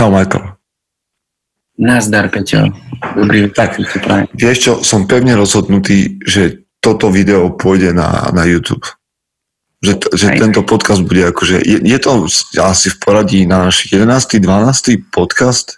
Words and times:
Čau, 0.00 0.08
Michael. 0.08 0.56
Nazdar, 1.76 2.32
Peťo. 2.32 2.72
Dobrý 3.20 3.52
tak, 3.52 3.76
vieš 4.32 4.58
čo, 4.64 4.72
som 4.80 5.04
pevne 5.04 5.36
rozhodnutý, 5.36 6.16
že 6.24 6.64
toto 6.80 7.12
video 7.12 7.52
pôjde 7.52 7.92
na, 7.92 8.32
na 8.32 8.48
YouTube. 8.48 8.80
Že, 9.84 10.00
že 10.16 10.26
tento 10.40 10.64
podcast 10.64 11.04
bude 11.04 11.28
akože, 11.28 11.60
je, 11.60 11.84
je 11.84 11.98
to 12.00 12.24
asi 12.64 12.88
v 12.88 12.96
poradí 12.96 13.44
na 13.44 13.68
náš 13.68 13.92
11. 13.92 14.40
12. 14.40 15.12
podcast 15.12 15.76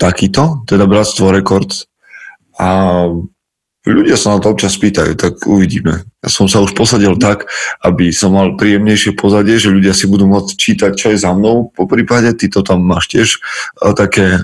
takýto, 0.00 0.64
teda 0.64 0.88
Bratstvo 0.88 1.28
Records. 1.28 1.84
A 2.56 3.04
ľudia 3.84 4.16
sa 4.16 4.32
na 4.32 4.40
to 4.40 4.48
občas 4.48 4.80
pýtajú, 4.80 5.12
tak 5.12 5.44
uvidíme. 5.44 6.08
Ja 6.24 6.28
som 6.32 6.48
sa 6.48 6.64
už 6.64 6.72
posadil 6.72 7.20
tak, 7.20 7.52
aby 7.84 8.08
som 8.16 8.32
mal 8.32 8.56
príjemnejšie 8.56 9.12
pozadie, 9.12 9.60
že 9.60 9.68
ľudia 9.68 9.92
si 9.92 10.08
budú 10.08 10.24
môcť 10.24 10.56
čítať, 10.56 10.92
čo 10.96 11.12
je 11.12 11.20
za 11.20 11.36
mnou. 11.36 11.68
Po 11.76 11.84
prípade, 11.84 12.32
ty 12.32 12.48
to 12.48 12.64
tam 12.64 12.80
máš 12.80 13.12
tiež 13.12 13.44
také 13.92 14.40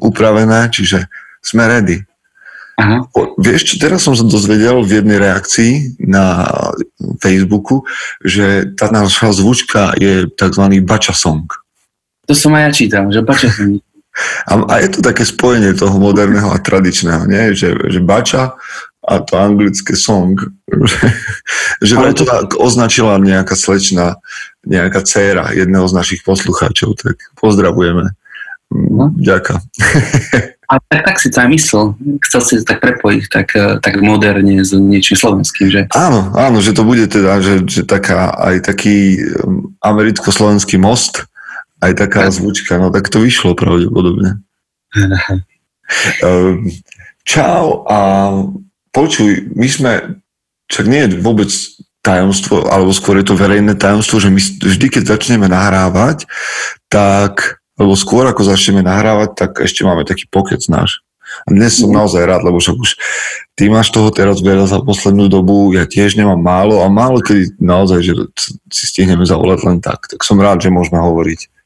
upravené, 0.00 0.72
čiže 0.72 1.12
sme 1.44 1.68
ready. 1.68 2.00
Aha. 2.80 3.04
Vieš 3.36 3.68
čo, 3.68 3.74
teraz 3.76 4.00
som 4.08 4.16
sa 4.16 4.24
dozvedel 4.24 4.80
v 4.80 5.04
jednej 5.04 5.20
reakcii 5.20 6.00
na 6.08 6.48
Facebooku, 7.20 7.84
že 8.24 8.72
tá 8.80 8.88
naša 8.88 9.36
zvučka 9.36 9.92
je 10.00 10.24
tzv. 10.32 10.64
bača 10.80 11.12
song. 11.12 11.44
To 12.24 12.32
som 12.32 12.56
aj 12.56 12.62
ja 12.64 12.70
čítal, 12.72 13.04
že 13.12 13.20
bača 13.20 13.52
song. 13.52 13.76
A, 14.46 14.52
a 14.68 14.74
je 14.84 14.88
to 14.92 15.00
také 15.00 15.24
spojenie 15.24 15.72
toho 15.72 15.96
moderného 15.96 16.52
a 16.52 16.60
tradičného, 16.60 17.24
nie? 17.24 17.56
Že, 17.56 17.88
že 17.88 18.00
bača 18.04 18.56
a 19.02 19.18
to 19.18 19.34
anglické 19.34 19.98
song. 19.98 20.38
že 21.86 21.94
Ale 21.98 22.14
to 22.14 22.22
tak 22.22 22.54
označila 22.54 23.18
nejaká 23.18 23.58
slečna, 23.58 24.22
nejaká 24.62 25.02
dcéra 25.02 25.50
jedného 25.56 25.88
z 25.88 25.96
našich 25.96 26.20
poslucháčov, 26.22 26.94
tak 27.00 27.18
pozdravujeme. 27.40 28.14
No. 28.72 29.12
Ďakujem. 29.16 29.60
A 30.72 30.80
tak, 30.88 31.04
tak 31.04 31.16
si 31.20 31.28
to 31.28 31.44
aj 31.44 31.48
myslel. 31.52 31.84
Chcel 32.24 32.40
si 32.40 32.52
to 32.56 32.64
tak 32.64 32.80
prepojiť 32.80 33.22
tak, 33.28 33.48
eh, 33.52 33.76
tak 33.76 34.00
moderne 34.00 34.64
s 34.64 34.72
niečím 34.72 35.20
slovenským, 35.20 35.68
že? 35.68 35.84
Áno, 35.92 36.32
áno, 36.32 36.64
že 36.64 36.72
to 36.72 36.80
bude 36.80 37.04
teda, 37.12 37.44
že, 37.44 37.60
že 37.68 37.84
taká, 37.84 38.32
aj 38.32 38.72
taký 38.72 39.20
um, 39.44 39.76
americko-slovenský 39.84 40.80
most, 40.80 41.28
aj 41.82 41.92
taká 41.98 42.30
zvučka, 42.30 42.78
no 42.78 42.94
tak 42.94 43.10
to 43.10 43.18
vyšlo 43.18 43.58
pravdepodobne. 43.58 44.40
Ehm, 46.22 46.72
čau 47.26 47.84
a 47.84 47.98
počuj, 48.94 49.52
my 49.52 49.68
sme, 49.68 49.92
čak 50.70 50.88
nie 50.88 51.04
je 51.04 51.20
vôbec 51.20 51.50
tajomstvo, 52.02 52.66
alebo 52.70 52.96
skôr 52.96 53.20
je 53.20 53.26
to 53.28 53.38
verejné 53.38 53.76
tajomstvo, 53.76 54.18
že 54.18 54.32
my 54.32 54.40
vždy, 54.40 54.86
keď 54.88 55.12
začneme 55.12 55.46
nahrávať, 55.52 56.24
tak 56.88 57.62
lebo 57.76 57.98
skôr 57.98 58.28
ako 58.28 58.46
začneme 58.46 58.84
nahrávať, 58.84 59.30
tak 59.34 59.50
ešte 59.64 59.82
máme 59.82 60.06
taký 60.06 60.28
pokec 60.28 60.60
náš. 60.68 61.02
A 61.48 61.48
dnes 61.48 61.80
som 61.80 61.88
mhm. 61.88 61.96
naozaj 62.04 62.22
rád, 62.28 62.42
lebo 62.44 62.60
však 62.60 62.76
už 62.76 62.90
ty 63.56 63.72
máš 63.72 63.88
toho 63.88 64.12
teraz 64.12 64.44
veľa 64.44 64.68
za 64.68 64.78
poslednú 64.84 65.32
dobu, 65.32 65.72
ja 65.72 65.88
tiež 65.88 66.14
nemám 66.20 66.36
málo 66.36 66.84
a 66.84 66.92
málo 66.92 67.24
kedy 67.24 67.56
naozaj, 67.56 68.04
že 68.04 68.12
si 68.68 68.84
stihneme 68.84 69.24
zavolať 69.24 69.58
len 69.64 69.78
tak. 69.80 70.12
Tak 70.12 70.20
som 70.20 70.36
rád, 70.36 70.60
že 70.60 70.68
môžeme 70.68 71.00
hovoriť. 71.00 71.61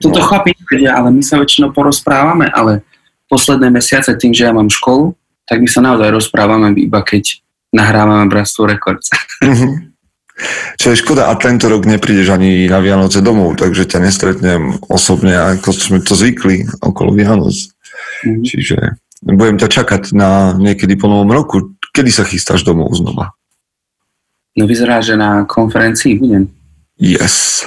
Toto 0.00 0.20
no. 0.20 0.26
chlapi 0.26 0.54
nevedia, 0.58 0.96
ale 0.98 1.14
my 1.14 1.22
sa 1.22 1.38
väčšinou 1.38 1.70
porozprávame, 1.70 2.50
ale 2.50 2.82
posledné 3.30 3.70
mesiace 3.70 4.14
tým, 4.18 4.34
že 4.34 4.46
ja 4.46 4.52
mám 4.52 4.68
školu, 4.70 5.14
tak 5.44 5.60
my 5.60 5.68
sa 5.68 5.80
naozaj 5.84 6.08
rozprávame 6.12 6.72
iba 6.76 7.00
keď 7.04 7.44
nahrávame 7.74 8.30
Bratstvo 8.30 8.70
Records. 8.70 9.10
Mm-hmm. 9.42 9.94
Čo 10.82 10.90
je 10.90 10.98
škoda, 10.98 11.30
a 11.30 11.34
tento 11.38 11.70
rok 11.70 11.86
neprídeš 11.86 12.34
ani 12.34 12.66
na 12.66 12.82
Vianoce 12.82 13.22
domov, 13.22 13.54
takže 13.54 13.86
ťa 13.86 14.02
nestretnem 14.02 14.82
osobne, 14.90 15.30
ako 15.30 15.70
sme 15.70 15.98
to 16.02 16.18
zvykli 16.18 16.66
okolo 16.82 17.14
Vianoc. 17.14 17.54
Mm. 18.26 18.42
Čiže 18.42 18.98
budem 19.22 19.62
ťa 19.62 19.68
čakať 19.70 20.10
na 20.10 20.50
niekedy 20.58 20.98
po 20.98 21.06
novom 21.06 21.30
roku. 21.30 21.78
Kedy 21.94 22.10
sa 22.10 22.26
chystáš 22.26 22.66
domov 22.66 22.98
znova? 22.98 23.30
No 24.58 24.66
vyzerá, 24.66 24.98
že 25.02 25.14
na 25.14 25.46
konferencii 25.46 26.18
budem. 26.18 26.50
Yes. 26.98 27.62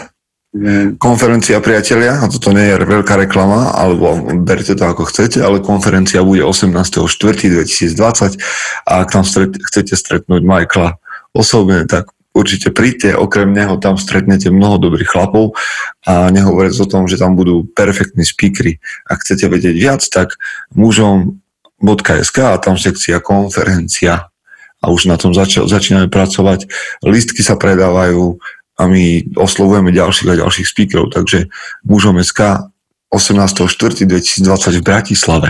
Konferencia 0.97 1.61
priatelia, 1.61 2.17
a 2.17 2.25
toto 2.25 2.49
nie 2.55 2.71
je 2.71 2.81
veľká 2.81 3.19
reklama, 3.19 3.75
alebo 3.75 4.17
berte 4.41 4.73
to 4.73 4.83
ako 4.85 5.05
chcete, 5.09 5.37
ale 5.37 5.61
konferencia 5.61 6.25
bude 6.25 6.41
18.4.2020 6.41 8.39
a 8.87 8.91
ak 9.03 9.07
tam 9.13 9.23
stret, 9.27 9.53
chcete 9.59 9.93
stretnúť 9.93 10.41
Michaela 10.41 10.97
osobne, 11.35 11.85
tak 11.85 12.09
určite 12.37 12.69
príďte, 12.69 13.17
okrem 13.17 13.49
neho 13.49 13.81
tam 13.81 13.97
stretnete 13.97 14.53
mnoho 14.53 14.77
dobrých 14.77 15.09
chlapov 15.09 15.57
a 16.05 16.29
nehovoriac 16.29 16.77
o 16.77 16.87
tom, 16.89 17.09
že 17.09 17.17
tam 17.17 17.33
budú 17.33 17.65
perfektní 17.73 18.21
speakery. 18.21 18.77
Ak 19.09 19.25
chcete 19.25 19.49
vedieť 19.49 19.73
viac, 19.73 20.01
tak 20.05 20.37
mužom.sk 20.77 22.37
a 22.45 22.61
tam 22.61 22.77
sekcia 22.77 23.17
konferencia 23.21 24.29
a 24.77 24.93
už 24.93 25.09
na 25.09 25.17
tom 25.17 25.33
zač- 25.33 25.57
začíname 25.57 26.05
pracovať. 26.05 26.69
Listky 27.01 27.41
sa 27.41 27.57
predávajú 27.57 28.37
a 28.77 28.83
my 28.85 29.33
oslovujeme 29.33 29.89
ďalších 29.89 30.29
a 30.31 30.39
ďalších 30.45 30.67
speakerov, 30.69 31.09
takže 31.13 31.49
mužom.sk 31.83 32.69
18.4.2020 33.09 34.79
v 34.79 34.83
Bratislave. 34.83 35.49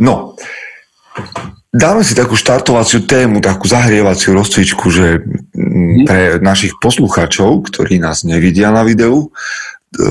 No, 0.00 0.38
Dáme 1.70 2.02
si 2.02 2.18
takú 2.18 2.34
štartovaciu 2.34 3.06
tému, 3.06 3.38
takú 3.38 3.70
zahrievaciu 3.70 4.34
rozcvičku, 4.34 4.90
že 4.90 5.22
mm, 5.54 6.02
pre 6.02 6.22
našich 6.42 6.74
poslucháčov, 6.82 7.70
ktorí 7.70 8.02
nás 8.02 8.26
nevidia 8.26 8.74
na 8.74 8.82
videu, 8.82 9.30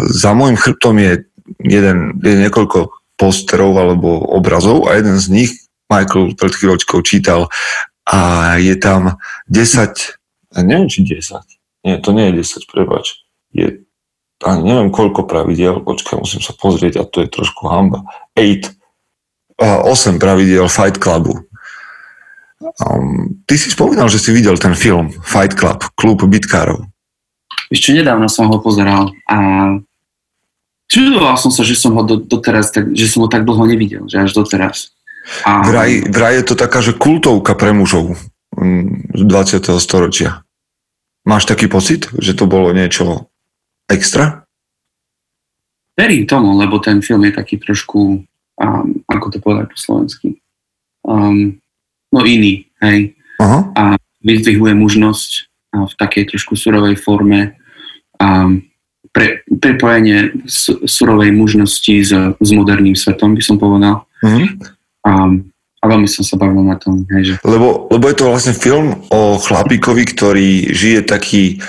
za 0.07 0.31
môjim 0.31 0.55
chrbtom 0.55 0.95
je 1.03 1.27
jeden, 1.59 2.15
je 2.23 2.35
niekoľko 2.47 2.95
posterov 3.19 3.75
alebo 3.75 4.23
obrazov 4.31 4.87
a 4.87 4.95
jeden 4.95 5.19
z 5.19 5.27
nich 5.27 5.51
Michael 5.91 6.39
pred 6.39 6.53
chvíľočkou 6.55 7.03
čítal 7.03 7.51
a 8.07 8.55
je 8.55 8.79
tam 8.79 9.19
10, 9.51 10.18
neviem 10.57 10.89
či 10.89 11.05
10, 11.05 11.41
nie, 11.85 11.95
to 12.01 12.09
nie 12.11 12.33
je 12.33 12.41
10, 12.41 12.69
prebač, 12.71 13.21
je, 13.53 13.85
ani 14.41 14.61
neviem 14.65 14.89
koľko 14.89 15.27
pravidel, 15.29 15.83
počkaj, 15.83 16.19
musím 16.19 16.41
sa 16.41 16.55
pozrieť 16.57 17.01
a 17.01 17.03
to 17.05 17.21
je 17.21 17.29
trošku 17.29 17.69
hamba, 17.69 18.05
8, 18.33 18.79
8 19.59 20.17
pravidel 20.17 20.65
Fight 20.71 20.97
Clubu. 20.97 21.35
Um, 22.59 23.39
ty 23.47 23.55
si 23.55 23.71
spomínal, 23.71 24.11
že 24.11 24.19
si 24.19 24.35
videl 24.35 24.59
ten 24.59 24.75
film 24.75 25.11
Fight 25.23 25.55
Club, 25.55 25.83
klub 25.95 26.19
bitkárov. 26.27 26.83
Ešte 27.71 27.95
nedávno 27.95 28.27
som 28.27 28.49
ho 28.49 28.57
pozeral 28.59 29.13
a 29.29 29.37
čudoval 30.89 31.37
som 31.37 31.53
sa, 31.53 31.61
že 31.63 31.77
som 31.77 31.95
ho 31.95 32.03
do, 32.03 32.19
doteraz, 32.19 32.73
tak, 32.73 32.91
že 32.91 33.07
som 33.07 33.23
ho 33.23 33.29
tak 33.31 33.45
dlho 33.45 33.63
nevidel, 33.63 34.03
že 34.09 34.25
až 34.25 34.35
doteraz. 34.35 34.91
A... 35.45 35.61
Vraj, 35.61 36.09
vraj 36.09 36.41
je 36.41 36.45
to 36.51 36.55
taká, 36.57 36.81
že 36.81 36.97
kultovka 36.97 37.53
pre 37.53 37.71
mužov 37.71 38.17
z 39.15 39.21
20. 39.23 39.65
storočia. 39.79 40.43
Máš 41.27 41.45
taký 41.45 41.67
pocit, 41.67 42.07
že 42.17 42.35
to 42.35 42.49
bolo 42.49 42.71
niečo 42.71 43.29
extra? 43.87 44.47
Verím 45.99 46.23
tomu, 46.23 46.55
lebo 46.55 46.79
ten 46.79 47.03
film 47.03 47.27
je 47.27 47.33
taký 47.35 47.59
trošku, 47.59 48.23
um, 48.23 48.87
ako 49.07 49.27
to 49.31 49.37
povedať 49.43 49.67
po 49.67 49.77
slovensky, 49.77 50.27
um, 51.03 51.59
no 52.11 52.19
iný, 52.23 52.71
hej. 52.79 53.19
Aha. 53.39 53.71
A 53.75 53.83
vyzdvihuje 54.23 54.75
mužnosť 54.75 55.31
a 55.69 55.85
v 55.85 55.93
takej 55.95 56.33
trošku 56.35 56.57
surovej 56.57 56.97
forme 56.97 57.55
a 58.19 58.49
pre, 59.09 59.41
prepojenie 59.47 60.45
surovej 60.85 61.31
mužnosti 61.33 61.95
s, 62.03 62.11
s 62.35 62.49
moderným 62.51 62.93
svetom, 62.93 63.33
by 63.33 63.43
som 63.43 63.57
povedal. 63.57 64.05
Uh-huh. 64.21 64.47
A 65.79 65.83
veľmi 65.87 66.07
som 66.11 66.27
sa 66.27 66.35
bavil 66.35 66.63
na 66.67 66.75
tom. 66.75 67.07
Hej, 67.07 67.23
že... 67.23 67.33
lebo, 67.47 67.87
lebo 67.87 68.05
je 68.11 68.15
to 68.19 68.27
vlastne 68.27 68.51
film 68.51 68.99
o 69.07 69.39
chlapíkovi, 69.39 70.03
ktorý 70.11 70.49
žije 70.75 71.07
taký 71.07 71.63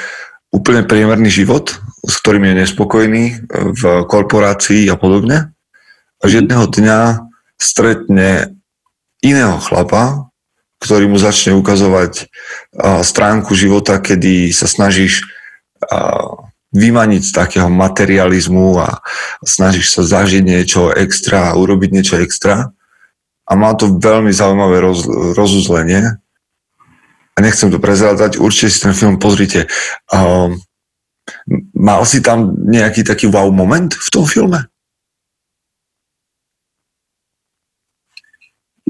úplne 0.51 0.83
priemerný 0.83 1.31
život, 1.31 1.79
s 2.03 2.15
ktorým 2.19 2.43
je 2.51 2.55
nespokojný 2.67 3.25
v 3.51 3.83
korporácii 4.11 4.91
a 4.91 4.99
podobne. 4.99 5.55
A 6.21 6.23
že 6.27 6.43
jedného 6.43 6.67
dňa 6.67 6.99
stretne 7.55 8.59
iného 9.23 9.57
chlapa, 9.63 10.27
ktorý 10.81 11.13
mu 11.13 11.21
začne 11.21 11.55
ukazovať 11.55 12.27
stránku 13.05 13.53
života, 13.53 14.01
kedy 14.01 14.51
sa 14.51 14.67
snažíš 14.67 15.29
vymaniť 16.73 17.23
z 17.23 17.33
takého 17.35 17.69
materializmu 17.69 18.81
a 18.81 19.05
snažíš 19.45 19.93
sa 19.93 20.03
zažiť 20.03 20.43
niečo 20.43 20.91
extra 20.95 21.53
urobiť 21.53 21.91
niečo 21.93 22.17
extra. 22.19 22.73
A 23.51 23.53
má 23.59 23.75
to 23.75 23.99
veľmi 23.99 24.31
zaujímavé 24.31 24.79
roz, 24.79 25.03
rozuzlenie. 25.35 26.15
A 27.35 27.39
nechcem 27.43 27.67
to 27.67 27.83
prezrádať, 27.83 28.39
určite 28.39 28.71
si 28.71 28.79
ten 28.87 28.95
film 28.95 29.19
pozrite. 29.19 29.67
Um, 30.07 30.63
mal 31.75 32.07
si 32.07 32.23
tam 32.23 32.55
nejaký 32.63 33.03
taký 33.03 33.27
wow 33.27 33.51
moment 33.51 33.91
v 33.91 34.09
tom 34.15 34.25
filme? 34.27 34.71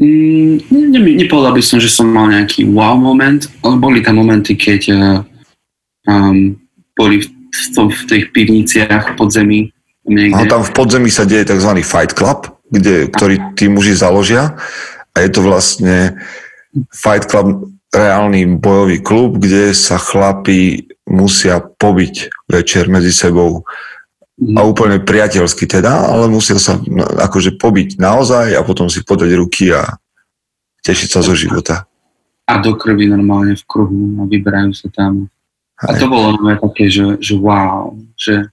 Mm, 0.00 0.64
ne, 0.72 1.00
nepovedal 1.24 1.52
by 1.52 1.62
som, 1.64 1.76
že 1.76 1.92
som 1.92 2.08
mal 2.08 2.32
nejaký 2.32 2.64
wow 2.72 2.96
moment, 2.96 3.44
ale 3.60 3.76
boli 3.76 4.00
tam 4.00 4.16
momenty, 4.16 4.56
keď 4.56 4.80
uh, 4.96 5.20
um, 6.08 6.56
boli 6.96 7.20
v, 7.24 7.64
tom, 7.76 7.92
v 7.92 8.02
tých 8.08 8.24
pivniciach 8.32 9.16
podzemí. 9.20 9.68
No, 10.08 10.48
tam 10.48 10.64
v 10.64 10.72
podzemí 10.72 11.12
sa 11.12 11.28
deje 11.28 11.52
tzv. 11.52 11.70
Fight 11.84 12.16
Club, 12.16 12.48
kde, 12.70 13.10
ktorý 13.10 13.54
tí 13.58 13.66
muži 13.66 13.98
založia 13.98 14.56
a 15.14 15.16
je 15.20 15.30
to 15.30 15.42
vlastne 15.42 16.16
Fight 16.94 17.26
Club 17.26 17.66
reálny 17.90 18.46
bojový 18.62 19.02
klub, 19.02 19.42
kde 19.42 19.74
sa 19.74 19.98
chlapi 19.98 20.86
musia 21.10 21.58
pobiť 21.58 22.46
večer 22.46 22.86
medzi 22.86 23.10
sebou 23.10 23.66
mhm. 24.38 24.54
a 24.54 24.60
úplne 24.62 25.02
priateľsky 25.02 25.66
teda, 25.66 26.14
ale 26.14 26.30
musia 26.30 26.56
sa 26.62 26.78
akože 27.26 27.58
pobiť 27.58 27.98
naozaj 27.98 28.54
a 28.54 28.62
potom 28.62 28.86
si 28.86 29.02
podať 29.02 29.30
ruky 29.34 29.74
a 29.74 29.98
tešiť 30.86 31.08
sa 31.10 31.20
zo 31.20 31.34
života. 31.34 31.84
A 32.46 32.58
do 32.58 32.74
krvi 32.74 33.06
normálne 33.06 33.54
v 33.54 33.64
kruhu 33.66 34.22
a 34.22 34.26
vyberajú 34.26 34.74
sa 34.74 34.90
tam. 34.90 35.30
A 35.80 35.94
to 35.96 36.10
bolo 36.10 36.34
také, 36.60 36.90
že, 36.92 37.16
že 37.22 37.38
wow, 37.38 37.94
že 38.18 38.50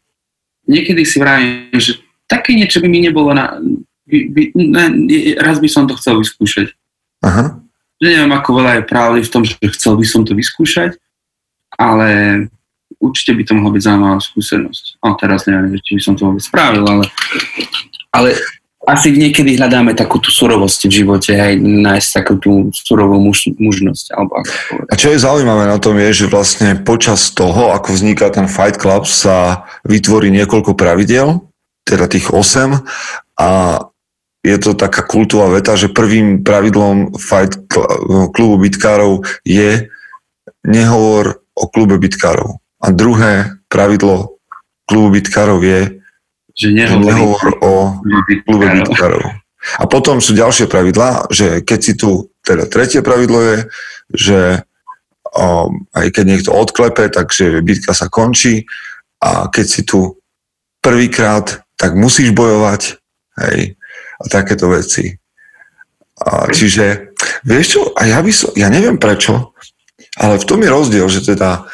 niekedy 0.70 1.02
si 1.04 1.18
vravím, 1.18 1.76
že 1.76 2.00
také 2.30 2.54
niečo 2.54 2.84
by 2.84 2.88
mi 2.88 3.00
nebolo 3.04 3.34
na... 3.34 3.58
By, 4.08 4.18
by, 4.32 4.42
ne, 4.56 4.86
raz 5.36 5.60
by 5.60 5.68
som 5.68 5.84
to 5.84 6.00
chcel 6.00 6.18
vyskúšať. 6.20 6.72
Aha. 7.24 7.60
Neviem, 8.00 8.30
ako 8.32 8.62
veľa 8.62 8.72
je 8.80 8.90
pravdy 8.90 9.20
v 9.26 9.32
tom, 9.32 9.44
že 9.44 9.58
chcel 9.76 9.98
by 10.00 10.06
som 10.06 10.22
to 10.24 10.38
vyskúšať, 10.38 10.96
ale 11.76 12.10
určite 13.02 13.36
by 13.36 13.44
to 13.44 13.54
mohla 13.58 13.76
byť 13.76 13.84
zaujímavá 13.84 14.20
skúsenosť. 14.22 15.02
A 15.02 15.18
teraz 15.18 15.44
neviem, 15.50 15.76
či 15.82 15.98
by 15.98 16.02
som 16.02 16.14
to 16.16 16.30
vôbec 16.30 16.44
spravil, 16.46 16.86
ale, 16.86 17.06
ale 18.14 18.30
asi 18.88 19.12
niekedy 19.12 19.60
hľadáme 19.60 19.92
takú 19.92 20.24
tú 20.24 20.32
surovosť 20.32 20.88
v 20.88 20.96
živote, 21.04 21.36
aj 21.36 21.60
nájsť 21.60 22.10
takú 22.24 22.40
tú 22.40 22.72
surovú 22.72 23.20
muž, 23.20 23.52
mužnosť. 23.60 24.16
Alebo 24.16 24.40
ako 24.40 24.50
A 24.88 24.96
čo 24.96 25.12
je 25.12 25.20
zaujímavé 25.20 25.68
na 25.68 25.76
tom 25.76 26.00
je, 26.00 26.24
že 26.24 26.32
vlastne 26.32 26.80
počas 26.80 27.36
toho, 27.36 27.76
ako 27.76 27.92
vzniká 27.92 28.32
ten 28.32 28.48
Fight 28.48 28.80
Club, 28.80 29.04
sa 29.04 29.68
vytvorí 29.84 30.32
niekoľko 30.32 30.80
pravidel, 30.80 31.44
teda 31.84 32.08
tých 32.08 32.32
8 32.32 32.80
a 33.44 33.50
je 34.48 34.58
to 34.64 34.72
taká 34.80 35.04
kultová 35.04 35.52
veta, 35.52 35.76
že 35.76 35.92
prvým 35.92 36.42
pravidlom 36.48 37.20
Fight 37.20 37.60
klubu 38.32 38.56
bitkárov 38.64 39.28
je 39.44 39.92
nehovor 40.64 41.44
o 41.52 41.68
klube 41.68 42.00
bitkárov. 42.00 42.64
A 42.80 42.96
druhé 42.96 43.60
pravidlo 43.68 44.40
klubu 44.88 45.20
bitkárov 45.20 45.60
je 45.60 46.00
že 46.58 46.74
nehovorí 46.74 47.06
nehovor 47.06 47.48
o 47.62 47.74
klube 48.50 48.68
bitkárov. 48.82 49.26
A 49.78 49.84
potom 49.86 50.18
sú 50.24 50.34
ďalšie 50.34 50.66
pravidlá, 50.66 51.30
že 51.30 51.62
keď 51.62 51.80
si 51.84 51.94
tu, 51.94 52.34
teda 52.42 52.66
tretie 52.66 53.06
pravidlo 53.06 53.40
je, 53.44 53.58
že 54.10 54.40
um, 55.38 55.86
aj 55.94 56.08
keď 56.18 56.24
niekto 56.26 56.52
odklepe, 56.56 57.14
takže 57.14 57.62
bitka 57.62 57.94
sa 57.94 58.10
končí 58.10 58.66
a 59.22 59.52
keď 59.54 59.66
si 59.66 59.82
tu 59.86 60.18
prvýkrát, 60.82 61.62
tak 61.78 61.94
musíš 61.94 62.34
bojovať, 62.34 62.98
hej, 63.46 63.78
a 64.18 64.24
takéto 64.30 64.70
veci. 64.70 65.14
A, 66.18 66.50
čiže, 66.50 67.14
vieš 67.46 67.66
čo, 67.78 67.82
a 67.94 68.10
ja 68.10 68.20
by 68.22 68.32
som, 68.34 68.50
ja 68.58 68.74
neviem 68.74 68.98
prečo, 68.98 69.54
ale 70.18 70.42
v 70.42 70.48
tom 70.50 70.60
je 70.66 70.70
rozdiel, 70.74 71.08
že 71.10 71.22
teda 71.22 71.70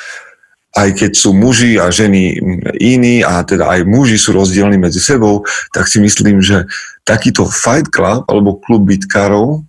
aj 0.73 0.89
keď 0.97 1.11
sú 1.13 1.37
muži 1.37 1.77
a 1.77 1.93
ženy 1.93 2.41
iní 2.81 3.21
a 3.21 3.45
teda 3.45 3.69
aj 3.69 3.85
muži 3.85 4.17
sú 4.17 4.33
rozdielni 4.33 4.81
medzi 4.81 4.97
sebou, 4.97 5.45
tak 5.69 5.85
si 5.85 6.01
myslím, 6.01 6.41
že 6.41 6.65
takýto 7.05 7.45
fight 7.45 7.93
club 7.93 8.25
alebo 8.25 8.57
klub 8.57 8.89
bitkárov, 8.89 9.61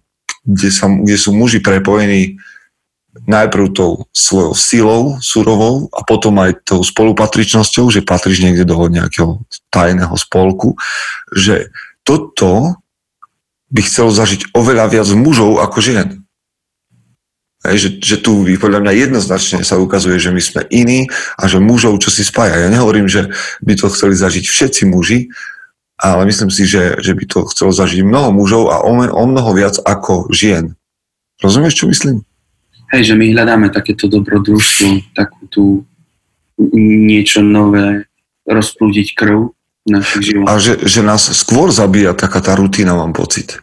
kde, 0.49 0.71
sa, 0.73 0.89
kde 0.89 1.17
sú 1.21 1.37
muži 1.37 1.61
prepojení 1.61 2.41
najprv 3.29 3.71
tou 3.77 4.11
svojou 4.11 4.53
silou 4.59 5.03
surovou 5.23 5.87
a 5.95 6.03
potom 6.03 6.35
aj 6.41 6.67
tou 6.67 6.81
spolupatričnosťou, 6.83 7.87
že 7.93 8.03
patríš 8.03 8.43
niekde 8.43 8.67
do 8.67 8.75
nejakého 8.91 9.39
tajného 9.71 10.17
spolku, 10.19 10.75
že 11.31 11.71
toto 12.05 12.79
by 13.73 13.81
chcelo 13.83 14.15
zažiť 14.15 14.55
oveľa 14.55 14.87
viac 14.93 15.09
mužov 15.17 15.59
ako 15.59 15.79
žien. 15.83 16.09
Hej, 17.65 17.77
že, 17.81 17.89
že 17.97 18.17
tu 18.21 18.45
podľa 18.61 18.85
mňa 18.85 18.93
jednoznačne 19.09 19.65
sa 19.65 19.81
ukazuje, 19.81 20.21
že 20.21 20.29
my 20.29 20.43
sme 20.45 20.63
iní 20.69 21.09
a 21.41 21.49
že 21.49 21.65
mužov 21.65 21.97
čo 21.97 22.13
si 22.13 22.21
spája. 22.21 22.61
Ja 22.61 22.69
nehovorím, 22.69 23.09
že 23.09 23.33
by 23.65 23.73
to 23.81 23.89
chceli 23.89 24.13
zažiť 24.13 24.45
všetci 24.45 24.83
muži, 24.85 25.33
ale 25.97 26.29
myslím 26.29 26.53
si, 26.53 26.69
že, 26.69 27.01
že 27.01 27.17
by 27.17 27.25
to 27.25 27.49
chcelo 27.49 27.73
zažiť 27.73 28.05
mnoho 28.05 28.37
mužov 28.37 28.69
a 28.69 28.85
o, 28.85 28.93
o 28.93 29.25
mnoho 29.25 29.51
viac 29.57 29.81
ako 29.81 30.29
žien. 30.29 30.77
Rozumieš, 31.41 31.81
čo 31.81 31.89
myslím? 31.89 32.21
Hej, 32.93 33.11
že 33.11 33.15
my 33.17 33.33
hľadáme 33.33 33.73
takéto 33.73 34.13
dobrodružstvo, 34.13 35.17
takú 35.17 35.41
tú 35.49 35.65
niečo 36.77 37.41
nové, 37.41 38.07
rozplúdiť 38.45 39.17
krv 39.17 39.57
našich. 39.89 40.35
A 40.45 40.57
že, 40.59 40.81
že 40.85 41.01
nás 41.05 41.29
skôr 41.33 41.71
zabíja 41.71 42.17
taká 42.17 42.41
tá 42.41 42.57
rutina, 42.57 42.97
mám 42.97 43.13
pocit. 43.13 43.61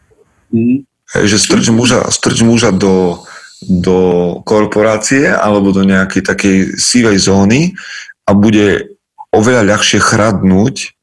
Mm. 0.53 0.85
Že 1.11 1.37
strč 1.37 1.65
muža, 1.73 2.07
strč 2.07 2.45
muža 2.45 2.71
do, 2.71 3.25
do 3.61 4.39
korporácie 4.47 5.27
alebo 5.27 5.75
do 5.75 5.83
nejakej 5.83 6.23
takej 6.23 6.57
sivej 6.79 7.17
zóny 7.19 7.75
a 8.23 8.31
bude 8.31 8.95
oveľa 9.31 9.75
ľahšie 9.75 9.99
chradnúť 9.99 10.95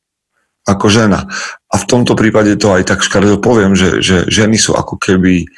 ako 0.68 0.86
žena. 0.92 1.28
A 1.68 1.74
v 1.80 1.88
tomto 1.88 2.12
prípade 2.16 2.56
to 2.60 2.72
aj 2.72 2.88
tak 2.88 3.00
škaredo 3.04 3.40
poviem, 3.40 3.72
že, 3.72 4.04
že 4.04 4.28
ženy 4.28 4.56
sú 4.60 4.76
ako 4.76 5.00
keby 5.00 5.48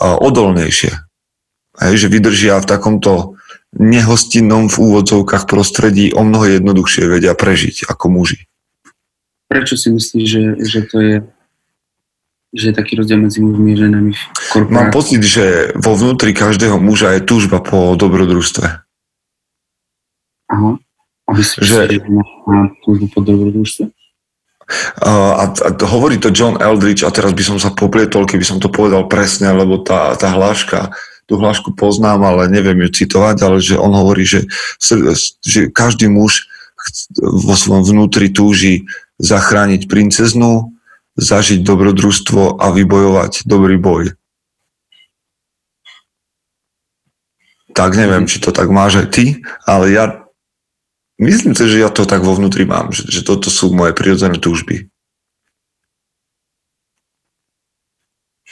odolnejšie. 0.00 0.92
Hej, 1.76 1.94
že 2.00 2.12
vydržia 2.12 2.56
v 2.60 2.68
takomto 2.68 3.36
nehostinnom 3.76 4.72
v 4.72 4.76
úvodzovkách 4.80 5.44
prostredí 5.44 6.08
o 6.16 6.24
mnoho 6.24 6.56
jednoduchšie 6.56 7.04
vedia 7.04 7.36
prežiť 7.36 7.84
ako 7.92 8.08
muži. 8.08 8.48
Prečo 9.46 9.78
si 9.78 9.88
myslíš, 9.94 10.26
že, 10.26 10.44
že 10.66 10.80
to 10.86 10.98
je 11.00 11.16
že 12.56 12.72
je 12.72 12.74
taký 12.74 12.96
rozdiel 12.96 13.20
medzi 13.20 13.44
mužmi 13.44 13.76
a 13.76 13.80
ženami 13.84 14.10
v 14.16 14.48
korporácii. 14.48 14.76
Mám 14.80 14.88
pocit, 14.88 15.20
že 15.20 15.76
vo 15.76 15.92
vnútri 15.92 16.32
každého 16.32 16.80
muža 16.80 17.18
je 17.18 17.26
túžba 17.26 17.60
po 17.60 17.92
dobrodružstve. 17.98 18.66
Aha. 20.46 20.72
A 21.26 21.30
myslíš, 21.36 21.60
že, 21.60 21.80
že 21.90 22.00
má 22.46 22.70
túžbu 22.86 23.12
po 23.12 23.20
dobrodružstve? 23.20 23.92
A, 24.98 25.46
a 25.46 25.68
hovorí 25.86 26.18
to 26.18 26.34
John 26.34 26.58
Eldridge 26.58 27.06
a 27.06 27.14
teraz 27.14 27.30
by 27.30 27.42
som 27.44 27.58
sa 27.58 27.70
poplietol, 27.70 28.26
keby 28.26 28.42
som 28.42 28.58
to 28.58 28.66
povedal 28.66 29.06
presne, 29.06 29.52
lebo 29.54 29.78
tá, 29.78 30.18
tá 30.18 30.34
hláška, 30.34 30.90
tú 31.30 31.38
hlášku 31.38 31.74
poznám, 31.78 32.22
ale 32.26 32.50
neviem 32.50 32.82
ju 32.86 33.04
citovať, 33.04 33.36
ale 33.46 33.56
že 33.62 33.78
on 33.78 33.94
hovorí, 33.94 34.26
že, 34.26 34.46
že 35.42 35.70
každý 35.70 36.10
muž 36.10 36.50
vo 37.18 37.54
svojom 37.54 37.86
vnútri 37.86 38.30
túži 38.30 38.86
zachrániť 39.16 39.88
princeznu, 39.88 40.76
zažiť 41.16 41.64
dobrodružstvo 41.64 42.60
a 42.60 42.66
vybojovať 42.72 43.48
dobrý 43.48 43.80
boj. 43.80 44.12
Tak 47.76 47.92
neviem, 47.92 48.24
či 48.24 48.40
to 48.40 48.52
tak 48.52 48.72
máš 48.72 49.04
aj 49.04 49.06
ty, 49.12 49.24
ale 49.68 49.92
ja 49.92 50.04
myslím 51.20 51.52
si, 51.52 51.68
že 51.68 51.84
ja 51.84 51.92
to 51.92 52.08
tak 52.08 52.24
vo 52.24 52.32
vnútri 52.32 52.64
mám, 52.64 52.92
že, 52.92 53.04
že 53.08 53.20
toto 53.20 53.52
sú 53.52 53.72
moje 53.72 53.92
prirodzené 53.92 54.40
túžby. 54.40 54.88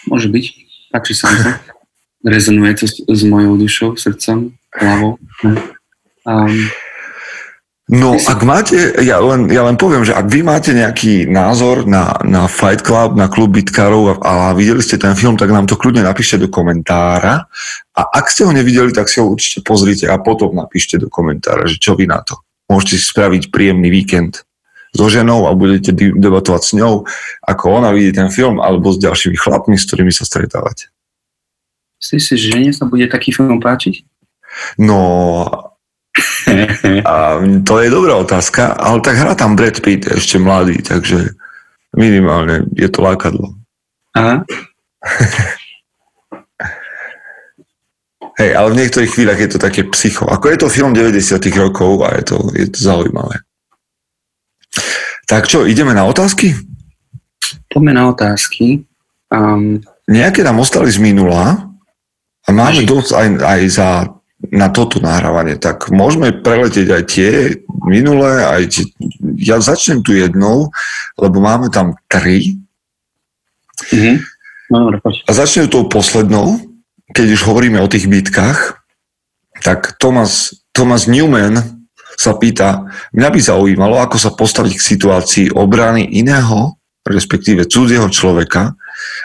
Môže 0.04 0.28
byť. 0.28 0.44
Páči 0.92 1.12
sa 1.16 1.32
mi 1.32 1.40
to. 1.40 1.50
Rezonuje 2.24 2.72
to 2.76 2.84
s, 2.88 3.04
s 3.04 3.20
mojou 3.24 3.56
dušou, 3.60 3.96
srdcom, 3.96 4.52
hlavou. 4.72 5.20
Um, 6.24 6.72
No, 7.84 8.16
ak 8.16 8.40
máte, 8.48 8.96
ja 9.04 9.20
len, 9.20 9.52
ja 9.52 9.60
len 9.60 9.76
poviem, 9.76 10.08
že 10.08 10.16
ak 10.16 10.24
vy 10.32 10.40
máte 10.40 10.72
nejaký 10.72 11.28
názor 11.28 11.84
na, 11.84 12.16
na 12.24 12.48
Fight 12.48 12.80
Club, 12.80 13.12
na 13.12 13.28
klub 13.28 13.52
bitkárov 13.52 14.08
a, 14.08 14.14
a 14.24 14.32
videli 14.56 14.80
ste 14.80 14.96
ten 14.96 15.12
film, 15.12 15.36
tak 15.36 15.52
nám 15.52 15.68
to 15.68 15.76
kľudne 15.76 16.00
napíšte 16.00 16.40
do 16.40 16.48
komentára. 16.48 17.44
A 17.92 18.00
ak 18.08 18.32
ste 18.32 18.48
ho 18.48 18.56
nevideli, 18.56 18.88
tak 18.88 19.12
si 19.12 19.20
ho 19.20 19.28
určite 19.28 19.60
pozrite 19.60 20.08
a 20.08 20.16
potom 20.16 20.56
napíšte 20.56 20.96
do 20.96 21.12
komentára, 21.12 21.68
že 21.68 21.76
čo 21.76 21.92
vy 21.92 22.08
na 22.08 22.24
to. 22.24 22.40
Môžete 22.72 22.96
si 22.96 23.04
spraviť 23.04 23.52
príjemný 23.52 23.92
víkend 23.92 24.48
so 24.96 25.12
ženou 25.12 25.44
a 25.44 25.52
budete 25.52 25.92
debatovať 25.92 26.62
s 26.64 26.72
ňou, 26.80 27.04
ako 27.44 27.64
ona 27.68 27.92
vidí 27.92 28.16
ten 28.16 28.32
film, 28.32 28.64
alebo 28.64 28.96
s 28.96 29.02
ďalšími 29.02 29.36
chlapmi, 29.36 29.76
s 29.76 29.84
ktorými 29.84 30.14
sa 30.14 30.24
stretávate. 30.24 30.88
Myslíš 32.00 32.22
si, 32.24 32.34
že 32.40 32.46
žene 32.56 32.72
sa 32.72 32.88
bude 32.88 33.04
taký 33.12 33.28
film 33.28 33.60
páčiť? 33.60 34.08
No, 34.80 35.73
a 37.10 37.42
to 37.66 37.74
je 37.82 37.88
dobrá 37.90 38.14
otázka, 38.22 38.78
ale 38.78 39.02
tak 39.02 39.18
hrá 39.18 39.34
tam 39.34 39.58
Brad 39.58 39.82
Pitt 39.82 40.06
ešte 40.06 40.38
mladý, 40.38 40.78
takže 40.78 41.34
minimálne 41.94 42.70
je 42.78 42.86
to 42.86 43.02
lákadlo. 43.02 43.54
Aha. 44.14 44.46
Hej, 48.34 48.50
ale 48.50 48.68
v 48.74 48.78
niektorých 48.82 49.12
chvíľach 49.14 49.38
je 49.38 49.50
to 49.54 49.58
také 49.62 49.86
psycho. 49.94 50.26
Ako 50.26 50.50
je 50.50 50.58
to 50.58 50.66
film 50.66 50.90
90 50.90 51.38
rokov 51.54 52.02
a 52.02 52.18
je 52.18 52.24
to, 52.34 52.38
je 52.50 52.66
to 52.66 52.78
zaujímavé. 52.82 53.46
Tak 55.30 55.46
čo, 55.46 55.62
ideme 55.66 55.94
na 55.94 56.02
otázky? 56.02 56.50
Poďme 57.70 57.94
na 57.94 58.10
otázky. 58.10 58.82
Um, 59.30 59.78
Nejaké 60.10 60.42
nám 60.42 60.60
ostali 60.60 60.90
z 60.90 60.98
minula 60.98 61.70
a 62.44 62.48
máme 62.50 62.82
dosť 62.84 63.10
aj, 63.14 63.28
aj 63.40 63.60
za 63.70 63.88
na 64.50 64.68
toto 64.68 65.00
nahrávanie, 65.00 65.56
tak 65.56 65.88
môžeme 65.88 66.34
preletieť 66.34 66.88
aj 66.90 67.02
tie 67.08 67.30
minulé, 67.86 68.44
aj 68.44 68.62
tie, 68.68 68.84
ja 69.40 69.62
začnem 69.62 70.04
tu 70.04 70.12
jednou, 70.12 70.68
lebo 71.16 71.40
máme 71.40 71.72
tam 71.72 71.96
tri. 72.10 72.58
Mm-hmm. 73.92 74.16
No, 74.72 74.90
a 75.00 75.30
začnem 75.32 75.68
tou 75.68 75.86
poslednou, 75.88 76.60
keď 77.12 77.36
už 77.36 77.42
hovoríme 77.46 77.78
o 77.80 77.90
tých 77.90 78.08
bitkách, 78.08 78.80
tak 79.62 79.96
Thomas, 80.00 80.56
Thomas 80.74 81.06
Newman 81.06 81.84
sa 82.14 82.34
pýta, 82.38 82.88
mňa 83.12 83.28
by 83.30 83.40
zaujímalo, 83.40 83.98
ako 83.98 84.16
sa 84.18 84.30
postaviť 84.32 84.72
k 84.76 84.86
situácii 84.96 85.46
obrany 85.54 86.06
iného, 86.16 86.78
respektíve 87.04 87.68
cudzieho 87.68 88.08
človeka, 88.08 88.72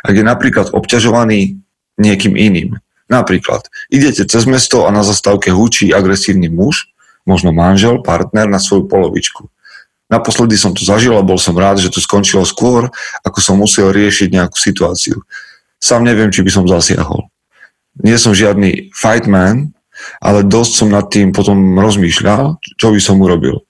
ak 0.03 0.13
je 0.13 0.23
napríklad 0.25 0.73
obťažovaný 0.75 1.59
niekým 1.95 2.35
iným. 2.35 2.75
Napríklad, 3.09 3.65
idete 3.89 4.23
cez 4.29 4.45
mesto 4.45 4.85
a 4.85 4.93
na 4.93 5.01
zastávke 5.01 5.49
húči 5.49 5.89
agresívny 5.89 6.45
muž, 6.47 6.93
možno 7.25 7.49
manžel, 7.49 8.05
partner 8.05 8.45
na 8.45 8.61
svoju 8.61 8.85
polovičku. 8.85 9.49
Naposledy 10.09 10.57
som 10.57 10.73
to 10.73 10.81
zažil 10.81 11.13
a 11.17 11.25
bol 11.25 11.37
som 11.37 11.53
rád, 11.53 11.81
že 11.81 11.93
to 11.93 12.01
skončilo 12.01 12.41
skôr, 12.41 12.89
ako 13.21 13.39
som 13.41 13.61
musel 13.61 13.93
riešiť 13.93 14.33
nejakú 14.33 14.57
situáciu. 14.57 15.21
Sám 15.77 16.01
neviem, 16.01 16.33
či 16.33 16.41
by 16.41 16.49
som 16.49 16.65
zasiahol. 16.65 17.29
Nie 18.01 18.17
som 18.17 18.33
žiadny 18.33 18.89
fightman, 18.93 19.73
ale 20.17 20.47
dosť 20.47 20.71
som 20.73 20.89
nad 20.89 21.05
tým 21.13 21.29
potom 21.29 21.77
rozmýšľal, 21.77 22.57
čo 22.77 22.87
by 22.89 22.99
som 23.01 23.21
urobil. 23.21 23.65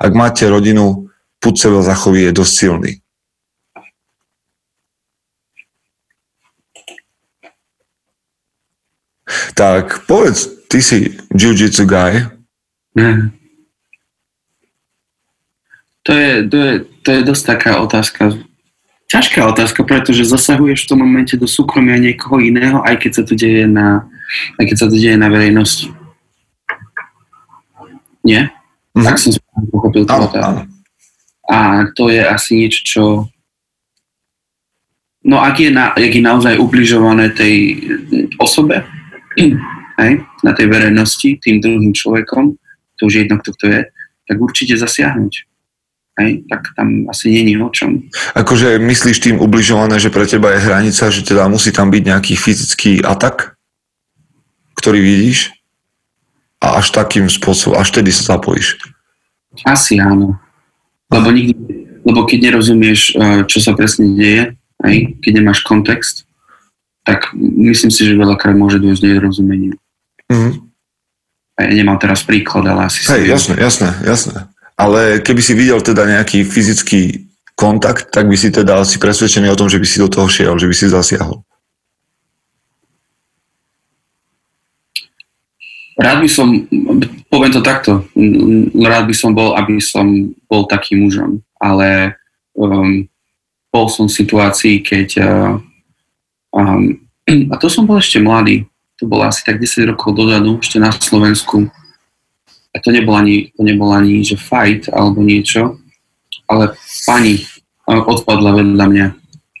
Ak 0.00 0.16
máte 0.16 0.48
rodinu, 0.48 1.12
put 1.42 1.60
seba 1.60 1.84
zachoví 1.84 2.24
je 2.24 2.32
dosť 2.32 2.52
silný. 2.54 2.92
Tak 9.54 10.06
povedz, 10.06 10.48
ty 10.68 10.82
si 10.82 11.18
jiu-jitsu 11.32 11.84
guy. 11.84 12.26
Mm. 12.96 13.32
To 16.02 16.12
je, 16.12 16.30
to, 16.48 16.56
je, 16.56 16.74
to 17.02 17.08
je 17.12 17.20
dosť 17.22 17.44
taká 17.46 17.72
otázka, 17.78 18.34
ťažká 19.06 19.46
otázka, 19.46 19.86
pretože 19.86 20.26
zasahuješ 20.26 20.84
v 20.84 20.88
tom 20.90 20.98
momente 20.98 21.38
do 21.38 21.46
súkromia 21.46 22.00
niekoho 22.00 22.42
iného, 22.42 22.82
aj 22.82 22.96
keď 22.98 23.10
sa 23.12 23.22
to 23.22 23.38
deje 23.38 23.70
na, 23.70 24.10
aj 24.58 24.64
keď 24.66 24.76
sa 24.76 24.86
to 24.90 24.96
deje 24.98 25.14
na 25.14 25.28
verejnosti. 25.30 25.94
Nie? 28.26 28.50
Mm-hmm. 28.96 29.06
Tak 29.06 29.16
som 29.18 29.30
pochopil 29.70 30.02
to 30.08 30.14
A 31.46 31.86
to 31.94 32.10
je 32.10 32.22
asi 32.22 32.50
niečo, 32.58 32.80
čo 32.82 33.02
No 35.22 35.38
ak 35.38 35.54
je, 35.62 35.70
na, 35.70 35.94
ak 35.94 36.12
je 36.12 36.22
naozaj 36.22 36.58
ubližované 36.58 37.30
tej 37.30 37.78
osobe, 38.42 38.82
hej, 40.02 40.12
na 40.42 40.52
tej 40.52 40.66
verejnosti, 40.68 41.38
tým 41.40 41.60
druhým 41.60 41.92
človekom, 41.92 42.56
to 42.98 43.00
už 43.06 43.12
je 43.12 43.20
jedno, 43.26 43.36
kto 43.40 43.50
to 43.58 43.64
je, 43.66 43.80
tak 44.28 44.36
určite 44.38 44.78
zasiahnuť. 44.78 45.34
Hej, 46.12 46.44
tak 46.44 46.76
tam 46.76 47.08
asi 47.08 47.32
není 47.32 47.56
o 47.56 47.72
čom. 47.72 48.04
Akože 48.36 48.76
myslíš 48.76 49.18
tým 49.24 49.36
ubližované, 49.40 49.96
že 49.96 50.12
pre 50.12 50.28
teba 50.28 50.52
je 50.52 50.60
hranica, 50.60 51.08
že 51.08 51.24
teda 51.24 51.48
musí 51.48 51.72
tam 51.72 51.88
byť 51.88 52.02
nejaký 52.04 52.34
fyzický 52.36 53.00
atak, 53.00 53.56
ktorý 54.76 55.00
vidíš 55.00 55.56
a 56.60 56.78
až 56.78 56.92
takým 56.92 57.32
spôsobom, 57.32 57.80
až 57.80 57.96
tedy 57.96 58.12
sa 58.12 58.36
zapojíš? 58.36 58.76
Asi 59.64 59.96
áno. 59.96 60.36
Lebo, 61.08 61.32
nikdy, 61.32 61.52
lebo 62.04 62.28
keď 62.28 62.52
nerozumieš, 62.52 63.16
eh, 63.16 63.42
čo 63.48 63.58
sa 63.64 63.72
presne 63.72 64.12
deje, 64.12 64.42
hej, 64.84 65.16
keď 65.24 65.32
nemáš 65.40 65.64
kontext, 65.64 66.28
tak 67.02 67.34
myslím 67.38 67.90
si, 67.90 68.06
že 68.06 68.14
veľakrát 68.14 68.54
môže 68.54 68.78
dôjsť 68.78 69.02
nedorozumeniu. 69.02 69.74
Mm-hmm. 70.30 70.52
Ja 71.62 71.74
nemám 71.74 71.98
teraz 71.98 72.22
príklad, 72.22 72.64
ale 72.66 72.88
asi... 72.88 73.04
Hej, 73.06 73.28
jasné, 73.28 73.54
jasné, 73.58 73.90
jasné. 74.02 74.48
Ale 74.78 75.20
keby 75.20 75.42
si 75.44 75.52
videl 75.52 75.78
teda 75.84 76.08
nejaký 76.08 76.42
fyzický 76.46 77.28
kontakt, 77.54 78.10
tak 78.10 78.26
by 78.26 78.36
si 78.38 78.48
teda 78.48 78.82
asi 78.82 78.96
presvedčený 78.96 79.52
o 79.52 79.58
tom, 79.58 79.68
že 79.68 79.78
by 79.78 79.86
si 79.86 80.00
do 80.00 80.08
toho 80.08 80.26
šiel, 80.26 80.56
že 80.56 80.66
by 80.66 80.74
si 80.74 80.88
zasiahol. 80.88 81.44
Rád 85.92 86.24
by 86.24 86.28
som, 86.30 86.66
poviem 87.28 87.52
to 87.52 87.60
takto, 87.60 88.08
rád 88.80 89.04
by 89.06 89.14
som 89.14 89.36
bol, 89.36 89.54
aby 89.54 89.76
som 89.78 90.32
bol 90.48 90.64
takým 90.64 91.04
mužom, 91.04 91.44
ale 91.60 92.16
um, 92.56 93.06
bol 93.68 93.86
som 93.92 94.08
v 94.08 94.16
situácii, 94.24 94.80
keď 94.80 95.08
uh, 95.20 95.60
Um, 96.52 97.08
a 97.26 97.54
to 97.56 97.72
som 97.72 97.88
bol 97.88 97.96
ešte 97.96 98.20
mladý. 98.20 98.68
To 99.00 99.08
bolo 99.08 99.26
asi 99.26 99.42
tak 99.42 99.58
10 99.58 99.96
rokov 99.96 100.14
dozadu, 100.14 100.60
ešte 100.60 100.78
na 100.78 100.92
Slovensku. 100.92 101.66
A 102.72 102.76
to 102.80 102.88
nebol 102.92 103.16
ani, 103.16 103.52
to 103.52 103.64
nebol 103.64 103.92
ani 103.92 104.24
že 104.24 104.40
fight 104.40 104.88
alebo 104.88 105.20
niečo, 105.20 105.76
ale 106.48 106.72
pani 107.04 107.44
odpadla 107.84 108.56
vedľa 108.56 108.86
mňa, 108.88 109.06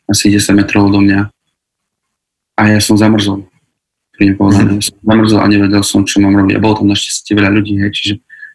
asi 0.08 0.32
10 0.32 0.56
metrov 0.56 0.88
do 0.88 1.02
mňa. 1.02 1.28
A 2.56 2.60
ja 2.72 2.80
som 2.80 2.96
zamrzol. 2.96 3.48
Pri 4.12 4.36
povedané. 4.36 4.78
Mm. 4.78 4.84
Som 4.84 4.96
zamrzol 5.02 5.40
a 5.40 5.50
nevedel 5.50 5.82
som, 5.84 6.04
čo 6.04 6.20
mám 6.20 6.36
robiť. 6.36 6.56
A 6.56 6.62
bolo 6.62 6.78
tam 6.78 6.92
našťastie 6.92 7.32
veľa 7.36 7.50
ľudí, 7.52 7.80
hej, 7.80 7.90
čiže 7.92 8.14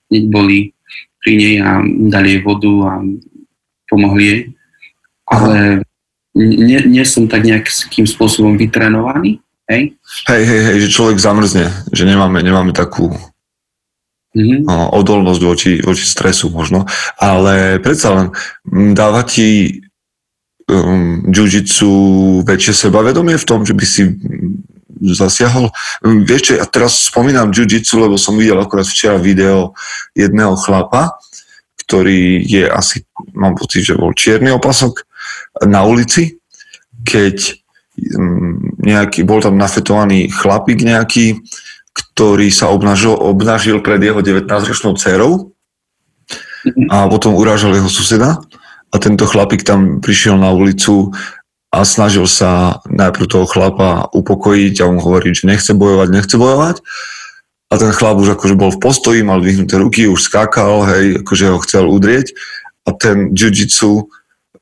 hneď 0.10 0.24
boli 0.30 0.58
pri 1.22 1.34
nej 1.36 1.56
a 1.60 1.82
dali 2.08 2.38
jej 2.38 2.42
vodu 2.46 2.74
a 2.88 2.92
pomohli 3.90 4.24
jej. 4.24 4.42
Ale 5.28 5.84
nie, 6.38 6.80
nie 6.86 7.06
som 7.06 7.26
tak 7.26 7.42
nejakým 7.42 8.06
spôsobom 8.06 8.56
vytrenovaný, 8.62 9.42
hej? 9.66 9.98
Hej, 10.30 10.44
hej, 10.46 10.62
hej, 10.70 10.78
že 10.86 10.94
človek 10.94 11.18
zamrzne, 11.18 11.74
že 11.90 12.06
nemáme, 12.06 12.46
nemáme 12.46 12.72
takú 12.78 13.10
mm-hmm. 14.38 14.70
no, 14.70 14.94
odolnosť 14.94 15.42
voči, 15.42 15.72
voči 15.82 16.06
stresu 16.06 16.54
možno, 16.54 16.86
ale 17.18 17.82
predsa 17.82 18.14
len 18.14 18.28
dáva 18.94 19.26
ti 19.26 19.82
um, 20.70 21.26
jiu-jitsu 21.26 21.90
väčšie 22.46 22.88
sebavedomie 22.88 23.36
v 23.36 23.48
tom, 23.48 23.66
že 23.66 23.74
by 23.74 23.86
si 23.86 24.14
zasiahol. 24.98 25.70
Vieš 26.02 26.42
čo, 26.42 26.54
ja 26.58 26.66
teraz 26.66 27.10
spomínam 27.10 27.54
jiu-jitsu, 27.54 28.02
lebo 28.02 28.18
som 28.18 28.38
videl 28.38 28.58
akorát 28.58 28.86
včera 28.86 29.18
video 29.18 29.78
jedného 30.18 30.58
chlapa, 30.58 31.18
ktorý 31.86 32.44
je 32.44 32.68
asi, 32.68 33.08
mám 33.32 33.56
pocit, 33.56 33.88
že 33.88 33.96
bol 33.96 34.12
čierny 34.12 34.52
opasok 34.52 35.07
na 35.66 35.82
ulici, 35.88 36.38
keď 37.08 37.58
mm, 37.98 38.84
nejaký, 38.84 39.24
bol 39.24 39.42
tam 39.42 39.58
nafetovaný 39.58 40.30
chlapík 40.30 40.84
nejaký, 40.84 41.42
ktorý 41.94 42.50
sa 42.54 42.70
obnažil, 42.70 43.14
obnažil 43.14 43.82
pred 43.82 44.02
jeho 44.02 44.22
19-ročnou 44.22 44.94
dcerou 44.98 45.54
a 46.90 47.08
potom 47.08 47.38
urážal 47.38 47.74
jeho 47.74 47.90
suseda. 47.90 48.42
A 48.88 48.96
tento 48.98 49.28
chlapík 49.28 49.68
tam 49.68 50.00
prišiel 50.00 50.40
na 50.40 50.54
ulicu 50.54 51.12
a 51.74 51.84
snažil 51.84 52.24
sa 52.26 52.80
najprv 52.88 53.28
toho 53.28 53.46
chlapa 53.46 54.08
upokojiť 54.16 54.82
a 54.82 54.88
on 54.88 54.98
hovorí, 55.04 55.36
že 55.36 55.50
nechce 55.50 55.76
bojovať, 55.76 56.08
nechce 56.10 56.36
bojovať. 56.40 56.80
A 57.68 57.74
ten 57.76 57.92
chlap 57.92 58.16
už 58.16 58.40
akože 58.40 58.56
bol 58.56 58.72
v 58.72 58.80
postoji, 58.80 59.20
mal 59.28 59.44
dvihnuté 59.44 59.76
ruky, 59.76 60.08
už 60.08 60.24
skákal, 60.24 60.88
hej, 60.88 61.06
akože 61.20 61.46
ho 61.52 61.60
chcel 61.68 61.84
udrieť. 61.92 62.32
A 62.88 62.96
ten 62.96 63.36
jiu-jitsu 63.36 64.08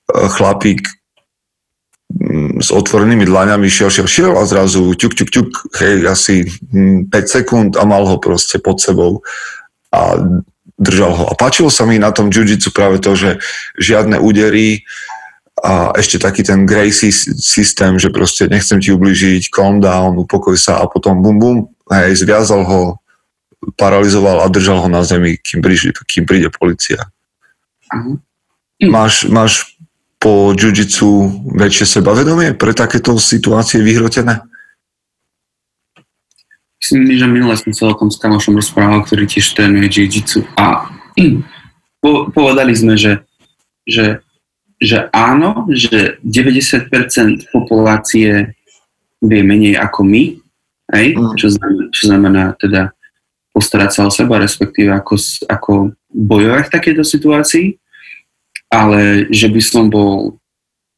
chlapík 0.10 0.86
mm, 2.14 2.62
s 2.62 2.70
otvorenými 2.70 3.26
dlaňami 3.26 3.70
šiel, 3.70 3.90
šiel, 3.90 4.08
šiel 4.08 4.34
a 4.38 4.46
zrazu 4.46 4.94
ťuk, 4.94 5.14
ťuk, 5.18 5.30
ťuk, 5.30 5.50
hej, 5.82 6.06
asi 6.06 6.46
5 6.46 7.10
mm, 7.10 7.26
sekúnd 7.26 7.72
a 7.80 7.84
mal 7.84 8.06
ho 8.06 8.18
proste 8.22 8.62
pod 8.62 8.78
sebou 8.78 9.26
a 9.90 10.20
držal 10.76 11.12
ho. 11.16 11.24
A 11.32 11.34
páčilo 11.34 11.72
sa 11.72 11.88
mi 11.88 11.96
na 11.96 12.12
tom 12.12 12.28
jiu-jitsu 12.28 12.70
práve 12.76 13.00
to, 13.00 13.16
že 13.16 13.40
žiadne 13.80 14.20
údery 14.20 14.84
a 15.64 15.96
ešte 15.96 16.20
taký 16.20 16.44
ten 16.44 16.68
Gracie 16.68 17.16
systém, 17.40 17.96
že 17.96 18.12
proste 18.12 18.52
nechcem 18.52 18.84
ti 18.84 18.92
ubližiť, 18.92 19.48
calm 19.48 19.80
down, 19.80 20.20
upokoj 20.20 20.60
sa 20.60 20.84
a 20.84 20.92
potom 20.92 21.24
bum 21.24 21.40
bum, 21.40 21.58
hej, 21.96 22.20
zviazal 22.20 22.68
ho, 22.68 23.00
paralizoval 23.80 24.44
a 24.44 24.52
držal 24.52 24.84
ho 24.84 24.90
na 24.92 25.02
zemi, 25.08 25.40
kým, 25.40 25.64
príde, 25.64 25.96
kým 25.96 26.28
príde 26.28 26.52
policia. 26.52 27.08
Uh-huh. 27.88 28.20
Máš, 28.84 29.32
máš 29.32 29.75
po 30.26 30.58
jiu-jitsu 30.58 31.30
väčšie 31.54 32.02
sebavedomie 32.02 32.58
pre 32.58 32.74
takéto 32.74 33.14
situácie 33.22 33.78
vyhrotené? 33.86 34.42
Myslím, 36.82 37.14
že 37.14 37.30
minule 37.30 37.54
som 37.54 37.70
sa 37.70 37.94
o 37.94 37.98
tom 37.98 38.10
s 38.10 38.18
kamošom 38.18 38.58
rozprával, 38.58 39.06
ktorý 39.06 39.30
tiež 39.30 39.54
trénuje 39.54 39.86
jiu-jitsu 39.86 40.42
a 40.58 40.90
po, 42.02 42.34
povedali 42.34 42.74
sme, 42.74 42.98
že, 42.98 43.22
že, 43.86 44.26
že 44.82 45.14
áno, 45.14 45.70
že 45.70 46.18
90% 46.26 46.90
populácie 47.54 48.58
vie 49.22 49.42
menej 49.46 49.78
ako 49.78 50.10
my, 50.10 50.42
hej? 50.98 51.08
Mm. 51.14 51.38
Čo, 51.38 51.54
znamená, 51.54 51.84
čo 51.94 52.04
znamená 52.10 52.44
teda 52.58 52.82
postarať 53.54 53.90
sa 53.94 54.02
o 54.10 54.12
seba, 54.12 54.42
respektíve 54.42 54.90
ako, 54.90 55.22
ako 55.46 55.72
bojovať 56.10 56.66
v 56.66 56.74
takejto 56.74 57.04
situácii 57.06 57.68
ale 58.76 59.32
že 59.32 59.48
by 59.48 59.62
som 59.64 59.88
bol 59.88 60.36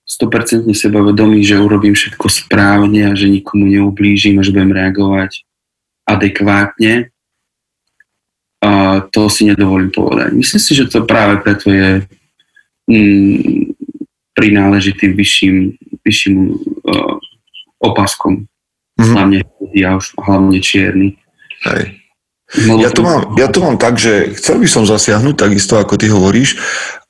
100% 0.10 0.66
sebavedomý, 0.74 1.46
že 1.46 1.62
urobím 1.62 1.94
všetko 1.94 2.26
správne 2.26 3.12
a 3.12 3.14
že 3.14 3.30
nikomu 3.30 3.70
neublížim 3.70 4.40
a 4.40 4.44
že 4.44 4.56
budem 4.56 4.74
reagovať 4.74 5.46
adekvátne, 6.08 7.12
uh, 8.64 9.04
to 9.12 9.28
si 9.28 9.52
nedovolím 9.52 9.92
povedať. 9.92 10.32
Myslím 10.32 10.62
si, 10.64 10.72
že 10.72 10.88
to 10.88 11.04
práve 11.04 11.44
preto 11.44 11.68
je 11.68 12.08
mm, 12.88 13.76
prináležitý 14.32 15.12
vyšším, 15.12 15.76
vyšším 16.08 16.56
uh, 16.56 17.20
opaskom. 17.84 18.48
Mm-hmm. 18.96 19.14
Hlavne, 19.14 19.40
ja 19.76 20.00
už, 20.00 20.16
hlavne 20.16 20.58
čierny. 20.64 21.20
Hej. 21.68 22.00
Ja 22.56 22.96
to, 22.96 23.04
mám, 23.04 23.36
ja 23.36 23.51
to 23.51 23.60
mám 23.60 23.75
tak, 23.75 24.00
že 24.00 24.32
chcel 24.39 24.63
by 24.63 24.68
som 24.72 24.88
zasiahnuť 24.88 25.36
takisto, 25.36 25.75
ako 25.75 26.00
ty 26.00 26.08
hovoríš 26.08 26.56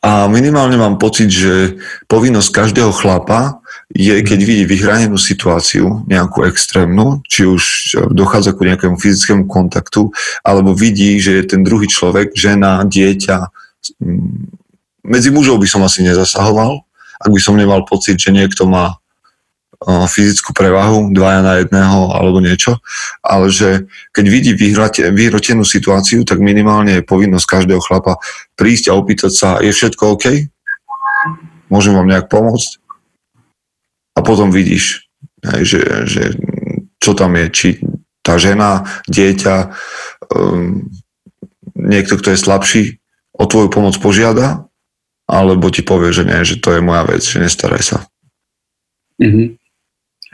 a 0.01 0.25
minimálne 0.25 0.81
mám 0.81 0.97
pocit, 0.97 1.29
že 1.29 1.77
povinnosť 2.09 2.49
každého 2.49 2.89
chlapa 2.89 3.61
je, 3.93 4.17
keď 4.25 4.39
vidí 4.41 4.63
vyhranenú 4.65 5.13
situáciu, 5.21 6.01
nejakú 6.09 6.41
extrémnu, 6.41 7.21
či 7.29 7.45
už 7.45 7.63
dochádza 8.17 8.57
ku 8.57 8.65
nejakému 8.65 8.97
fyzickému 8.97 9.45
kontaktu, 9.45 10.09
alebo 10.41 10.73
vidí, 10.73 11.21
že 11.21 11.37
je 11.37 11.43
ten 11.45 11.61
druhý 11.61 11.85
človek, 11.85 12.33
žena, 12.33 12.81
dieťa, 12.81 13.37
medzi 15.05 15.29
mužov 15.29 15.61
by 15.61 15.67
som 15.69 15.85
asi 15.85 16.01
nezasahoval, 16.01 16.81
ak 17.21 17.29
by 17.29 17.41
som 17.41 17.53
nemal 17.53 17.85
pocit, 17.85 18.17
že 18.17 18.33
niekto 18.33 18.65
má 18.65 18.97
fyzickú 19.85 20.57
prevahu, 20.57 21.13
dvaja 21.13 21.41
na 21.45 21.53
jedného 21.61 22.09
alebo 22.09 22.41
niečo, 22.41 22.81
ale 23.21 23.53
že 23.53 23.85
keď 24.09 24.25
vidí 24.25 24.51
vyhrotenú 25.13 25.61
situáciu, 25.61 26.25
tak 26.25 26.41
minimálne 26.41 26.99
je 26.99 27.05
povinnosť 27.05 27.45
každého 27.45 27.81
chlapa 27.85 28.17
prísť 28.57 28.89
a 28.89 28.97
opýtať 28.97 29.31
sa, 29.31 29.49
je 29.61 29.69
všetko 29.69 30.17
OK? 30.17 30.25
Môžem 31.69 31.93
vám 31.93 32.09
nejak 32.09 32.25
pomôcť? 32.25 32.81
A 34.17 34.25
potom 34.25 34.49
vidíš, 34.49 35.05
že, 35.61 36.09
že 36.09 36.33
čo 36.97 37.13
tam 37.13 37.37
je, 37.37 37.45
či 37.53 37.67
tá 38.25 38.41
žena, 38.41 38.83
dieťa, 39.05 39.55
um, 40.33 40.89
niekto, 41.77 42.17
kto 42.17 42.33
je 42.33 42.43
slabší, 42.43 42.83
o 43.37 43.45
tvoju 43.45 43.69
pomoc 43.69 43.93
požiada, 44.01 44.65
alebo 45.29 45.69
ti 45.69 45.85
povie, 45.85 46.09
že 46.09 46.25
nie, 46.25 46.41
že 46.41 46.57
to 46.57 46.73
je 46.73 46.81
moja 46.81 47.05
vec, 47.05 47.21
že 47.21 47.37
nestaraj 47.37 47.83
sa. 47.85 47.97
Mm-hmm. 49.21 49.66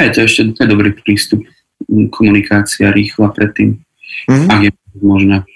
Aj 0.03 0.11
to 0.11 0.27
ešte 0.27 0.51
to 0.51 0.67
je 0.67 0.69
dobrý 0.69 0.91
prístup. 0.91 1.39
Komunikácia 2.11 2.91
rýchla 2.91 3.31
predtým, 3.31 3.79
mm-hmm. 4.27 4.49
ak 4.51 4.59
je 4.67 4.71
možné. 4.99 5.47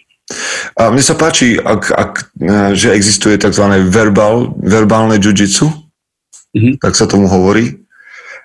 A 0.76 0.92
mne 0.92 1.04
sa 1.04 1.16
páči, 1.16 1.56
ak, 1.60 1.84
ak, 1.92 2.12
e, 2.40 2.76
že 2.76 2.96
existuje 2.96 3.40
tzv. 3.40 3.64
Verbal, 3.88 4.56
verbálne 4.60 5.20
jiu-jitsu, 5.20 5.68
mm-hmm. 5.72 6.84
tak 6.84 6.96
sa 6.96 7.08
tomu 7.08 7.28
hovorí, 7.28 7.84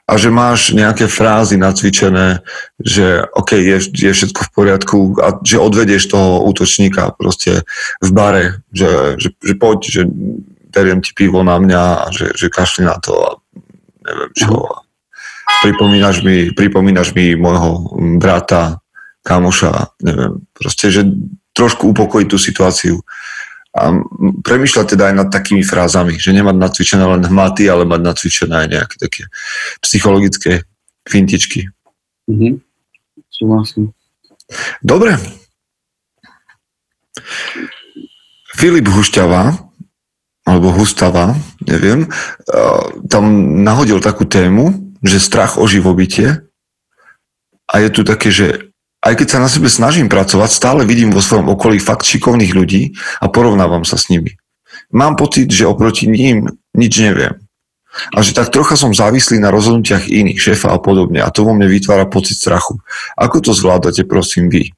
a 0.03 0.19
že 0.19 0.35
máš 0.35 0.75
nejaké 0.75 1.07
frázy 1.07 1.55
nacvičené, 1.55 2.43
že 2.83 3.23
OK, 3.39 3.55
je, 3.55 3.79
je 3.95 4.11
všetko 4.11 4.51
v 4.51 4.51
poriadku 4.51 4.99
a 5.23 5.39
že 5.47 5.63
odvedieš 5.63 6.11
toho 6.11 6.43
útočníka 6.51 7.15
proste 7.15 7.63
v 8.03 8.11
bare, 8.11 8.67
že, 8.75 9.15
že, 9.23 9.29
že 9.39 9.55
poď, 9.55 9.79
že 9.87 10.03
beriem 10.75 10.99
ti 10.99 11.15
pivo 11.15 11.47
na 11.47 11.55
mňa 11.55 11.85
a 12.03 12.05
že, 12.11 12.35
že 12.35 12.51
kašli 12.51 12.83
na 12.83 12.99
to 12.99 13.15
a 13.15 13.31
neviem 14.03 14.33
čo. 14.35 14.51
Mm-hmm 14.51 14.82
pripomínaš 15.61 16.25
mi, 16.25 16.51
pripomínaš 16.57 17.13
mi 17.13 17.37
môjho 17.37 17.93
brata, 18.17 18.81
kamoša, 19.23 20.01
neviem, 20.03 20.43
proste, 20.57 20.91
že 20.91 21.07
trošku 21.53 21.93
upokojiť 21.93 22.27
tú 22.27 22.39
situáciu. 22.41 22.97
A 23.73 23.89
premyšľať 24.45 24.87
teda 24.97 25.13
aj 25.13 25.15
nad 25.17 25.29
takými 25.33 25.65
frázami, 25.65 26.21
že 26.21 26.37
nemať 26.37 26.57
nacvičené 26.61 27.05
len 27.09 27.23
hmaty, 27.25 27.65
ale 27.73 27.89
mať 27.89 28.01
nacvičené 28.05 28.53
aj 28.53 28.69
nejaké 28.69 28.97
také 29.01 29.23
psychologické 29.81 30.53
fintičky. 31.09 31.73
Mhm. 32.29 32.61
Súhlasím. 33.33 33.97
Dobre. 34.85 35.17
Filip 38.53 38.87
Hušťava, 38.93 39.57
alebo 40.45 40.69
Hustava, 40.75 41.33
neviem, 41.65 42.05
tam 43.09 43.25
nahodil 43.65 44.05
takú 44.05 44.29
tému, 44.29 44.92
že 45.03 45.19
strach 45.19 45.59
o 45.59 45.67
živobytie 45.67 46.47
a 47.67 47.75
je 47.83 47.89
tu 47.91 48.03
také, 48.07 48.31
že 48.31 48.73
aj 49.03 49.19
keď 49.19 49.29
sa 49.29 49.43
na 49.43 49.51
sebe 49.51 49.67
snažím 49.67 50.07
pracovať, 50.07 50.51
stále 50.55 50.87
vidím 50.87 51.11
vo 51.11 51.19
svojom 51.19 51.51
okolí 51.51 51.83
fakt 51.83 52.07
šikovných 52.07 52.55
ľudí 52.55 52.95
a 53.19 53.27
porovnávam 53.27 53.83
sa 53.83 53.99
s 53.99 54.07
nimi. 54.07 54.39
Mám 54.95 55.19
pocit, 55.19 55.51
že 55.51 55.67
oproti 55.67 56.07
ním 56.07 56.47
nič 56.73 57.03
neviem. 57.03 57.43
A 58.15 58.25
že 58.25 58.33
tak 58.33 58.49
trocha 58.49 58.79
som 58.79 58.95
závislý 58.95 59.37
na 59.37 59.53
rozhodnutiach 59.53 60.09
iných, 60.09 60.41
šéfa 60.41 60.73
a 60.73 60.81
podobne. 60.81 61.21
A 61.21 61.29
to 61.29 61.45
vo 61.45 61.53
mne 61.53 61.69
vytvára 61.69 62.09
pocit 62.09 62.41
strachu. 62.41 62.81
Ako 63.21 63.45
to 63.45 63.53
zvládate, 63.53 64.09
prosím, 64.09 64.49
vy? 64.49 64.73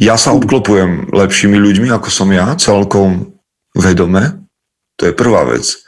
Ja 0.00 0.18
sa 0.18 0.34
obklopujem 0.34 1.12
lepšími 1.14 1.54
ľuďmi, 1.54 1.92
ako 1.92 2.08
som 2.10 2.32
ja, 2.32 2.56
celkom 2.58 3.38
vedome. 3.76 4.47
To 4.98 5.02
je 5.06 5.14
prvá 5.14 5.46
vec. 5.46 5.78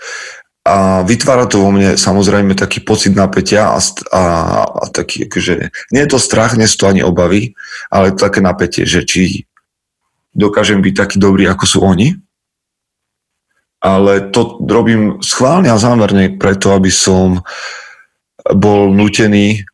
A 0.62 1.02
vytvára 1.02 1.50
to 1.50 1.66
vo 1.66 1.74
mne 1.74 1.98
samozrejme 1.98 2.54
taký 2.54 2.84
pocit 2.84 3.16
napätia 3.16 3.74
a, 3.74 3.78
a, 4.12 4.22
a 4.70 4.84
taký, 4.92 5.26
akože, 5.26 5.72
nie 5.90 6.02
je 6.04 6.10
to 6.14 6.20
strach, 6.22 6.54
nie 6.54 6.68
sú 6.70 6.84
to 6.84 6.90
ani 6.90 7.02
obavy, 7.02 7.56
ale 7.90 8.14
to 8.14 8.28
také 8.28 8.38
napätie, 8.44 8.86
že 8.86 9.02
či 9.02 9.50
dokážem 10.30 10.78
byť 10.78 10.94
taký 10.94 11.16
dobrý, 11.18 11.50
ako 11.50 11.64
sú 11.66 11.78
oni. 11.82 12.14
Ale 13.80 14.30
to 14.30 14.60
robím 14.62 15.18
schválne 15.24 15.72
a 15.72 15.80
zámerne 15.80 16.36
preto, 16.36 16.76
aby 16.76 16.92
som 16.92 17.40
bol 18.52 18.92
nutený 18.92 19.64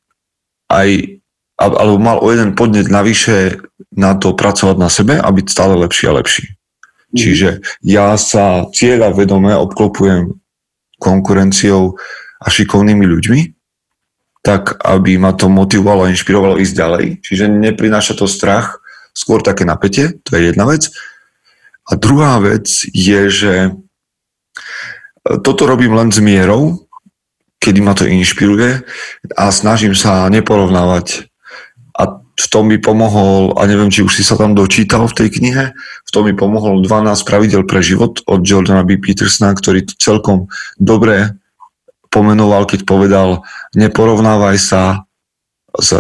aj, 0.70 1.18
alebo 1.59 1.99
mal 1.99 2.22
o 2.22 2.31
jeden 2.31 2.55
podnet 2.55 2.87
navyše 2.87 3.59
na 3.92 4.14
to 4.14 4.38
pracovať 4.38 4.77
na 4.79 4.88
sebe 4.88 5.14
a 5.18 5.29
stále 5.51 5.75
lepší 5.77 6.09
a 6.09 6.16
lepší. 6.16 6.56
Mhm. 7.17 7.21
Čiže 7.25 7.49
ja 7.81 8.13
sa 8.21 8.69
cieľa 8.69 9.17
vedome 9.17 9.57
obklopujem 9.57 10.37
konkurenciou 11.01 11.97
a 12.37 12.47
šikovnými 12.53 13.05
ľuďmi, 13.09 13.41
tak 14.45 14.77
aby 14.85 15.17
ma 15.17 15.33
to 15.33 15.49
motivovalo 15.49 16.07
a 16.07 16.13
inšpirovalo 16.13 16.61
ísť 16.61 16.75
ďalej. 16.77 17.07
Čiže 17.25 17.49
neprináša 17.49 18.15
to 18.15 18.29
strach, 18.29 18.79
skôr 19.17 19.41
také 19.41 19.65
napätie, 19.65 20.21
to 20.23 20.37
je 20.37 20.53
jedna 20.53 20.69
vec. 20.69 20.93
A 21.89 21.97
druhá 21.97 22.37
vec 22.39 22.69
je, 22.93 23.21
že 23.33 23.55
toto 25.43 25.67
robím 25.67 25.97
len 25.97 26.13
s 26.13 26.21
mierou, 26.21 26.87
kedy 27.59 27.81
ma 27.83 27.97
to 27.97 28.07
inšpiruje 28.07 28.85
a 29.35 29.45
snažím 29.51 29.97
sa 29.97 30.29
neporovnávať 30.31 31.27
v 32.37 32.46
tom 32.53 32.68
mi 32.68 32.77
pomohol, 32.77 33.57
a 33.57 33.64
neviem, 33.64 33.88
či 33.88 34.05
už 34.05 34.12
si 34.12 34.25
sa 34.25 34.37
tam 34.37 34.53
dočítal 34.53 35.09
v 35.09 35.16
tej 35.16 35.29
knihe, 35.40 35.64
v 35.77 36.11
tom 36.12 36.29
mi 36.29 36.37
pomohol 36.37 36.85
12 36.85 37.25
pravidel 37.25 37.64
pre 37.64 37.81
život 37.81 38.20
od 38.29 38.44
Jordana 38.44 38.85
B. 38.85 39.01
Petersona, 39.01 39.57
ktorý 39.57 39.88
to 39.88 39.96
celkom 39.96 40.53
dobre 40.77 41.33
pomenoval, 42.12 42.68
keď 42.68 42.85
povedal, 42.85 43.40
neporovnávaj 43.72 44.57
sa 44.61 45.09
s, 45.81 45.96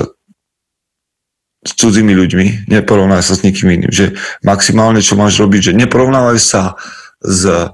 s 1.64 1.70
cudzími 1.72 2.12
ľuďmi, 2.12 2.68
neporovnávaj 2.68 3.24
sa 3.24 3.34
s 3.36 3.44
nikým 3.44 3.72
iným. 3.72 3.92
Že 3.92 4.16
maximálne, 4.44 5.00
čo 5.00 5.16
máš 5.16 5.40
robiť, 5.40 5.72
že 5.72 5.76
neporovnávaj 5.76 6.38
sa 6.40 6.76
s 7.24 7.72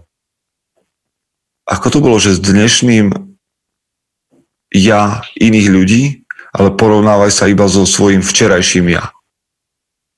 ako 1.62 1.86
to 1.88 1.98
bolo, 2.02 2.16
že 2.18 2.36
s 2.36 2.40
dnešným 2.42 3.14
ja 4.72 5.22
iných 5.36 5.68
ľudí, 5.68 6.02
ale 6.52 6.68
porovnávaj 6.76 7.32
sa 7.32 7.48
iba 7.48 7.64
so 7.64 7.88
svojím 7.88 8.20
včerajším 8.20 8.92
ja. 8.92 9.08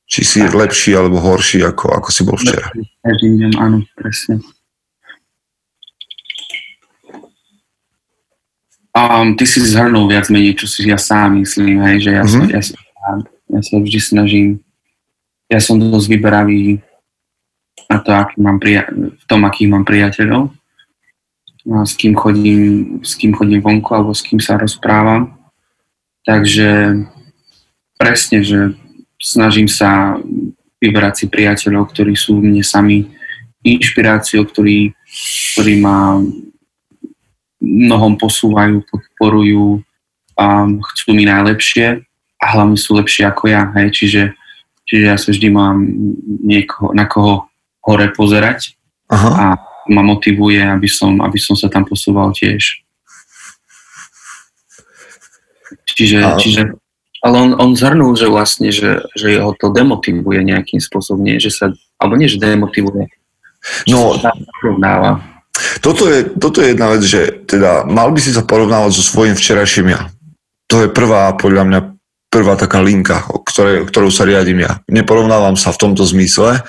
Či 0.05 0.21
si 0.21 0.37
je 0.45 0.51
lepší 0.53 0.93
alebo 0.93 1.17
horší, 1.17 1.65
ako, 1.65 1.97
ako 1.97 2.09
si 2.13 2.23
bol 2.27 2.37
včera. 2.37 2.69
áno, 3.57 3.81
presne. 3.97 4.43
Um, 8.95 9.35
ty 9.35 9.43
si 9.43 9.59
zhrnul 9.59 10.07
viac 10.07 10.31
menej, 10.31 10.55
čo 10.55 10.71
si 10.71 10.87
ja 10.87 10.95
sám 10.95 11.43
myslím, 11.43 11.83
hej, 11.83 12.07
že 12.07 12.11
ja, 12.15 12.23
mm-hmm. 12.23 12.47
ja, 12.55 12.63
sa, 12.63 12.79
ja 13.51 13.61
sa 13.65 13.75
vždy 13.83 13.99
snažím, 13.99 14.49
ja 15.51 15.59
som 15.59 15.83
dosť 15.83 16.07
vyberavý 16.15 16.79
na 17.91 17.99
to, 17.99 18.15
aký 18.15 18.39
mám 18.39 18.63
prija- 18.63 18.87
v 18.95 19.25
tom, 19.27 19.43
akých 19.43 19.67
mám 19.67 19.83
priateľov, 19.83 20.55
a 21.75 21.83
s 21.83 21.97
kým 21.97 22.15
chodím, 22.15 23.01
s 23.01 23.17
kým 23.17 23.33
chodím 23.33 23.65
vonku 23.65 23.89
alebo 23.97 24.13
s 24.13 24.21
kým 24.21 24.37
sa 24.37 24.61
rozprávam. 24.61 25.33
Takže 26.25 27.01
presne, 28.01 28.39
že 28.41 28.73
snažím 29.21 29.69
sa 29.69 30.17
vyberať 30.81 31.15
si 31.15 31.27
priateľov, 31.29 31.93
ktorí 31.93 32.17
sú 32.17 32.41
mne 32.41 32.65
sami 32.65 33.09
inšpiráciou, 33.65 34.45
ktorí, 34.45 34.93
ktorí 35.57 35.81
ma 35.81 36.21
mnohom 37.65 38.21
posúvajú, 38.21 38.85
podporujú, 38.89 39.81
a 40.35 40.67
chcú 40.67 41.15
mi 41.15 41.25
najlepšie 41.25 42.03
a 42.43 42.45
hlavne 42.55 42.75
sú 42.75 42.99
lepšie 42.99 43.27
ako 43.27 43.51
ja. 43.51 43.71
Hej. 43.79 43.89
Čiže, 43.95 44.23
čiže 44.87 45.05
ja 45.07 45.17
sa 45.17 45.31
vždy 45.31 45.49
mám 45.51 45.79
niekoho, 46.43 46.91
na 46.91 47.07
koho 47.07 47.47
hore 47.87 48.11
pozerať 48.11 48.75
Aha. 49.13 49.31
a 49.31 49.45
ma 49.93 50.03
motivuje, 50.03 50.59
aby 50.59 50.89
som, 50.89 51.21
aby 51.23 51.39
som 51.39 51.55
sa 51.55 51.71
tam 51.71 51.87
posúval 51.87 52.35
tiež. 52.35 52.83
Čiže, 55.83 56.19
a... 56.23 56.39
čiže 56.39 56.63
ale 57.25 57.41
on, 57.41 57.51
on 57.57 57.73
zhrnul, 57.73 58.13
že 58.21 58.29
vlastne, 58.29 58.69
že, 58.69 59.01
že 59.17 59.41
ho 59.41 59.57
to 59.57 59.73
demotivuje 59.73 60.45
nejakým 60.45 60.77
spôsobom, 60.77 61.25
nie, 61.25 61.41
že 61.41 61.49
sa, 61.49 61.73
alebo 61.97 62.21
nie, 62.21 62.29
že 62.29 62.37
demotivuje, 62.37 63.09
no, 63.89 64.21
sa 64.21 64.29
porovnáva. 64.61 65.25
Toto 65.81 66.05
je, 66.05 66.29
toto 66.37 66.61
je 66.61 66.77
jedna 66.77 66.93
vec, 66.93 67.01
že 67.01 67.49
teda 67.49 67.89
mal 67.89 68.13
by 68.13 68.21
si 68.21 68.29
sa 68.29 68.45
porovnávať 68.45 68.93
so 68.93 69.03
svojím 69.07 69.33
včerajším 69.39 69.97
ja. 69.97 70.13
To 70.69 70.85
je 70.85 70.89
prvá, 70.93 71.33
podľa 71.41 71.65
mňa, 71.65 71.81
prvá 72.29 72.61
taká 72.61 72.85
linka, 72.85 73.25
ktoré, 73.25 73.89
ktorou 73.89 74.13
sa 74.13 74.29
riadím 74.29 74.67
ja. 74.67 74.85
Neporovnávam 74.91 75.57
sa 75.57 75.73
v 75.73 75.81
tomto 75.81 76.05
zmysle, 76.05 76.61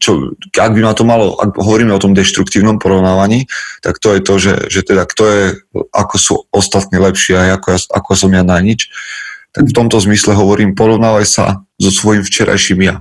čo, 0.00 0.32
ak 0.56 0.72
by 0.72 0.80
ma 0.80 0.96
to 0.96 1.04
malo, 1.04 1.36
ak 1.36 1.52
hovoríme 1.52 1.92
o 1.92 2.00
tom 2.00 2.16
deštruktívnom 2.16 2.80
porovnávaní, 2.80 3.44
tak 3.84 4.00
to 4.00 4.16
je 4.16 4.20
to, 4.24 4.34
že, 4.40 4.54
že 4.72 4.80
teda 4.80 5.04
kto 5.04 5.22
je, 5.28 5.44
ako 5.92 6.16
sú 6.16 6.34
ostatní 6.48 6.96
lepší 6.96 7.36
a 7.36 7.60
ako, 7.60 7.76
ja, 7.76 7.78
ako 7.92 8.10
som 8.16 8.32
ja 8.32 8.40
na 8.40 8.56
nič, 8.56 8.88
tak 9.52 9.68
v 9.68 9.76
tomto 9.76 10.00
zmysle 10.00 10.32
hovorím, 10.32 10.72
porovnávaj 10.72 11.26
sa 11.28 11.44
so 11.76 11.90
svojím 11.92 12.24
včerajším 12.24 12.80
ja. 12.88 12.96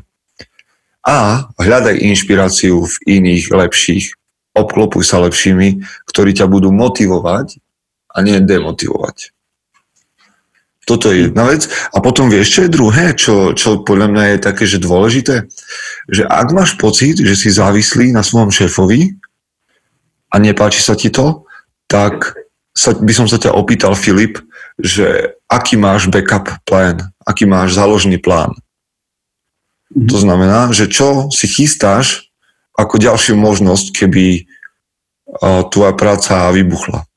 A 1.07 1.47
hľadaj 1.55 2.03
inšpiráciu 2.03 2.83
v 2.83 2.95
iných 3.07 3.47
lepších, 3.47 4.05
obklopuj 4.59 5.07
sa 5.07 5.23
lepšími, 5.23 5.79
ktorí 6.11 6.35
ťa 6.35 6.51
budú 6.51 6.75
motivovať 6.75 7.55
a 8.11 8.17
nie 8.19 8.35
demotivovať. 8.43 9.31
Toto 10.89 11.13
je 11.13 11.29
jedna 11.29 11.45
vec. 11.45 11.69
A 11.93 12.01
potom 12.01 12.33
vieš, 12.33 12.57
čo 12.57 12.65
je 12.65 12.73
druhé, 12.73 13.13
čo, 13.13 13.53
čo 13.53 13.85
podľa 13.85 14.09
mňa 14.09 14.23
je 14.33 14.37
také, 14.41 14.65
že 14.65 14.81
dôležité? 14.81 15.45
Že 16.09 16.25
ak 16.25 16.47
máš 16.49 16.73
pocit, 16.81 17.21
že 17.21 17.37
si 17.37 17.53
závislý 17.53 18.09
na 18.09 18.25
svojom 18.25 18.49
šéfovi 18.49 19.13
a 20.33 20.35
nepáči 20.41 20.81
sa 20.81 20.97
ti 20.97 21.13
to, 21.13 21.45
tak 21.85 22.33
sa, 22.73 22.97
by 22.97 23.13
som 23.13 23.29
sa 23.29 23.37
ťa 23.37 23.53
opýtal, 23.53 23.93
Filip, 23.93 24.41
že 24.81 25.37
aký 25.45 25.77
máš 25.77 26.09
backup 26.09 26.57
plán, 26.65 27.13
aký 27.21 27.45
máš 27.45 27.77
záložný 27.77 28.17
plán. 28.17 28.57
To 29.93 30.17
znamená, 30.17 30.73
že 30.73 30.89
čo 30.89 31.29
si 31.29 31.45
chystáš 31.45 32.33
ako 32.77 33.01
ďalšiu 33.01 33.37
možnosť, 33.37 33.93
keby 33.93 34.45
tvoja 35.69 35.93
práca 35.93 36.49
vybuchla. 36.53 37.08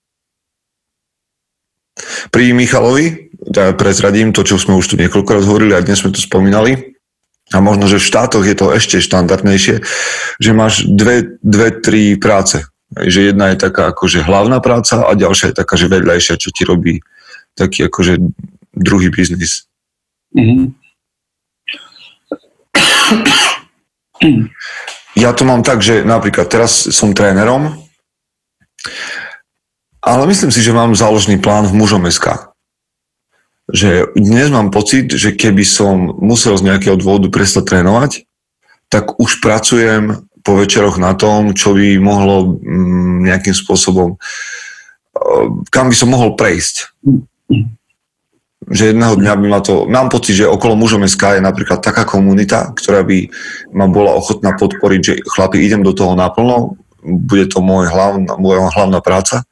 Pri 2.31 2.53
Michalovi 2.53 3.33
ja 3.53 3.75
prezradím 3.75 4.31
to, 4.31 4.47
čo 4.47 4.59
sme 4.59 4.79
už 4.79 4.95
tu 4.95 4.95
niekoľkokrát 4.97 5.43
hovorili 5.43 5.75
a 5.75 5.85
dnes 5.85 5.99
sme 5.99 6.15
to 6.15 6.23
spomínali, 6.23 6.93
a 7.53 7.61
možno, 7.61 7.85
že 7.85 8.01
v 8.01 8.09
štátoch 8.09 8.45
je 8.49 8.57
to 8.57 8.73
ešte 8.73 9.05
štandardnejšie, 9.05 9.85
že 10.41 10.51
máš 10.57 10.89
dve, 10.89 11.37
dve 11.45 11.69
tri 11.85 12.17
práce. 12.17 12.65
Že 12.93 13.33
jedna 13.33 13.53
je 13.53 13.61
taká 13.61 13.93
akože 13.93 14.25
hlavná 14.25 14.61
práca 14.65 15.05
a 15.05 15.13
ďalšia 15.13 15.53
je 15.53 15.59
taká, 15.61 15.77
že 15.77 15.93
vedľajšia, 15.93 16.41
čo 16.41 16.49
ti 16.49 16.65
robí 16.65 17.05
taký 17.53 17.89
akože 17.93 18.17
druhý 18.73 19.13
biznis. 19.13 19.69
Mm-hmm. 20.33 20.81
Ja 25.13 25.37
to 25.37 25.45
mám 25.45 25.61
tak, 25.61 25.85
že 25.85 26.05
napríklad 26.09 26.49
teraz 26.49 26.89
som 26.89 27.13
trénerom, 27.13 27.85
ale 30.03 30.27
myslím 30.27 30.51
si, 30.51 30.61
že 30.61 30.75
mám 30.75 30.99
záložný 30.99 31.39
plán 31.39 31.71
v 31.71 31.79
mužom 31.79 32.05
SK 32.11 32.53
že 33.73 34.11
dnes 34.19 34.51
mám 34.51 34.69
pocit, 34.75 35.09
že 35.09 35.33
keby 35.33 35.65
som 35.65 36.19
musel 36.19 36.59
z 36.61 36.67
nejakého 36.69 36.99
dôvodu 37.01 37.33
prestať 37.33 37.73
trénovať, 37.73 38.27
tak 38.93 39.17
už 39.17 39.41
pracujem 39.41 40.29
po 40.43 40.59
večeroch 40.59 41.01
na 41.01 41.15
tom, 41.15 41.57
čo 41.57 41.73
by 41.73 41.97
mohlo 41.97 42.59
mm, 42.61 43.25
nejakým 43.25 43.57
spôsobom, 43.57 44.19
eh, 44.19 45.47
kam 45.71 45.89
by 45.89 45.97
som 45.97 46.11
mohol 46.11 46.35
prejsť. 46.35 46.93
Že 48.63 48.95
jedného 48.95 49.19
dňa 49.19 49.33
by 49.43 49.47
ma 49.51 49.61
to... 49.65 49.91
Mám 49.91 50.13
pocit, 50.13 50.39
že 50.39 50.47
okolo 50.47 50.79
mužom 50.79 51.03
SK 51.09 51.39
je 51.39 51.43
napríklad 51.43 51.83
taká 51.83 52.07
komunita, 52.07 52.71
ktorá 52.75 53.03
by 53.03 53.27
ma 53.75 53.91
bola 53.91 54.15
ochotná 54.15 54.55
podporiť, 54.55 55.01
že 55.03 55.15
chlapi, 55.27 55.59
idem 55.63 55.83
do 55.83 55.97
toho 55.97 56.15
naplno, 56.15 56.79
bude 57.03 57.51
to 57.51 57.59
môj 57.59 57.91
hlavná, 57.91 58.39
moja 58.39 58.71
hlavná 58.71 59.03
práca, 59.03 59.43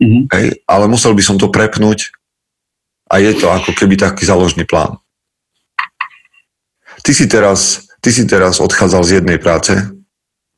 mm-hmm. 0.00 0.24
hej, 0.32 0.46
ale 0.66 0.84
musel 0.90 1.14
by 1.14 1.22
som 1.22 1.36
to 1.38 1.50
prepnúť 1.50 2.10
a 3.10 3.20
je 3.20 3.32
to 3.36 3.50
ako 3.52 3.76
keby 3.76 3.94
taký 3.94 4.24
záložný 4.26 4.64
plán. 4.64 4.98
Ty 7.04 7.12
si 7.12 7.28
teraz, 7.28 7.84
ty 8.00 8.10
si 8.10 8.24
teraz 8.24 8.58
odchádzal 8.58 9.02
z 9.04 9.10
jednej 9.20 9.36
práce. 9.36 9.76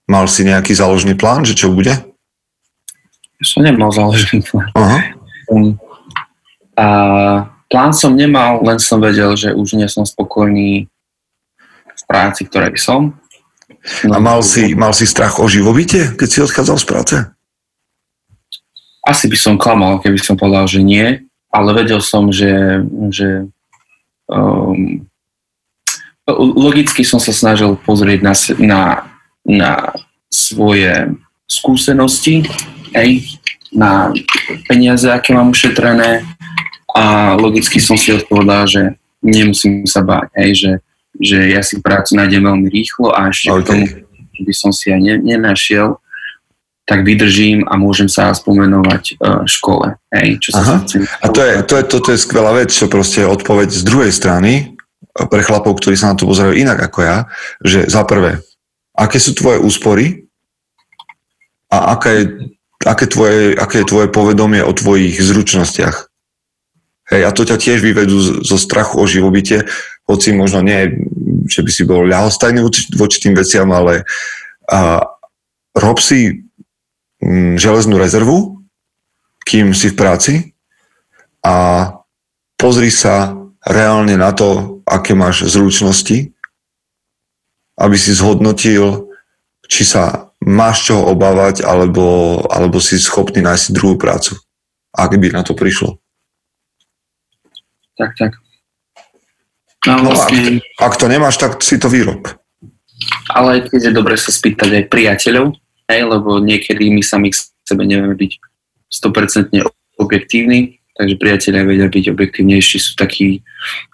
Mal 0.07 0.31
si 0.31 0.47
nejaký 0.47 0.71
záložný 0.79 1.19
plán, 1.19 1.43
že 1.43 1.59
čo 1.59 1.75
bude? 1.75 1.91
Ja 3.37 3.45
som 3.45 3.67
nemal 3.67 3.91
záložný 3.91 4.47
plán. 4.47 4.71
Aha. 4.79 4.99
Um, 5.51 5.75
a 6.79 6.87
plán 7.67 7.91
som 7.91 8.15
nemal, 8.15 8.63
len 8.63 8.79
som 8.79 9.03
vedel, 9.03 9.35
že 9.35 9.51
už 9.51 9.75
nie 9.75 9.91
som 9.91 10.07
spokojný 10.07 10.87
v 11.97 12.03
práci, 12.07 12.47
ktorej 12.47 12.79
som. 12.79 13.19
No, 14.07 14.13
a 14.15 14.19
mal 14.23 14.41
si, 14.47 14.79
mal 14.79 14.95
si 14.95 15.07
strach 15.09 15.43
o 15.43 15.51
živobytie, 15.51 16.15
keď 16.15 16.29
si 16.31 16.39
odchádzal 16.47 16.79
z 16.79 16.87
práce? 16.87 17.17
Asi 19.07 19.31
by 19.31 19.39
som 19.39 19.55
klamal, 19.55 20.03
keby 20.03 20.19
som 20.19 20.35
povedal, 20.35 20.67
že 20.67 20.83
nie 20.83 21.27
ale 21.57 21.71
vedel 21.73 22.01
som, 22.05 22.29
že, 22.29 22.85
že 23.09 23.49
um, 24.29 25.09
logicky 26.37 27.01
som 27.01 27.17
sa 27.17 27.33
snažil 27.33 27.81
pozrieť 27.81 28.21
na, 28.21 28.35
na, 28.61 28.83
na 29.47 29.73
svoje 30.29 31.17
skúsenosti, 31.49 32.45
hej, 32.93 33.25
na 33.73 34.13
peniaze, 34.69 35.09
aké 35.09 35.33
mám 35.33 35.55
ušetrené 35.55 36.27
a 36.93 37.35
logicky 37.41 37.81
som 37.81 37.97
si 37.97 38.13
odpovedal, 38.13 38.69
že 38.69 38.83
nemusím 39.25 39.89
sa 39.89 40.05
báť, 40.05 40.29
hej, 40.37 40.51
že, 40.53 40.73
že 41.17 41.39
ja 41.57 41.65
si 41.65 41.81
prácu 41.81 42.21
nájdem 42.21 42.45
veľmi 42.45 42.69
rýchlo 42.69 43.17
a 43.17 43.33
ešte 43.33 43.49
okay. 43.49 43.63
k 43.63 43.65
tomu, 43.65 43.85
by 44.37 44.53
som 44.53 44.69
si 44.75 44.93
aj 44.93 45.01
ne, 45.01 45.15
nenašiel, 45.17 45.97
tak 46.87 47.03
vydržím 47.03 47.67
a 47.67 47.75
môžem 47.75 48.07
sa 48.07 48.31
spomenovať 48.31 49.19
uh, 49.19 49.43
škole. 49.43 49.99
Hej, 50.15 50.39
čo 50.39 50.51
sa 50.55 50.63
Aha. 50.63 50.77
a 51.21 51.27
to 51.29 51.41
je, 51.43 51.53
to 51.67 51.75
je, 51.77 51.83
toto 51.83 52.09
je 52.15 52.19
skvelá 52.23 52.55
vec, 52.55 52.71
čo 52.71 52.87
proste 52.87 53.27
je 53.27 53.33
odpoveď 53.35 53.69
z 53.75 53.83
druhej 53.83 54.13
strany 54.15 54.79
pre 55.17 55.43
chlapov, 55.43 55.83
ktorí 55.83 55.99
sa 55.99 56.15
na 56.15 56.17
to 56.17 56.31
pozerajú 56.31 56.55
inak 56.55 56.79
ako 56.79 56.99
ja, 57.03 57.17
že 57.59 57.91
za 57.91 58.07
prvé, 58.07 58.39
aké 58.95 59.19
sú 59.19 59.35
tvoje 59.35 59.59
úspory 59.59 60.31
a 61.75 61.99
aké 61.99 62.11
je, 62.15 62.25
aké, 62.87 63.05
tvoje, 63.11 63.59
aké 63.59 63.83
je 63.83 63.91
tvoje 63.91 64.09
povedomie 64.09 64.63
o 64.63 64.71
tvojich 64.71 65.19
zručnostiach. 65.19 66.07
Hej, 67.11 67.23
a 67.23 67.31
to 67.35 67.43
ťa 67.47 67.59
tiež 67.59 67.83
vyvedú 67.83 68.43
zo 68.47 68.59
strachu 68.59 69.03
o 69.03 69.07
živobytie, 69.07 69.67
hoci 70.07 70.35
možno 70.35 70.63
nie, 70.63 71.03
že 71.51 71.67
by 71.67 71.71
si 71.71 71.83
bol 71.83 72.07
ľahostajný 72.07 72.63
voči, 72.63 72.87
voči 72.95 73.19
tým 73.23 73.35
veciam, 73.35 73.71
ale 73.75 74.07
a, 74.71 75.03
rob 75.75 75.99
si 75.99 76.46
železnú 77.59 77.99
rezervu, 77.99 78.63
kým 79.47 79.75
si 79.75 79.91
v 79.91 79.99
práci 79.99 80.35
a 81.43 81.91
pozri 82.59 82.91
sa 82.91 83.35
reálne 83.63 84.15
na 84.15 84.31
to, 84.31 84.81
aké 84.87 85.15
máš 85.15 85.47
zručnosti, 85.47 86.31
aby 87.77 87.97
si 87.99 88.15
zhodnotil, 88.15 89.11
či 89.67 89.83
sa 89.83 90.31
máš 90.43 90.91
čoho 90.91 91.11
obávať, 91.11 91.67
alebo, 91.67 92.39
alebo 92.47 92.79
si 92.79 92.99
schopný 92.99 93.43
nájsť 93.43 93.75
druhú 93.75 93.99
prácu, 93.99 94.39
ak 94.95 95.11
by 95.19 95.35
na 95.35 95.43
to 95.43 95.59
prišlo. 95.59 95.99
Tak, 97.97 98.13
tak. 98.15 98.33
No, 99.87 100.03
no 100.03 100.11
vlastne... 100.15 100.63
ak, 100.79 100.93
ak 100.93 100.95
to 100.99 101.07
nemáš, 101.11 101.37
tak 101.39 101.59
si 101.63 101.79
to 101.79 101.91
vyrob. 101.91 102.27
Ale 103.31 103.67
keď 103.67 103.91
je 103.91 103.93
dobre 103.93 104.15
sa 104.19 104.31
spýtať 104.31 104.83
aj 104.83 104.85
priateľov, 104.91 105.55
lebo 105.91 106.43
niekedy 106.43 106.91
my 106.91 107.03
sami 107.03 107.31
k 107.31 107.39
sebe 107.63 107.87
nevieme 107.87 108.19
byť 108.19 108.33
100% 108.91 109.55
objektívni, 109.97 110.83
takže 110.99 111.15
priatelia 111.21 111.67
vedia 111.67 111.89
byť 111.91 112.05
objektívnejší, 112.11 112.77
sú 112.79 112.93
takí 112.99 113.43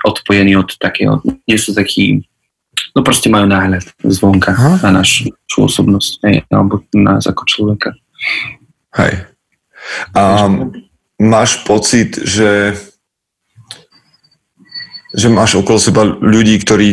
odpojení 0.07 0.57
od 0.57 0.73
takého, 0.77 1.21
nie 1.49 1.59
sú 1.59 1.77
takí, 1.77 2.25
no 2.97 3.05
proste 3.05 3.29
majú 3.29 3.49
náhľad 3.49 3.85
zvonka 4.05 4.53
Aha. 4.53 4.71
na 4.89 5.03
našu, 5.03 5.33
našu 5.33 5.59
osobnosť, 5.69 6.13
hej, 6.29 6.37
alebo 6.49 6.85
nás 6.97 7.29
ako 7.29 7.43
človeka. 7.45 7.91
Hej. 8.97 9.27
A 10.15 10.47
máš 11.19 11.61
pocit, 11.67 12.17
že 12.23 12.77
že 15.13 15.29
máš 15.29 15.61
okolo 15.61 15.77
seba 15.77 16.09
ľudí, 16.09 16.57
ktorí 16.57 16.89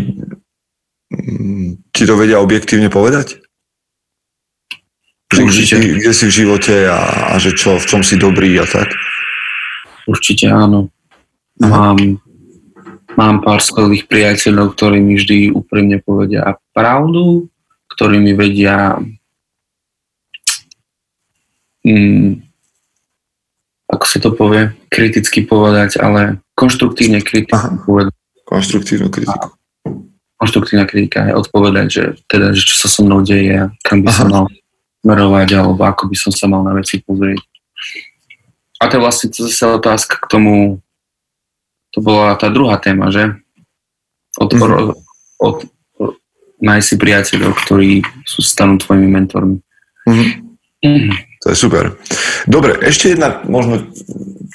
mm, 1.07 1.95
ti 1.95 2.03
to 2.03 2.19
vedia 2.19 2.43
objektívne 2.43 2.91
povedať? 2.91 3.39
Určite. 5.29 5.77
Kde, 5.77 6.01
kde 6.01 6.11
si 6.13 6.25
v 6.25 6.33
živote 6.33 6.75
a, 6.89 6.99
a 7.31 7.37
že 7.37 7.53
čo, 7.53 7.77
v 7.77 7.85
čom 7.85 8.01
si 8.01 8.17
dobrý 8.17 8.57
a 8.57 8.65
tak? 8.65 8.89
Určite 10.09 10.49
áno. 10.49 10.89
Mám, 11.61 12.17
mám 13.13 13.35
pár 13.45 13.61
skvelých 13.61 14.09
priateľov, 14.09 14.73
ktorí 14.73 14.97
mi 14.97 15.21
vždy 15.21 15.53
úprimne 15.53 16.01
povedia 16.01 16.57
pravdu, 16.73 17.45
ktorí 17.93 18.17
mi 18.17 18.33
vedia 18.33 18.97
mm, 21.85 22.49
ako 23.89 24.05
sa 24.05 24.17
to 24.21 24.29
povie, 24.37 24.69
kriticky 24.93 25.41
povedať, 25.41 25.97
ale 25.97 26.41
konštruktívne 26.53 27.25
kritiku 27.25 27.81
povedať. 27.85 28.13
Konštruktívnu 28.45 29.09
kritiku. 29.09 29.57
Konštruktívna 30.39 30.85
kritika 30.85 31.27
je 31.27 31.33
odpovedať, 31.35 31.87
že 31.89 32.03
teda, 32.29 32.53
že 32.53 32.63
čo 32.63 32.75
sa 32.79 32.87
so 32.87 33.01
mnou 33.03 33.25
deje 33.25 33.65
a 33.65 33.73
kam 33.83 34.05
by 34.05 34.09
Aha. 34.13 34.17
som 34.17 34.27
mal 34.29 34.45
smerovať, 35.03 35.47
alebo 35.55 35.81
ako 35.83 36.11
by 36.11 36.15
som 36.15 36.31
sa 36.35 36.45
mal 36.51 36.61
na 36.63 36.75
veci 36.75 36.99
pozrieť. 36.99 37.39
A 38.79 38.87
to 38.87 38.99
je 38.99 39.03
vlastne 39.03 39.27
zase 39.31 39.65
otázka 39.67 40.23
k 40.23 40.29
tomu, 40.31 40.53
to 41.91 41.99
bola 41.99 42.35
tá 42.39 42.47
druhá 42.47 42.79
téma, 42.79 43.11
že? 43.11 43.35
Od, 44.39 44.47
mm-hmm. 44.47 44.95
od, 45.41 45.57
od, 45.99 46.15
nájsť 46.63 46.87
si 46.87 46.95
priateľov, 46.95 47.51
ktorí 47.59 47.91
sú 48.23 48.39
stanú 48.39 48.79
tvojimi 48.79 49.07
mentormi. 49.07 49.59
Mm-hmm. 50.07 50.29
Mm-hmm. 50.79 51.11
To 51.39 51.45
je 51.51 51.57
super. 51.57 51.95
Dobre, 52.47 52.75
ešte 52.83 53.15
jedna 53.15 53.43
možno 53.47 53.87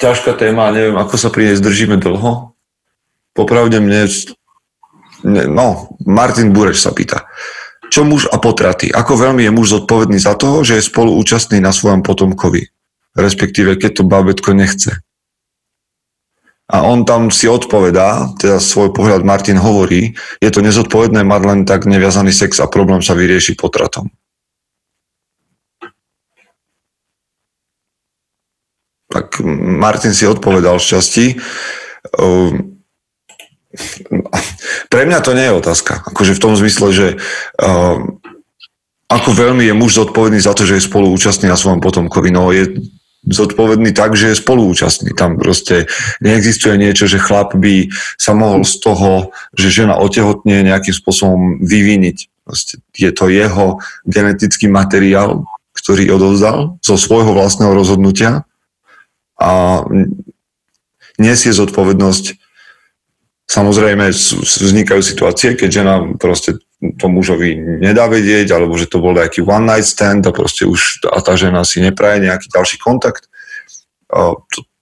ťažká 0.00 0.37
téma, 0.37 0.72
neviem, 0.72 0.96
ako 0.96 1.16
sa 1.16 1.33
pri 1.33 1.52
nej 1.52 1.57
zdržíme 1.61 1.96
dlho. 1.96 2.57
Popravde 3.33 3.80
mne, 3.80 4.04
no, 5.48 5.96
Martin 6.04 6.52
Bureš 6.52 6.85
sa 6.85 6.92
pýta. 6.92 7.24
Čo 7.94 8.02
muž 8.02 8.26
a 8.26 8.42
potraty? 8.42 8.90
Ako 8.90 9.14
veľmi 9.14 9.46
je 9.46 9.54
muž 9.54 9.70
zodpovedný 9.70 10.18
za 10.18 10.35
to, 10.35 10.66
že 10.66 10.83
je 10.83 10.88
spoluúčastný 10.90 11.62
na 11.62 11.70
svojom 11.70 12.02
potomkovi? 12.02 12.66
Respektíve, 13.14 13.78
keď 13.78 14.02
to 14.02 14.11
babetko 14.11 14.50
nechce. 14.50 14.98
A 16.66 16.83
on 16.83 17.07
tam 17.07 17.30
si 17.30 17.46
odpovedá, 17.46 18.35
teda 18.35 18.59
svoj 18.59 18.90
pohľad 18.90 19.22
Martin 19.22 19.62
hovorí, 19.62 20.11
je 20.42 20.50
to 20.50 20.59
nezodpovedné 20.59 21.22
mať 21.22 21.42
len 21.46 21.61
tak 21.62 21.87
neviazaný 21.87 22.35
sex 22.35 22.59
a 22.59 22.66
problém 22.66 22.98
sa 22.98 23.14
vyrieši 23.14 23.54
potratom. 23.54 24.11
Tak 29.07 29.38
Martin 29.78 30.18
si 30.18 30.26
odpovedal 30.26 30.83
šťastí. 30.83 31.38
Pre 34.94 35.02
mňa 35.02 35.26
to 35.26 35.35
nie 35.35 35.50
je 35.50 35.59
otázka. 35.59 36.07
Akože 36.07 36.38
v 36.38 36.42
tom 36.46 36.54
zmysle, 36.54 36.94
že 36.94 37.07
ehm, 37.59 38.22
ako 39.11 39.30
veľmi 39.35 39.66
je 39.66 39.74
muž 39.74 39.98
zodpovedný 39.98 40.38
za 40.38 40.54
to, 40.54 40.62
že 40.62 40.78
je 40.78 40.87
spoluúčastný 40.87 41.50
na 41.50 41.59
svojom 41.59 41.83
potomkovi. 41.83 42.30
No 42.30 42.54
je 42.54 42.78
zodpovedný 43.26 43.90
tak, 43.90 44.14
že 44.14 44.30
je 44.30 44.38
spoluúčastný. 44.38 45.11
Tam 45.18 45.35
proste 45.35 45.90
neexistuje 46.22 46.78
niečo, 46.78 47.11
že 47.11 47.18
chlap 47.18 47.59
by 47.59 47.90
sa 48.22 48.38
mohol 48.38 48.62
z 48.62 48.78
toho, 48.87 49.35
že 49.59 49.83
žena 49.83 49.98
otehotne 49.98 50.62
nejakým 50.62 50.94
spôsobom 50.94 51.59
vyviniť. 51.59 52.46
Proste 52.46 52.78
je 52.94 53.11
to 53.11 53.26
jeho 53.35 53.83
genetický 54.07 54.70
materiál, 54.70 55.42
ktorý 55.74 56.07
odovzdal 56.14 56.78
zo 56.87 56.94
svojho 56.94 57.35
vlastného 57.35 57.74
rozhodnutia 57.74 58.46
a 59.42 59.83
nesie 61.18 61.50
zodpovednosť 61.50 62.43
Samozrejme 63.44 64.09
vznikajú 64.42 65.04
situácie, 65.04 65.52
keď 65.52 65.68
žena 65.68 65.94
proste 66.16 66.59
to 66.80 67.07
mužovi 67.09 67.57
nedá 67.57 68.09
vedieť, 68.09 68.57
alebo 68.57 68.76
že 68.76 68.88
to 68.88 69.00
bol 69.00 69.12
nejaký 69.16 69.44
one 69.44 69.68
night 69.68 69.88
stand 69.88 70.24
a 70.24 70.33
proste 70.33 70.64
už 70.68 71.04
a 71.09 71.20
tá 71.20 71.37
žena 71.37 71.64
si 71.64 71.80
nepraje 71.80 72.24
nejaký 72.24 72.48
ďalší 72.52 72.76
kontakt. 72.80 73.28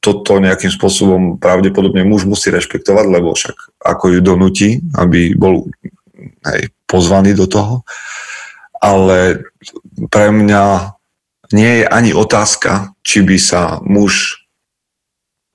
Toto 0.03 0.38
to, 0.38 0.42
nejakým 0.42 0.70
spôsobom 0.75 1.38
pravdepodobne 1.38 2.03
muž 2.03 2.27
musí 2.27 2.51
rešpektovať, 2.51 3.07
lebo 3.07 3.38
však 3.38 3.55
ako 3.87 4.18
ju 4.18 4.20
donúti, 4.22 4.68
aby 4.98 5.35
bol 5.38 5.70
hej, 6.51 6.75
pozvaný 6.90 7.38
do 7.38 7.46
toho. 7.46 7.87
Ale 8.83 9.46
pre 10.11 10.35
mňa 10.35 10.98
nie 11.55 11.83
je 11.83 11.85
ani 11.87 12.11
otázka, 12.11 12.98
či 13.07 13.22
by 13.22 13.37
sa 13.38 13.79
muž 13.87 14.42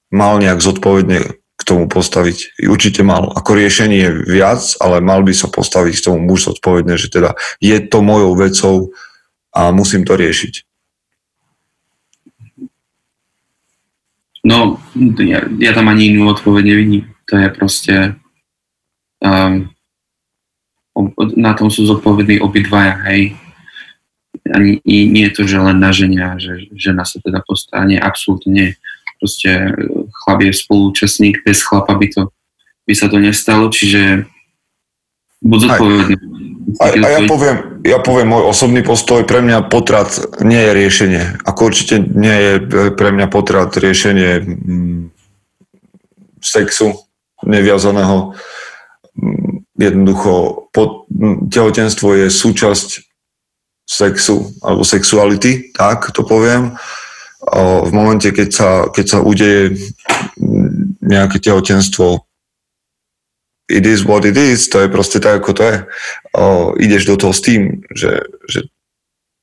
mal 0.07 0.39
nejak 0.39 0.63
zodpovedne 0.63 1.35
tomu 1.67 1.91
postaviť. 1.91 2.63
Určite 2.63 3.03
mal. 3.03 3.27
Ako 3.35 3.59
riešenie 3.59 4.23
viac, 4.23 4.63
ale 4.79 5.03
mal 5.03 5.19
by 5.27 5.35
sa 5.35 5.51
postaviť 5.51 5.99
k 5.99 6.05
tomu 6.07 6.23
muž 6.23 6.47
zodpovedne, 6.47 6.95
že 6.95 7.11
teda 7.11 7.35
je 7.59 7.75
to 7.83 7.99
mojou 7.99 8.31
vecou 8.39 8.95
a 9.51 9.75
musím 9.75 10.07
to 10.07 10.15
riešiť. 10.15 10.63
No, 14.47 14.79
ja, 15.19 15.43
ja 15.59 15.71
tam 15.75 15.91
ani 15.91 16.15
inú 16.15 16.31
odpoveď 16.31 16.63
nevidím. 16.63 17.11
To 17.27 17.35
je 17.35 17.47
proste... 17.51 17.93
Um, 19.19 19.75
na 21.37 21.53
tom 21.53 21.69
sú 21.69 21.85
zodpovední 21.85 22.41
obidvaja, 22.41 22.97
hej. 23.11 23.37
Ani, 24.49 24.79
nie 24.87 25.29
je 25.29 25.35
to, 25.35 25.43
že 25.45 25.59
len 25.61 25.77
na 25.77 25.91
ženia, 25.93 26.39
že 26.39 26.71
žena 26.73 27.03
sa 27.03 27.19
teda 27.21 27.43
postane, 27.45 27.99
absolútne 27.99 28.49
nie 28.49 28.69
proste 29.19 29.73
chlap 30.27 30.43
je 30.43 30.51
spolúčastník, 30.51 31.39
bez 31.47 31.63
chlapa 31.63 31.95
by, 31.95 32.11
to, 32.11 32.21
by 32.83 32.91
sa 32.91 33.07
to 33.07 33.15
nestalo, 33.23 33.71
čiže 33.71 34.27
buď 35.39 35.59
zodpovedný. 35.63 36.15
A, 36.83 36.91
a 36.91 37.07
ja, 37.15 37.21
poviem, 37.23 37.57
ja 37.87 37.97
poviem 38.03 38.27
môj 38.27 38.51
osobný 38.51 38.83
postoj, 38.83 39.23
pre 39.23 39.39
mňa 39.39 39.71
potrat 39.71 40.19
nie 40.43 40.59
je 40.59 40.71
riešenie. 40.75 41.23
Ako 41.47 41.71
určite 41.71 42.03
nie 42.03 42.35
je 42.35 42.53
pre 42.91 43.15
mňa 43.15 43.31
potrat 43.31 43.71
riešenie 43.71 44.43
mm, 44.43 45.01
sexu 46.43 47.07
neviazaného. 47.47 48.35
Mm, 49.15 49.63
jednoducho, 49.79 50.67
pod, 50.75 51.07
mm, 51.07 51.47
tehotenstvo 51.47 52.19
je 52.19 52.27
súčasť 52.27 53.07
sexu 53.87 54.51
alebo 54.59 54.83
sexuality, 54.83 55.71
tak 55.71 56.11
to 56.11 56.27
poviem 56.27 56.75
v 57.85 57.91
momente, 57.93 58.29
keď 58.33 58.49
sa, 58.49 58.69
keď 58.89 59.05
sa 59.05 59.19
udeje 59.21 59.93
nejaké 61.05 61.37
tehotenstvo, 61.37 62.25
it 63.69 63.85
is 63.85 64.03
what 64.07 64.25
it 64.25 64.37
is, 64.37 64.65
to 64.71 64.81
je 64.81 64.89
proste 64.89 65.21
tak, 65.21 65.43
ako 65.43 65.51
to 65.53 65.63
je. 65.63 65.77
O, 66.33 66.45
ideš 66.79 67.03
do 67.05 67.15
toho 67.19 67.33
s 67.35 67.43
tým, 67.43 67.83
že, 67.93 68.25
že 68.47 68.71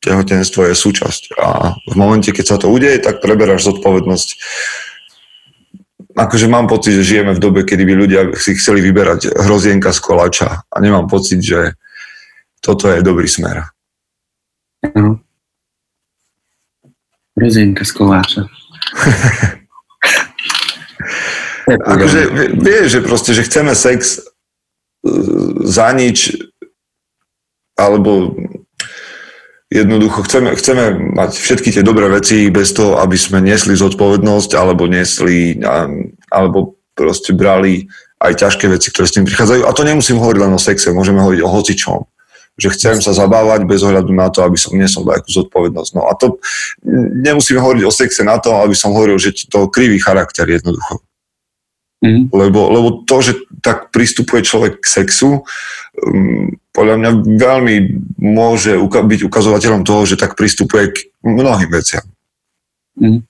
tehotenstvo 0.02 0.68
je 0.68 0.74
súčasť. 0.74 1.38
A 1.38 1.76
v 1.76 1.94
momente, 1.94 2.32
keď 2.32 2.44
sa 2.44 2.56
to 2.60 2.72
udeje, 2.72 2.98
tak 3.00 3.22
preberáš 3.22 3.68
zodpovednosť. 3.70 4.28
Akože 6.14 6.46
mám 6.46 6.70
pocit, 6.70 6.94
že 6.94 7.16
žijeme 7.16 7.34
v 7.34 7.42
dobe, 7.42 7.60
kedy 7.66 7.82
by 7.84 7.94
ľudia 7.94 8.20
si 8.38 8.54
chceli 8.54 8.84
vyberať 8.84 9.34
hrozienka 9.34 9.90
z 9.90 10.00
koláča 10.02 10.62
a 10.66 10.76
nemám 10.78 11.10
pocit, 11.10 11.42
že 11.42 11.74
toto 12.62 12.86
je 12.86 13.02
dobrý 13.02 13.26
smer. 13.26 13.66
Mm. 14.94 15.20
Rozienka 17.34 17.82
z 17.82 17.92
koláča. 17.92 18.42
akože 21.66 22.20
vieš, 22.60 22.86
že 22.98 23.00
proste, 23.00 23.30
že 23.34 23.46
chceme 23.46 23.74
sex 23.74 24.20
e, 24.20 25.10
za 25.64 25.90
nič, 25.96 26.36
alebo 27.74 28.38
jednoducho 29.72 30.22
chceme, 30.22 30.54
chceme 30.54 30.84
mať 31.18 31.30
všetky 31.34 31.74
tie 31.74 31.82
dobré 31.82 32.06
veci 32.06 32.46
bez 32.54 32.70
toho, 32.70 33.02
aby 33.02 33.18
sme 33.18 33.42
nesli 33.42 33.74
zodpovednosť, 33.74 34.50
alebo 34.54 34.86
nesli, 34.86 35.58
alebo 36.30 36.78
proste 36.94 37.34
brali 37.34 37.90
aj 38.22 38.46
ťažké 38.46 38.70
veci, 38.70 38.94
ktoré 38.94 39.10
s 39.10 39.14
tým 39.18 39.26
prichádzajú. 39.26 39.66
A 39.66 39.74
to 39.74 39.82
nemusím 39.82 40.22
hovoriť 40.22 40.38
len 40.38 40.54
o 40.54 40.60
sexe, 40.62 40.94
môžeme 40.94 41.18
hovoriť 41.18 41.40
o 41.42 41.50
hocičom 41.50 42.00
že 42.54 42.70
chcem 42.70 43.02
sa 43.02 43.10
zabávať 43.10 43.66
bez 43.66 43.82
ohľadu 43.82 44.14
na 44.14 44.30
to, 44.30 44.46
aby 44.46 44.54
som 44.54 44.78
nesol 44.78 45.02
nejakú 45.02 45.26
zodpovednosť. 45.26 45.90
No 45.98 46.06
a 46.06 46.14
to 46.14 46.38
nemusíme 47.18 47.58
hovoriť 47.58 47.82
o 47.82 47.92
sexe 47.92 48.22
na 48.22 48.38
to, 48.38 48.54
aby 48.62 48.78
som 48.78 48.94
hovoril, 48.94 49.18
že 49.18 49.34
to 49.50 49.66
krivý 49.66 49.98
charakter 49.98 50.46
jednoducho. 50.46 51.02
Mm. 52.04 52.30
Lebo, 52.30 52.70
lebo 52.70 52.88
to, 53.02 53.16
že 53.24 53.32
tak 53.58 53.90
pristupuje 53.90 54.46
človek 54.46 54.78
k 54.78 54.86
sexu, 54.86 55.42
um, 55.98 56.54
podľa 56.70 56.96
mňa 57.00 57.10
veľmi 57.38 57.74
môže 58.22 58.78
uka- 58.78 59.02
byť 59.02 59.20
ukazovateľom 59.26 59.82
toho, 59.82 60.02
že 60.06 60.20
tak 60.20 60.38
pristupuje 60.38 60.94
k 60.94 60.96
mnohým 61.26 61.70
veciam. 61.74 62.06
Mm. 62.94 63.26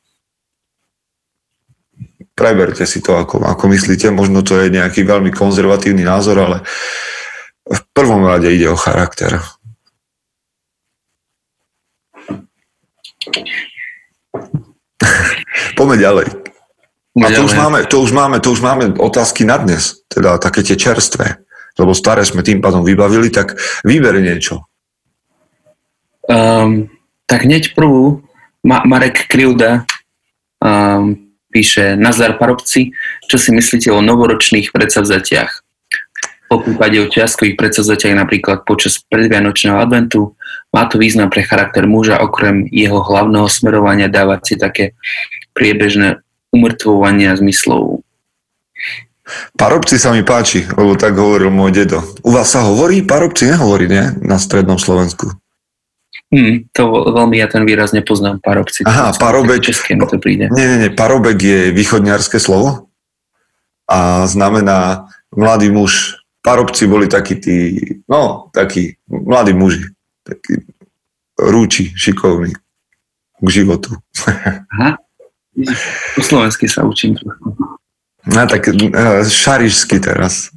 Preberte 2.35 2.83
si 2.83 2.99
to, 2.99 3.15
ako, 3.15 3.47
ako 3.47 3.65
myslíte. 3.73 4.11
Možno 4.11 4.43
to 4.43 4.59
je 4.59 4.75
nejaký 4.75 5.07
veľmi 5.07 5.31
konzervatívny 5.31 6.03
názor, 6.03 6.35
ale 6.43 6.59
uh, 6.61 7.24
v 7.65 7.81
prvom 7.97 8.29
rade 8.29 8.53
ide 8.53 8.69
o 8.69 8.77
charakter. 8.77 9.41
Poďme 15.77 15.97
ďalej. 15.97 16.27
A 17.15 17.31
to 17.31 17.47
už, 17.47 17.55
máme, 17.55 17.87
to, 17.87 18.03
už 18.03 18.11
máme, 18.11 18.43
to 18.43 18.51
už 18.51 18.61
máme 18.61 18.85
otázky 18.99 19.47
na 19.47 19.55
dnes, 19.55 20.03
teda 20.11 20.35
také 20.43 20.67
tie 20.67 20.75
čerstvé, 20.75 21.47
lebo 21.79 21.95
staré 21.95 22.27
sme 22.27 22.43
tým 22.43 22.59
pádom 22.59 22.83
vybavili, 22.83 23.31
tak 23.31 23.55
vyber 23.87 24.19
niečo. 24.19 24.67
Um, 26.27 26.91
tak 27.31 27.47
hneď 27.47 27.79
prvú, 27.79 28.27
Ma- 28.67 28.83
Marek 28.83 29.31
Krivda 29.31 29.87
um, 30.59 31.15
píše, 31.55 31.95
Nazar 31.95 32.35
Parobci, 32.35 32.91
čo 33.31 33.39
si 33.39 33.55
myslíte 33.55 33.95
o 33.95 34.03
novoročných 34.03 34.75
predsavzatiach? 34.75 35.64
Po 36.49 36.61
prípade 36.61 37.01
o 37.01 37.11
čiastkových 37.11 37.57
predsazatiach 37.57 38.15
napríklad 38.15 38.69
počas 38.69 39.01
predvianočného 39.09 39.81
adventu. 39.81 40.37
Má 40.71 40.87
to 40.87 41.01
význam 41.01 41.33
pre 41.33 41.43
charakter 41.43 41.89
muža, 41.89 42.21
okrem 42.21 42.69
jeho 42.69 43.01
hlavného 43.01 43.49
smerovania 43.49 44.13
dávať 44.13 44.41
si 44.45 44.55
také 44.61 44.85
priebežné 45.57 46.21
umrtvovania 46.55 47.35
zmyslov. 47.35 48.05
Parobci 49.57 49.97
sa 49.97 50.13
mi 50.13 50.21
páči, 50.21 50.69
lebo 50.77 51.01
tak 51.01 51.17
hovoril 51.17 51.49
môj 51.49 51.73
dedo. 51.73 52.05
U 52.21 52.31
vás 52.35 52.53
sa 52.53 52.61
hovorí? 52.69 53.01
Parobci 53.01 53.49
nehovorí, 53.49 53.89
nie? 53.89 54.05
Na 54.21 54.37
strednom 54.37 54.77
Slovensku. 54.77 55.33
Hmm, 56.35 56.67
to 56.75 57.15
veľmi 57.15 57.39
ja 57.39 57.47
ten 57.47 57.63
výraz 57.63 57.95
nepoznám, 57.95 58.43
parobci. 58.43 58.83
Aha, 58.85 59.15
parobek. 59.17 59.65
České 59.65 59.95
mi 59.95 60.05
to 60.05 60.19
príde. 60.19 60.51
Nie, 60.51 60.67
nie, 60.67 60.79
nie, 60.83 60.91
parobek 60.91 61.39
je 61.39 61.61
východňarské 61.71 62.43
slovo 62.43 62.91
a 63.87 64.27
znamená 64.27 65.09
mladý 65.31 65.71
muž. 65.71 66.19
Parobci 66.45 66.85
boli 66.85 67.09
takí 67.09 67.41
tí, 67.41 67.57
no, 68.05 68.53
takí 68.53 69.01
mladí 69.09 69.57
muži, 69.57 69.89
takí 70.21 70.61
rúči, 71.41 71.89
šikovní 71.97 72.53
k 73.41 73.49
životu. 73.49 73.97
Aha, 74.77 75.01
po 76.17 76.21
slovensky 76.21 76.69
sa 76.69 76.85
učím 76.85 77.17
trochu. 77.17 77.57
No 78.29 78.45
tak 78.49 78.69
uh, 78.69 79.25
šarišsky 79.25 80.01
teraz. 80.01 80.53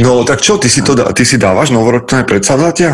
No 0.00 0.24
tak 0.24 0.44
čo, 0.44 0.60
ty 0.60 0.68
si, 0.68 0.84
to, 0.84 0.92
ty 1.16 1.24
si 1.24 1.40
dávaš 1.40 1.72
novoročné 1.72 2.28
predsavzatia? 2.28 2.92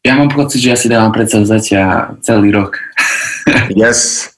Ja 0.00 0.16
mám 0.16 0.32
pocit, 0.32 0.64
že 0.64 0.72
ja 0.74 0.78
si 0.80 0.88
dávam 0.90 1.12
predsavzatia 1.14 2.16
celý 2.24 2.50
rok. 2.50 2.80
yes. 3.74 4.32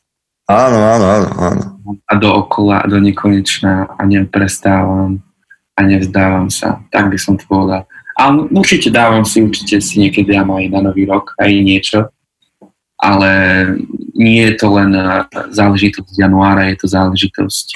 Áno, 0.51 0.77
áno, 0.77 1.07
áno, 1.07 1.29
áno. 1.39 1.65
A 2.09 2.13
dookola, 2.15 2.87
do 2.87 2.99
nekonečná 3.03 3.99
a 3.99 4.03
neprestávam 4.07 5.23
a 5.73 5.81
nevzdávam 5.83 6.53
sa. 6.53 6.85
Tak 6.93 7.11
by 7.11 7.19
som 7.19 7.35
to 7.37 7.45
povedal. 7.49 7.89
A 8.19 8.29
určite 8.31 8.93
dávam 8.93 9.25
si, 9.25 9.41
určite 9.41 9.81
si 9.81 9.99
niekedy 9.99 10.37
dám 10.37 10.53
aj 10.53 10.69
na 10.69 10.81
nový 10.85 11.09
rok, 11.09 11.33
aj 11.41 11.51
niečo 11.51 12.13
ale 13.03 13.31
nie 14.15 14.47
je 14.47 14.55
to 14.55 14.71
len 14.71 14.95
eh, 14.95 15.27
záležitosť 15.51 16.15
januára, 16.15 16.71
je 16.71 16.77
to 16.79 16.87
záležitosť 16.87 17.67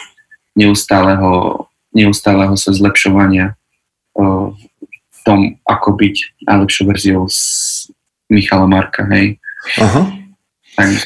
neustáleho, 0.55 1.67
neustáleho 1.91 2.55
sa 2.55 2.71
zlepšovania 2.71 3.59
eh, 3.59 4.47
v 4.87 5.19
tom, 5.27 5.59
ako 5.67 5.99
byť 5.99 6.47
najlepšou 6.47 6.85
verziou 6.87 7.27
z 7.27 7.41
Michala 8.31 8.71
Marka, 8.71 9.03
hej. 9.11 9.43
Aha. 9.83 10.07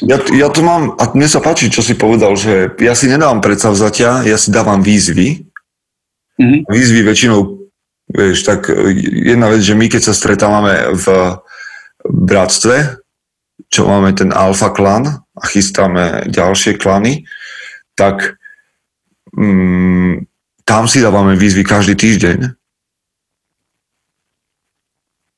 Ja, 0.03 0.19
ja 0.35 0.47
to 0.51 0.67
mám, 0.67 0.99
a 0.99 1.15
mne 1.15 1.31
sa 1.31 1.39
páči, 1.39 1.71
čo 1.71 1.79
si 1.79 1.95
povedal, 1.95 2.35
že 2.35 2.75
ja 2.83 2.91
si 2.91 3.07
nedávam 3.07 3.39
predsavzatia, 3.39 4.27
ja 4.27 4.35
si 4.35 4.51
dávam 4.51 4.83
výzvy. 4.83 5.47
Mm-hmm. 6.35 6.61
Výzvy 6.67 6.99
väčšinou, 7.07 7.39
vieš, 8.11 8.43
tak 8.43 8.67
eh, 8.67 8.91
jedna 9.31 9.47
vec, 9.47 9.63
že 9.63 9.77
my 9.79 9.87
keď 9.87 10.11
sa 10.11 10.13
stretávame 10.13 10.91
v 10.91 11.05
bratstve, 12.03 12.99
čo 13.71 13.87
máme 13.87 14.11
ten 14.11 14.35
alfa 14.35 14.75
klan 14.75 15.07
a 15.15 15.43
chystáme 15.47 16.27
ďalšie 16.27 16.75
klany, 16.75 17.23
tak 17.95 18.35
mm, 19.31 20.27
tam 20.67 20.83
si 20.91 20.99
dávame 20.99 21.39
výzvy 21.39 21.63
každý 21.63 21.95
týždeň. 21.95 22.59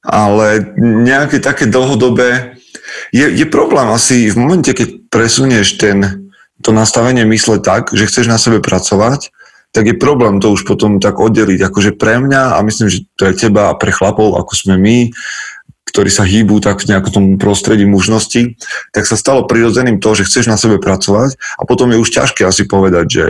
Ale 0.09 0.73
nejaké 0.81 1.37
také 1.37 1.69
dlhodobé... 1.69 2.57
Je, 3.13 3.25
je 3.29 3.45
problém 3.45 3.87
asi 3.89 4.29
v 4.29 4.37
momente, 4.37 4.71
keď 4.73 5.09
presunieš 5.09 5.77
ten, 5.77 6.29
to 6.61 6.71
nastavenie 6.71 7.25
mysle 7.27 7.59
tak, 7.59 7.91
že 7.93 8.07
chceš 8.07 8.29
na 8.29 8.37
sebe 8.37 8.63
pracovať, 8.63 9.33
tak 9.73 9.89
je 9.89 9.97
problém 9.97 10.37
to 10.37 10.53
už 10.53 10.69
potom 10.69 11.01
tak 11.01 11.17
oddeliť. 11.17 11.59
Akože 11.65 11.97
pre 11.97 12.21
mňa 12.21 12.55
a 12.55 12.59
myslím, 12.61 12.87
že 12.93 13.09
pre 13.17 13.33
teba 13.33 13.73
a 13.73 13.77
pre 13.77 13.89
chlapov, 13.89 14.37
ako 14.37 14.53
sme 14.53 14.77
my, 14.77 14.97
ktorí 15.89 16.09
sa 16.13 16.25
hýbu 16.25 16.61
tak 16.61 16.81
v 16.81 16.93
nejakom 16.93 17.11
tom 17.11 17.25
prostredí 17.41 17.85
mužnosti, 17.85 18.57
tak 18.93 19.03
sa 19.09 19.17
stalo 19.17 19.49
prirodzeným 19.49 19.97
to, 19.97 20.13
že 20.13 20.29
chceš 20.29 20.45
na 20.45 20.57
sebe 20.57 20.77
pracovať 20.77 21.37
a 21.57 21.61
potom 21.65 21.89
je 21.89 22.01
už 22.01 22.09
ťažké 22.13 22.45
asi 22.45 22.69
povedať, 22.69 23.05
že, 23.09 23.27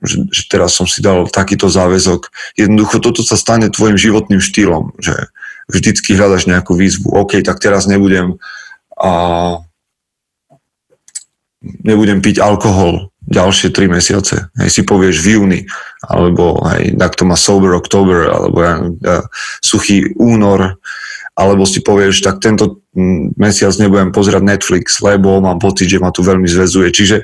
že, 0.00 0.16
že 0.28 0.42
teraz 0.48 0.76
som 0.76 0.88
si 0.88 1.04
dal 1.04 1.28
takýto 1.28 1.68
záväzok. 1.68 2.32
Jednoducho 2.56 3.00
toto 3.04 3.20
sa 3.20 3.36
stane 3.36 3.72
tvojim 3.72 4.00
životným 4.00 4.40
štýlom, 4.40 4.96
že 5.00 5.28
vždycky 5.68 6.16
hľadaš 6.16 6.48
nejakú 6.48 6.72
výzvu. 6.74 7.12
OK, 7.12 7.44
tak 7.44 7.60
teraz 7.60 7.84
nebudem 7.84 8.40
a 8.98 9.12
nebudem 11.62 12.18
piť 12.24 12.40
alkohol 12.42 13.12
ďalšie 13.28 13.70
3 13.70 13.92
mesiace. 13.92 14.48
Hej, 14.56 14.70
si 14.72 14.82
povieš 14.88 15.20
v 15.20 15.26
júni, 15.36 15.60
alebo 16.00 16.64
hej, 16.72 16.96
tak 16.96 17.12
to 17.14 17.28
má 17.28 17.36
sober 17.36 17.76
oktober, 17.76 18.32
alebo 18.32 18.58
ja, 18.64 18.74
ja, 19.04 19.16
suchý 19.60 20.16
únor, 20.16 20.80
alebo 21.36 21.68
si 21.68 21.84
povieš, 21.84 22.24
tak 22.24 22.40
tento 22.40 22.82
mesiac 23.36 23.70
nebudem 23.76 24.10
pozerať 24.10 24.42
Netflix, 24.42 25.04
lebo 25.04 25.38
mám 25.38 25.60
pocit, 25.60 25.86
že 25.86 26.02
ma 26.02 26.10
tu 26.10 26.24
veľmi 26.24 26.48
zväzuje. 26.48 26.88
Čiže 26.90 27.16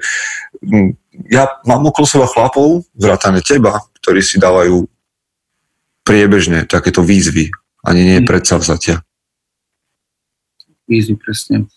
ja 1.33 1.51
mám 1.65 1.89
okolo 1.89 2.07
seba 2.07 2.29
chlapov, 2.29 2.85
vrátane 2.95 3.41
teba, 3.43 3.81
ktorí 3.99 4.21
si 4.21 4.37
dávajú 4.39 4.87
priebežne 6.05 6.69
takéto 6.69 7.01
výzvy, 7.01 7.49
ani 7.85 8.01
nie 8.03 8.19
mm. 8.21 8.27
predsavzatia. 8.27 9.05
Výzvy, 10.89 11.17
presne. 11.17 11.69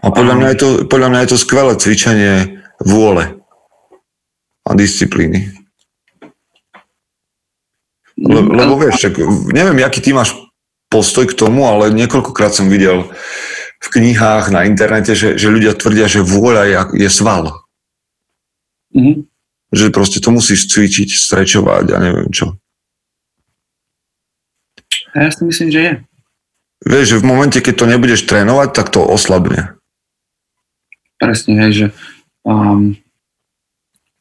A 0.00 0.08
podľa 0.08 0.34
mňa 0.40 0.48
je 0.54 0.58
to, 0.58 0.68
podľa 0.88 1.08
mňa 1.12 1.20
je 1.26 1.30
to 1.36 1.42
skvelé 1.42 1.72
cvičenie 1.76 2.34
vôle 2.80 3.36
a 4.64 4.70
disciplíny. 4.72 5.52
Le, 8.16 8.40
mm, 8.40 8.48
lebo 8.56 8.78
vieš, 8.80 9.10
čak, 9.10 9.20
neviem, 9.52 9.84
aký 9.84 10.00
ty 10.00 10.16
máš 10.16 10.32
postoj 10.88 11.28
k 11.28 11.36
tomu, 11.36 11.66
ale 11.68 11.92
niekoľkokrát 11.92 12.54
som 12.54 12.70
videl 12.72 13.10
v 13.82 13.88
knihách, 13.90 14.54
na 14.54 14.62
internete, 14.64 15.18
že, 15.18 15.34
že 15.34 15.50
ľudia 15.50 15.74
tvrdia, 15.74 16.06
že 16.06 16.22
vôľa 16.22 16.62
je, 16.70 16.76
je 17.02 17.10
sval. 17.10 17.50
Mm-hmm. 18.94 19.26
Že 19.72 19.86
proste 19.90 20.22
to 20.22 20.30
musíš 20.30 20.70
cvičiť, 20.70 21.08
strečovať 21.10 21.84
a 21.90 21.96
neviem 21.98 22.30
čo. 22.30 22.61
A 25.12 25.28
ja 25.28 25.30
si 25.30 25.44
myslím, 25.44 25.68
že 25.68 25.80
je. 25.80 25.92
Vieš, 26.82 27.06
že 27.14 27.20
v 27.22 27.28
momente, 27.28 27.58
keď 27.62 27.74
to 27.78 27.86
nebudeš 27.86 28.26
trénovať, 28.26 28.68
tak 28.74 28.90
to 28.90 29.04
oslabne 29.06 29.76
presne, 31.22 31.54
hej, 31.62 31.72
že 31.72 31.86
um, 32.42 32.98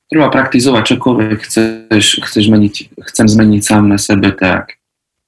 treba 0.05 0.29
praktizovať 0.29 0.93
čokoľvek 0.93 1.37
chceš, 1.41 2.21
chceš 2.21 2.43
zmeniť, 2.45 2.93
chcem 3.09 3.25
zmeniť 3.25 3.61
sám 3.65 3.89
na 3.89 3.97
sebe, 3.97 4.29
tak 4.37 4.77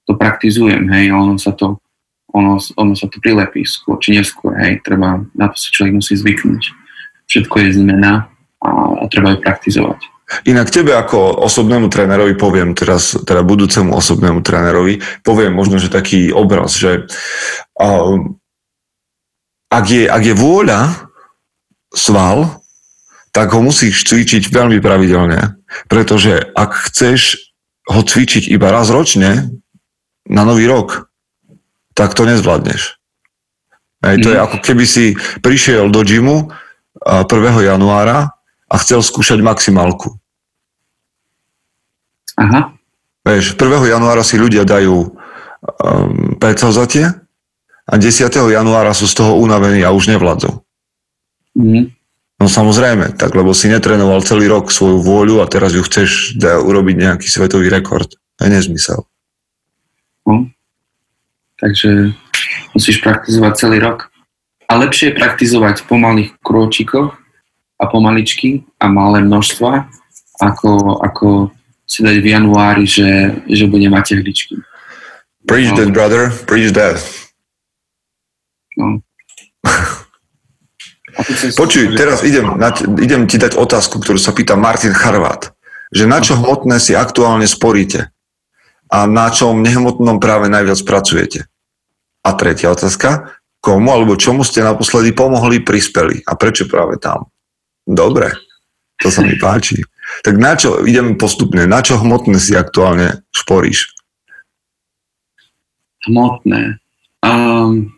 to 0.05 0.13
praktizujem, 0.13 0.85
hej, 0.93 1.09
ono 1.09 1.41
sa 1.41 1.49
to, 1.57 1.81
ono, 2.29 2.61
ono 2.77 2.93
sa 2.93 3.09
to 3.09 3.17
prilepí 3.17 3.65
skôr 3.65 3.97
či 3.97 4.13
neskôr, 4.13 4.53
hej, 4.61 4.85
treba, 4.85 5.25
na 5.33 5.49
to 5.49 5.57
sa 5.57 5.73
človek 5.73 5.97
musí 5.97 6.13
zvyknúť. 6.13 6.69
Všetko 7.25 7.55
je 7.65 7.81
zmena 7.81 8.29
a, 8.61 8.69
a 9.01 9.03
treba 9.09 9.33
ju 9.33 9.41
praktizovať. 9.41 10.12
Inak 10.47 10.71
tebe 10.73 10.95
ako 10.95 11.43
osobnému 11.45 11.91
trénerovi 11.91 12.33
poviem 12.39 12.73
teraz, 12.73 13.13
teda 13.27 13.43
budúcemu 13.45 13.93
osobnému 13.93 14.41
trénerovi, 14.41 15.03
poviem 15.21 15.53
možno, 15.53 15.77
že 15.77 15.93
taký 15.93 16.33
obraz, 16.33 16.79
že 16.79 17.05
uh, 17.77 18.17
ak, 19.69 19.85
je, 19.85 20.03
ak 20.09 20.23
je 20.23 20.35
vôľa 20.35 21.11
sval, 21.93 22.63
tak 23.33 23.53
ho 23.53 23.61
musíš 23.61 24.05
cvičiť 24.05 24.49
veľmi 24.49 24.77
pravidelne. 24.81 25.57
Pretože 25.89 26.53
ak 26.53 26.89
chceš 26.89 27.49
ho 27.89 28.01
cvičiť 28.01 28.49
iba 28.53 28.69
raz 28.69 28.93
ročne, 28.93 29.49
na 30.29 30.47
nový 30.47 30.69
rok, 30.69 31.11
tak 31.93 32.15
to 32.15 32.23
nezvládneš. 32.23 32.95
Hej, 34.03 34.15
to 34.23 34.29
je 34.35 34.39
mhm. 34.39 34.45
ako 34.47 34.57
keby 34.59 34.85
si 34.87 35.15
prišiel 35.39 35.87
do 35.91 36.03
gymu 36.03 36.51
1. 37.03 37.27
januára 37.67 38.31
a 38.73 38.75
chcel 38.81 39.05
skúšať 39.05 39.37
maximálku. 39.45 40.17
Aha. 42.41 42.73
Vieš, 43.21 43.53
1. 43.53 43.93
januára 43.93 44.25
si 44.25 44.41
ľudia 44.41 44.65
dajú 44.65 45.13
um, 45.13 45.13
predsavzatie 46.41 47.13
a 47.85 47.93
10. 47.93 48.33
januára 48.33 48.91
sú 48.97 49.05
z 49.05 49.21
toho 49.21 49.37
unavení 49.37 49.85
a 49.85 49.93
už 49.93 50.09
nevládzou. 50.09 50.65
Mm. 51.53 51.93
No 52.41 52.45
samozrejme, 52.49 53.15
tak 53.15 53.37
lebo 53.37 53.53
si 53.53 53.69
netrenoval 53.69 54.25
celý 54.25 54.49
rok 54.49 54.73
svoju 54.73 54.99
vôľu 54.99 55.39
a 55.39 55.47
teraz 55.47 55.77
ju 55.77 55.85
chceš 55.85 56.35
da, 56.35 56.59
urobiť 56.59 56.95
nejaký 56.97 57.27
svetový 57.29 57.69
rekord. 57.69 58.09
To 58.09 58.41
je 58.43 58.49
nezmysel. 58.51 59.05
No. 60.25 60.49
Takže 61.61 62.11
musíš 62.75 62.99
praktizovať 62.99 63.53
celý 63.55 63.77
rok. 63.79 64.11
A 64.67 64.75
lepšie 64.81 65.13
je 65.13 65.19
praktizovať 65.21 65.85
v 65.85 65.87
pomalých 65.87 66.31
krôčikoch 66.41 67.22
a 67.77 67.83
pomaličky 67.89 68.63
a 68.79 68.87
malé 68.89 69.21
množstva, 69.25 69.71
ako, 70.41 71.01
ako 71.01 71.27
si 71.83 72.01
dať 72.01 72.17
v 72.23 72.27
januári, 72.31 72.85
že, 72.87 73.43
že 73.49 73.67
bude 73.69 73.85
mať 73.91 74.17
tehličky. 74.17 74.57
Preach 75.43 75.75
no. 75.75 75.77
that, 75.83 75.91
brother. 75.91 76.31
Preach 76.47 76.71
that. 76.73 76.97
No. 78.79 79.03
Počuj, 81.61 81.93
teraz 81.93 82.25
idem, 82.25 82.57
na, 82.57 82.73
idem 82.97 83.29
ti 83.29 83.37
dať 83.37 83.53
otázku, 83.53 84.01
ktorú 84.01 84.17
sa 84.17 84.33
pýta 84.33 84.57
Martin 84.57 84.95
Charvát. 84.97 85.53
Že 85.93 86.09
na 86.09 86.19
čo 86.25 86.33
hmotné 86.41 86.81
si 86.81 86.97
aktuálne 86.97 87.45
sporíte? 87.45 88.09
A 88.89 89.05
na 89.05 89.29
čom 89.29 89.61
nehmotnom 89.61 90.17
práve 90.17 90.49
najviac 90.49 90.81
pracujete? 90.81 91.45
A 92.25 92.33
tretia 92.33 92.73
otázka. 92.73 93.37
komu 93.63 93.93
alebo 93.93 94.19
čomu 94.19 94.43
ste 94.43 94.59
naposledy 94.65 95.13
pomohli, 95.13 95.61
prispeli 95.61 96.25
a 96.25 96.33
prečo 96.35 96.65
práve 96.67 96.97
tam? 96.97 97.32
Dobre, 97.83 98.31
to 99.03 99.11
sa 99.11 99.21
mi 99.21 99.35
páči. 99.35 99.83
Tak 100.23 100.35
na 100.39 100.55
čo, 100.55 100.83
ideme 100.83 101.19
postupne, 101.19 101.67
na 101.67 101.83
čo 101.83 101.99
hmotné 101.99 102.39
si 102.39 102.55
aktuálne 102.55 103.23
šporíš? 103.35 103.91
Hmotné. 106.07 106.79
Um, 107.23 107.95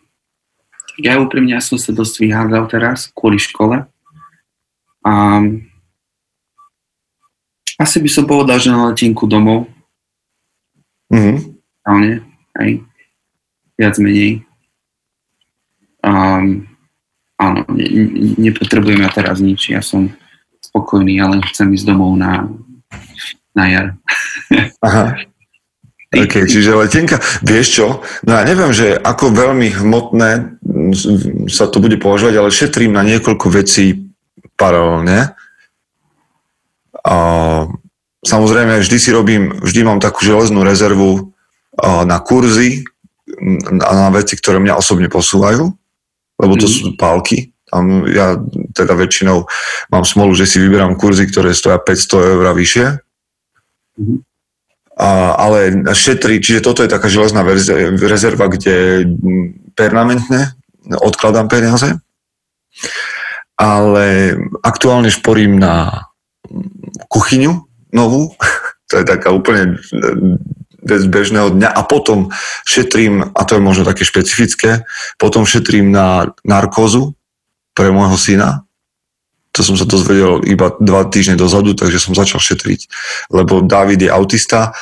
ja 1.02 1.18
úprimne 1.18 1.58
ja 1.58 1.62
som 1.62 1.82
sa 1.82 1.92
dosť 1.92 2.22
vyhádzal 2.22 2.64
teraz 2.70 3.10
kvôli 3.12 3.42
škole. 3.42 3.90
Um, 5.06 5.70
asi 7.76 8.00
by 8.00 8.10
som 8.10 8.26
povedal, 8.26 8.58
že 8.62 8.72
na 8.72 8.90
letenku 8.90 9.28
domov. 9.28 9.68
Mhm. 11.12 11.58
Mm 11.86 12.36
hej. 12.56 12.82
Viac 13.76 14.00
menej. 14.00 14.48
Um, 16.00 16.75
áno, 17.40 17.68
ne, 17.72 17.86
nepotrebujem 18.40 19.04
ja 19.04 19.12
teraz 19.12 19.44
nič. 19.44 19.72
Ja 19.72 19.82
som 19.84 20.12
spokojný, 20.64 21.20
ale 21.22 21.44
chcem 21.52 21.72
ísť 21.72 21.86
domov 21.92 22.16
na, 22.20 22.50
na 23.56 23.64
jar. 23.70 23.88
Aha. 24.86 25.16
OK, 26.16 26.48
čiže 26.48 26.80
letenka, 26.80 27.20
vieš 27.44 27.68
čo, 27.82 27.86
no 28.24 28.32
ja 28.40 28.48
neviem, 28.48 28.72
že 28.72 28.96
ako 28.96 29.36
veľmi 29.36 29.68
hmotné 29.84 30.56
sa 31.52 31.68
to 31.68 31.84
bude 31.84 32.00
považovať, 32.00 32.36
ale 32.40 32.56
šetrím 32.56 32.96
na 32.96 33.04
niekoľko 33.04 33.52
vecí 33.52 34.16
paralelne. 34.56 35.36
A 37.04 37.18
samozrejme, 38.24 38.80
vždy 38.80 38.98
si 38.98 39.10
robím, 39.12 39.60
vždy 39.60 39.82
mám 39.84 40.00
takú 40.00 40.24
železnú 40.24 40.64
rezervu 40.64 41.36
na 41.84 42.18
kurzy 42.24 42.88
a 43.84 43.92
na 44.08 44.10
veci, 44.16 44.40
ktoré 44.40 44.64
mňa 44.64 44.80
osobne 44.80 45.12
posúvajú, 45.12 45.76
lebo 46.40 46.54
to 46.60 46.68
mm. 46.68 46.74
sú 46.74 46.86
pálky. 47.00 47.52
Tam 47.66 48.06
ja 48.08 48.38
teda 48.78 48.94
väčšinou 48.94 49.48
mám 49.90 50.06
smolu, 50.06 50.38
že 50.38 50.46
si 50.46 50.62
vyberám 50.62 50.96
kurzy, 51.00 51.28
ktoré 51.28 51.52
stoja 51.52 51.82
500 51.82 52.32
eur 52.38 52.44
a 52.46 52.54
vyššie. 52.54 52.86
Mm. 54.00 54.20
A, 54.96 55.36
ale 55.36 55.84
šetri, 55.92 56.40
čiže 56.40 56.64
toto 56.64 56.80
je 56.80 56.88
taká 56.88 57.12
železná 57.12 57.44
rezerva, 58.00 58.48
kde 58.48 59.04
permanentne 59.76 60.56
odkladám 60.88 61.52
peniaze. 61.52 62.00
Ale 63.60 64.36
aktuálne 64.64 65.12
šporím 65.12 65.60
na 65.60 66.08
kuchyňu 67.12 67.68
novú, 67.92 68.32
to 68.92 69.04
je 69.04 69.06
taká 69.08 69.36
úplne 69.36 69.76
vec 70.86 71.02
bežného 71.10 71.50
dňa 71.50 71.70
a 71.74 71.82
potom 71.84 72.30
šetrím, 72.64 73.26
a 73.34 73.42
to 73.44 73.58
je 73.58 73.62
možno 73.62 73.84
také 73.84 74.06
špecifické, 74.06 74.86
potom 75.18 75.50
šetrím 75.50 75.90
na 75.90 76.32
narkózu 76.46 77.18
pre 77.74 77.90
môjho 77.90 78.16
syna. 78.16 78.64
To 79.58 79.64
som 79.64 79.76
sa 79.76 79.88
dozvedel 79.88 80.46
iba 80.46 80.72
dva 80.78 81.08
týždne 81.10 81.40
dozadu, 81.40 81.74
takže 81.74 81.98
som 81.98 82.14
začal 82.14 82.40
šetriť, 82.40 82.88
lebo 83.34 83.66
David 83.66 84.06
je 84.06 84.12
autista 84.12 84.76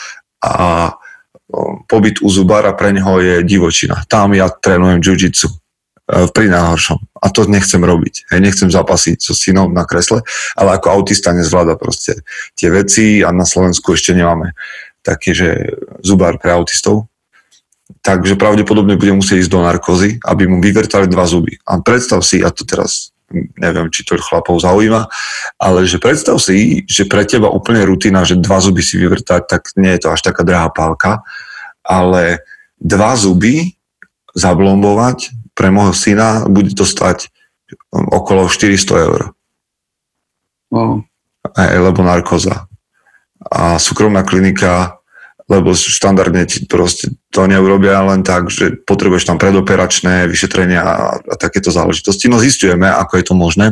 a 0.43 0.91
pobyt 1.87 2.21
u 2.21 2.29
zubára 2.29 2.73
pre 2.73 2.93
neho 2.93 3.21
je 3.21 3.35
divočina. 3.45 4.01
Tam 4.09 4.33
ja 4.33 4.49
trénujem 4.49 4.99
jiu-jitsu 4.99 5.47
e, 5.47 5.55
pri 6.33 6.49
najhoršom. 6.49 6.97
A 7.21 7.29
to 7.29 7.45
nechcem 7.45 7.79
robiť. 7.79 8.33
Hej, 8.33 8.39
nechcem 8.41 8.69
zapasiť 8.73 9.21
so 9.21 9.37
synom 9.37 9.69
na 9.69 9.85
kresle, 9.85 10.25
ale 10.57 10.75
ako 10.75 10.89
autista 10.89 11.29
nezvláda 11.31 11.77
proste 11.77 12.25
tie 12.57 12.73
veci 12.73 13.21
a 13.21 13.29
na 13.29 13.45
Slovensku 13.45 13.93
ešte 13.93 14.17
nemáme 14.17 14.57
taký, 15.03 15.35
že 15.35 15.49
zubár 16.01 16.39
pre 16.39 16.55
autistov, 16.55 17.11
takže 18.01 18.39
pravdepodobne 18.39 18.95
bude 18.95 19.13
musieť 19.13 19.45
ísť 19.45 19.51
do 19.51 19.61
narkozy, 19.61 20.09
aby 20.23 20.47
mu 20.47 20.63
vyvrtali 20.63 21.11
dva 21.11 21.27
zuby. 21.27 21.59
A 21.67 21.77
predstav 21.83 22.23
si, 22.23 22.39
a 22.39 22.49
to 22.49 22.63
teraz 22.63 23.13
neviem, 23.57 23.89
či 23.89 24.05
to 24.05 24.13
chlapov 24.21 24.61
zaujíma, 24.61 25.09
ale 25.57 25.89
že 25.89 25.97
predstav 25.97 26.37
si, 26.37 26.85
že 26.85 27.09
pre 27.09 27.25
teba 27.25 27.49
úplne 27.49 27.81
rutina, 27.81 28.21
že 28.21 28.37
dva 28.37 28.61
zuby 28.61 28.85
si 28.85 29.01
vyvrtať, 29.01 29.41
tak 29.49 29.73
nie 29.73 29.89
je 29.97 30.05
to 30.05 30.13
až 30.13 30.21
taká 30.21 30.45
drahá 30.45 30.69
pálka, 30.69 31.25
ale 31.81 32.45
dva 32.77 33.17
zuby 33.17 33.73
zablombovať 34.37 35.33
pre 35.57 35.73
môjho 35.73 35.93
syna 35.97 36.45
bude 36.45 36.73
to 36.77 36.85
stať 36.85 37.33
okolo 37.89 38.49
400 38.49 39.05
eur. 39.09 39.21
Wow. 40.73 41.05
Aj, 41.53 41.73
lebo 41.73 42.01
narkoza 42.01 42.69
a 43.51 43.79
súkromná 43.79 44.23
klinika, 44.23 45.03
lebo 45.51 45.75
štandardne 45.75 46.47
ti 46.47 46.63
proste 46.63 47.11
to 47.27 47.43
neurobia 47.45 47.99
len 48.07 48.23
tak, 48.23 48.47
že 48.47 48.79
potrebuješ 48.87 49.27
tam 49.27 49.37
predoperačné 49.37 50.25
vyšetrenia 50.31 50.81
a, 50.81 50.95
a 51.19 51.33
takéto 51.35 51.67
záležitosti. 51.67 52.31
No 52.31 52.39
zistujeme, 52.39 52.87
ako 52.87 53.13
je 53.19 53.25
to 53.27 53.35
možné, 53.35 53.65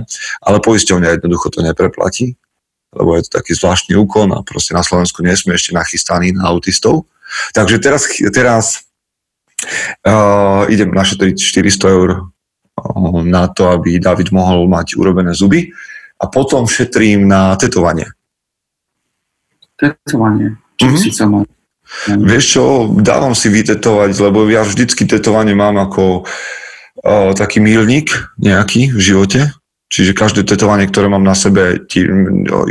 ale 0.44 0.60
poisťovňa 0.60 1.18
jednoducho 1.20 1.48
to 1.48 1.64
nepreplatí, 1.64 2.36
lebo 2.92 3.16
je 3.16 3.24
to 3.28 3.40
taký 3.40 3.56
zvláštny 3.56 3.96
úkon 3.96 4.36
a 4.36 4.44
proste 4.44 4.76
na 4.76 4.84
Slovensku 4.84 5.24
nie 5.24 5.36
sme 5.40 5.56
ešte 5.56 5.72
nachystaní 5.72 6.36
na 6.36 6.52
autistov. 6.52 7.08
Takže 7.56 7.80
teraz, 7.80 8.12
teraz 8.36 8.84
uh, 10.04 10.68
idem 10.68 10.92
našetriť 10.92 11.40
400 11.40 11.88
eur 11.88 12.10
uh, 12.20 13.24
na 13.24 13.48
to, 13.48 13.72
aby 13.72 13.96
David 13.96 14.36
mohol 14.36 14.68
mať 14.68 15.00
urobené 15.00 15.32
zuby 15.32 15.72
a 16.20 16.28
potom 16.28 16.68
šetrím 16.68 17.32
na 17.32 17.56
tetovanie 17.56 18.12
tetovanie. 19.82 20.62
Čo 20.78 20.86
mm-hmm. 20.86 21.10
chcel 21.10 21.30
mať? 21.34 21.48
Vieš 22.08 22.46
čo, 22.56 22.64
dávam 23.04 23.36
si 23.36 23.52
vytetovať, 23.52 24.16
lebo 24.24 24.48
ja 24.48 24.64
vždycky 24.64 25.04
tetovanie 25.04 25.52
mám 25.52 25.76
ako 25.76 26.24
uh, 26.24 27.32
taký 27.36 27.60
milník 27.60 28.32
nejaký 28.40 28.96
v 28.96 29.02
živote. 29.02 29.42
Čiže 29.92 30.16
každé 30.16 30.48
tetovanie, 30.48 30.88
ktoré 30.88 31.12
mám 31.12 31.28
na 31.28 31.36
sebe, 31.36 31.84
ti, 31.84 32.08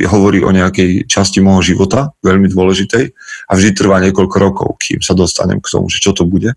hovorí 0.08 0.40
o 0.40 0.48
nejakej 0.48 1.04
časti 1.04 1.44
môjho 1.44 1.76
života, 1.76 2.16
veľmi 2.24 2.48
dôležitej 2.48 3.12
a 3.44 3.52
vždy 3.52 3.70
trvá 3.76 4.00
niekoľko 4.00 4.36
rokov, 4.40 4.68
kým 4.80 5.04
sa 5.04 5.12
dostanem 5.12 5.60
k 5.60 5.68
tomu, 5.68 5.92
že 5.92 6.00
čo 6.00 6.16
to 6.16 6.24
bude. 6.24 6.56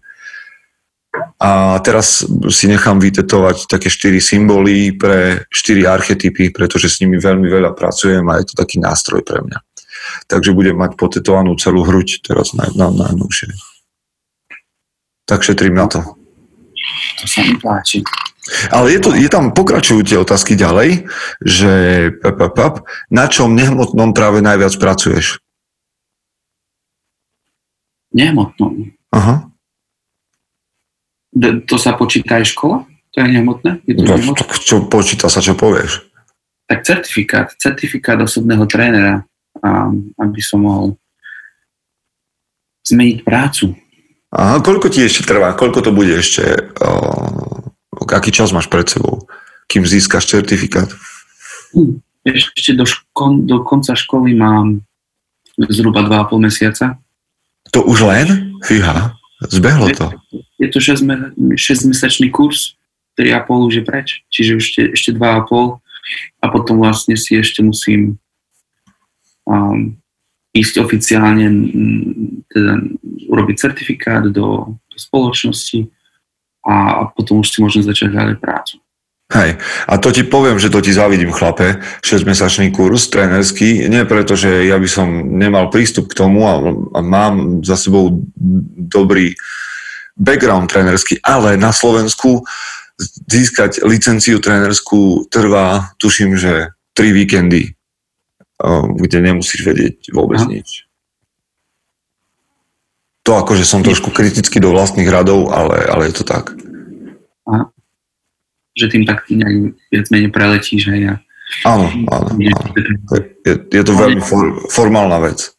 A 1.43 1.83
teraz 1.83 2.23
si 2.47 2.71
nechám 2.71 2.95
vytetovať 2.95 3.67
také 3.67 3.91
štyri 3.91 4.23
symboly 4.23 4.95
pre 4.95 5.43
štyri 5.51 5.83
archetypy, 5.83 6.55
pretože 6.55 6.87
s 6.87 7.03
nimi 7.03 7.19
veľmi 7.19 7.51
veľa 7.51 7.75
pracujem 7.75 8.23
a 8.31 8.39
je 8.39 8.47
to 8.47 8.55
taký 8.55 8.79
nástroj 8.79 9.19
pre 9.19 9.43
mňa 9.43 9.59
takže 10.27 10.55
budem 10.55 10.77
mať 10.77 10.97
potetovanú 10.99 11.55
celú 11.55 11.83
hruď 11.83 12.23
teraz 12.23 12.53
na, 12.57 12.69
na, 12.73 12.89
najnovšie. 12.89 13.53
Tak 15.23 15.43
šetrím 15.43 15.77
na 15.77 15.87
to. 15.87 16.03
To 17.21 17.25
sa 17.25 17.41
mi 17.47 17.55
páči. 17.55 18.03
Ale 18.75 18.91
je, 18.91 18.99
to, 18.99 19.15
je 19.15 19.29
tam 19.31 19.55
pokračujúce 19.55 20.19
otázky 20.19 20.59
ďalej, 20.59 21.07
že 21.39 21.71
na 23.07 23.25
čom 23.31 23.55
nehmotnom 23.55 24.11
práve 24.11 24.43
najviac 24.43 24.75
pracuješ? 24.75 25.39
Nehmotnom? 28.11 28.91
Aha. 29.15 29.47
To 31.39 31.75
sa 31.79 31.95
počíta 31.95 32.43
aj 32.43 32.51
škola? 32.51 32.83
To 33.15 33.23
je 33.23 33.27
nehmotné? 33.31 33.79
Je 33.87 33.93
to 33.95 34.03
no, 34.05 34.35
tak 34.35 34.49
čo 34.59 34.85
počíta 34.91 35.31
sa, 35.31 35.39
čo 35.39 35.55
povieš? 35.55 36.03
Tak 36.67 36.83
certifikát, 36.83 37.47
certifikát 37.55 38.19
osobného 38.19 38.67
trénera 38.67 39.23
a 39.63 39.87
aby 40.19 40.41
som 40.43 40.67
mohol 40.67 40.99
zmeniť 42.83 43.23
prácu. 43.23 43.71
A 44.33 44.59
koľko 44.59 44.91
ti 44.91 45.07
ešte 45.07 45.23
trvá? 45.23 45.55
Koľko 45.55 45.79
to 45.79 45.91
bude 45.95 46.11
ešte? 46.11 46.43
O, 46.83 46.89
aký 48.11 48.33
čas 48.33 48.51
máš 48.51 48.67
pred 48.67 48.85
sebou, 48.89 49.23
kým 49.71 49.87
získaš 49.87 50.27
certifikát? 50.27 50.91
Hm, 51.71 52.03
ešte 52.27 52.75
do, 52.75 52.83
ško- 52.83 53.45
do 53.45 53.63
konca 53.63 53.95
školy 53.95 54.35
mám 54.35 54.83
zhruba 55.69 56.03
2,5 56.03 56.43
mesiaca. 56.43 56.85
To 57.71 57.85
už 57.85 58.09
len? 58.09 58.57
Fíha, 58.65 59.15
zbehlo 59.47 59.87
to. 59.93 60.11
Je 60.59 60.67
to 60.67 60.79
6-mesačný 60.81 62.33
kurz, 62.33 62.75
3,5 63.19 63.67
už 63.69 63.73
je 63.79 63.83
preč, 63.85 64.07
čiže 64.33 64.51
ešte, 64.57 64.81
ešte 64.97 65.09
2,5 65.13 65.77
a 66.41 66.45
potom 66.49 66.81
vlastne 66.81 67.15
si 67.15 67.37
ešte 67.37 67.61
musím 67.61 68.17
um, 69.47 69.97
ísť 70.53 70.79
oficiálne, 70.79 71.49
teda 72.45 72.73
urobiť 73.29 73.55
certifikát 73.57 74.29
do, 74.29 74.77
do 74.77 74.97
spoločnosti 74.97 75.89
a, 76.63 77.01
a 77.01 77.01
potom 77.09 77.41
už 77.41 77.49
si 77.49 77.57
môžem 77.59 77.81
začať 77.81 78.13
ďalej 78.13 78.37
prácu. 78.37 78.77
Hej, 79.33 79.57
a 79.89 79.97
to 79.97 80.13
ti 80.13 80.21
poviem, 80.21 80.61
že 80.61 80.69
to 80.69 80.77
ti 80.77 80.93
zavidím, 80.93 81.33
chlape, 81.33 81.81
6-mesačný 82.05 82.69
kurz 82.69 83.09
trénerský, 83.09 83.89
nie 83.89 84.05
preto, 84.05 84.37
že 84.37 84.69
ja 84.69 84.77
by 84.77 84.85
som 84.85 85.09
nemal 85.41 85.73
prístup 85.73 86.13
k 86.13 86.17
tomu 86.21 86.45
a, 86.45 86.61
a 86.93 86.99
mám 87.01 87.65
za 87.65 87.73
sebou 87.73 88.21
dobrý 88.77 89.33
background 90.13 90.69
trénerský, 90.69 91.17
ale 91.25 91.57
na 91.57 91.73
Slovensku 91.73 92.45
získať 93.25 93.81
licenciu 93.81 94.37
trénerskú 94.37 95.25
trvá, 95.33 95.97
tuším, 95.97 96.37
že 96.37 96.69
3 96.93 97.09
víkendy 97.09 97.73
kde 98.99 99.17
nemusíš 99.19 99.65
vedieť 99.65 100.13
vôbec 100.13 100.39
Aha. 100.39 100.49
nič. 100.49 100.85
To 103.23 103.39
akože 103.39 103.63
som 103.63 103.79
trošku 103.79 104.11
kritický 104.11 104.59
do 104.59 104.75
vlastných 104.75 105.07
radov, 105.07 105.47
ale, 105.47 105.79
ale 105.87 106.11
je 106.11 106.13
to 106.19 106.23
tak. 106.27 106.51
Aha. 107.47 107.71
že 108.73 108.89
tým 108.89 109.03
tak 109.03 109.27
nejak 109.27 109.75
viac 109.91 110.07
menej 110.09 110.31
preletíš. 110.31 110.89
Hej, 110.89 111.01
a 111.11 111.15
áno, 111.67 111.87
áno, 112.09 112.29
áno. 112.33 112.69
Je, 113.43 113.53
je 113.69 113.83
to 113.83 113.93
veľmi 113.93 114.21
for, 114.23 114.63
formálna 114.71 115.19
vec. 115.21 115.53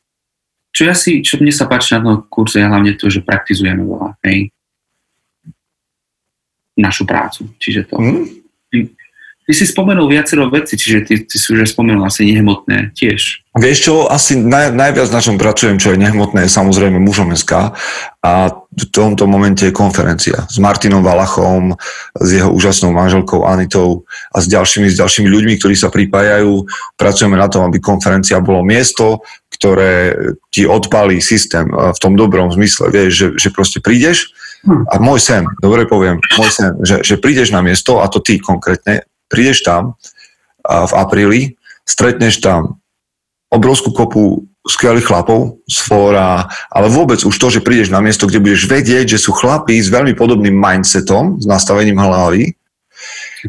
Čo, 0.74 0.90
ja 0.90 0.95
si, 0.99 1.22
čo 1.22 1.38
mne 1.38 1.55
sa 1.55 1.70
páči 1.70 1.95
na 1.95 2.03
tom 2.03 2.26
kurze 2.26 2.59
je 2.59 2.66
hlavne 2.66 2.99
to, 2.99 3.07
že 3.07 3.22
praktizujeme 3.22 3.86
veľa. 3.86 4.18
Hej? 4.26 4.51
Našu 6.74 7.07
prácu. 7.07 7.47
Čiže 7.62 7.86
to. 7.86 8.03
Mm. 8.03 8.43
Ty 9.45 9.53
si 9.53 9.68
spomenul 9.68 10.09
viacero 10.09 10.49
veci, 10.49 10.72
čiže 10.80 10.99
ty, 11.05 11.14
ty 11.28 11.36
si 11.36 11.53
už 11.53 11.68
spomenul 11.68 12.09
asi 12.09 12.24
nehmotné 12.32 12.97
tiež. 12.97 13.45
Vieš 13.55 13.78
čo, 13.86 13.95
asi 14.09 14.40
naj, 14.40 14.72
najviac 14.72 15.12
na 15.12 15.20
čom 15.20 15.36
pracujem, 15.36 15.76
čo 15.76 15.92
je 15.92 16.01
nehmotné, 16.01 16.49
je 16.49 16.57
samozrejme 16.57 16.97
mužom 16.97 17.30
SK 17.36 17.76
a 18.24 18.32
v 18.51 18.84
tomto 18.88 19.28
momente 19.28 19.68
je 19.68 19.70
konferencia 19.70 20.49
s 20.49 20.57
Martinom 20.57 21.05
Valachom, 21.05 21.76
s 22.16 22.28
jeho 22.34 22.51
úžasnou 22.51 22.90
manželkou 22.97 23.45
Anitou 23.45 24.09
a 24.32 24.40
s 24.40 24.49
ďalšími, 24.49 24.88
s 24.88 24.99
ďalšími 24.99 25.28
ľuďmi, 25.28 25.55
ktorí 25.61 25.76
sa 25.76 25.92
pripájajú. 25.92 26.64
Pracujeme 26.97 27.36
na 27.36 27.47
tom, 27.47 27.68
aby 27.68 27.78
konferencia 27.84 28.40
bolo 28.40 28.64
miesto, 28.64 29.22
ktoré 29.55 30.16
ti 30.51 30.66
odpálí 30.66 31.22
systém 31.22 31.68
v 31.70 31.99
tom 32.01 32.18
dobrom 32.18 32.51
zmysle. 32.51 32.90
Vieš, 32.90 33.11
že, 33.12 33.26
že 33.38 33.49
proste 33.55 33.78
prídeš 33.78 34.34
hm. 34.66 34.88
a 34.90 34.99
môj 34.99 35.22
sen, 35.22 35.47
dobre 35.62 35.86
poviem, 35.86 36.18
môj 36.40 36.51
sen, 36.51 36.74
že, 36.82 37.07
že 37.07 37.20
prídeš 37.22 37.55
na 37.55 37.62
miesto, 37.62 38.03
a 38.03 38.11
to 38.11 38.18
ty 38.18 38.42
konkrétne, 38.42 39.07
prídeš 39.35 39.66
tam 39.66 39.99
v 40.62 40.93
apríli, 40.95 41.41
stretneš 41.82 42.39
tam 42.39 42.78
obrovskú 43.51 43.91
kopu 43.91 44.47
skvelých 44.64 45.11
chlapov 45.11 45.61
z 45.68 45.76
fóra, 45.85 46.49
ale 46.72 46.87
vôbec 46.89 47.20
už 47.20 47.37
to, 47.37 47.53
že 47.53 47.61
prídeš 47.61 47.93
na 47.93 48.01
miesto, 48.01 48.24
kde 48.24 48.41
budeš 48.41 48.64
vedieť, 48.64 49.18
že 49.18 49.20
sú 49.20 49.37
chlapí 49.37 49.76
s 49.76 49.93
veľmi 49.93 50.16
podobným 50.16 50.57
mindsetom, 50.57 51.43
s 51.43 51.45
nastavením 51.45 52.01
hlavy, 52.01 52.57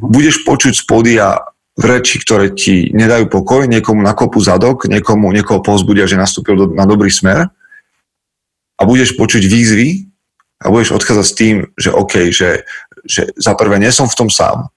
budeš 0.04 0.44
počuť 0.44 0.74
z 0.76 0.84
podia 0.84 1.40
reči, 1.76 2.20
ktoré 2.20 2.52
ti 2.52 2.92
nedajú 2.92 3.32
pokoj, 3.32 3.68
niekomu 3.68 4.04
nakopu 4.04 4.44
zadok, 4.44 4.92
niekomu, 4.92 5.32
niekoho 5.32 5.64
povzbudia, 5.64 6.08
že 6.08 6.20
nastúpil 6.20 6.56
do, 6.56 6.66
na 6.72 6.88
dobrý 6.88 7.12
smer. 7.12 7.48
A 8.76 8.82
budeš 8.84 9.16
počuť 9.16 9.44
výzvy 9.48 10.12
a 10.64 10.72
budeš 10.72 10.96
odchádzať 10.96 11.26
s 11.28 11.36
tým, 11.36 11.56
že 11.80 11.96
OK, 11.96 12.32
že, 12.32 12.68
že 13.08 13.32
za 13.40 13.56
prvé 13.56 13.80
nie 13.80 13.92
som 13.92 14.08
v 14.08 14.20
tom 14.20 14.28
sám, 14.28 14.68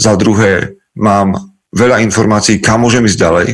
za 0.00 0.16
druhé 0.16 0.80
mám 0.96 1.36
veľa 1.76 2.00
informácií, 2.00 2.56
kam 2.64 2.88
môžem 2.88 3.04
ísť 3.04 3.20
ďalej, 3.20 3.48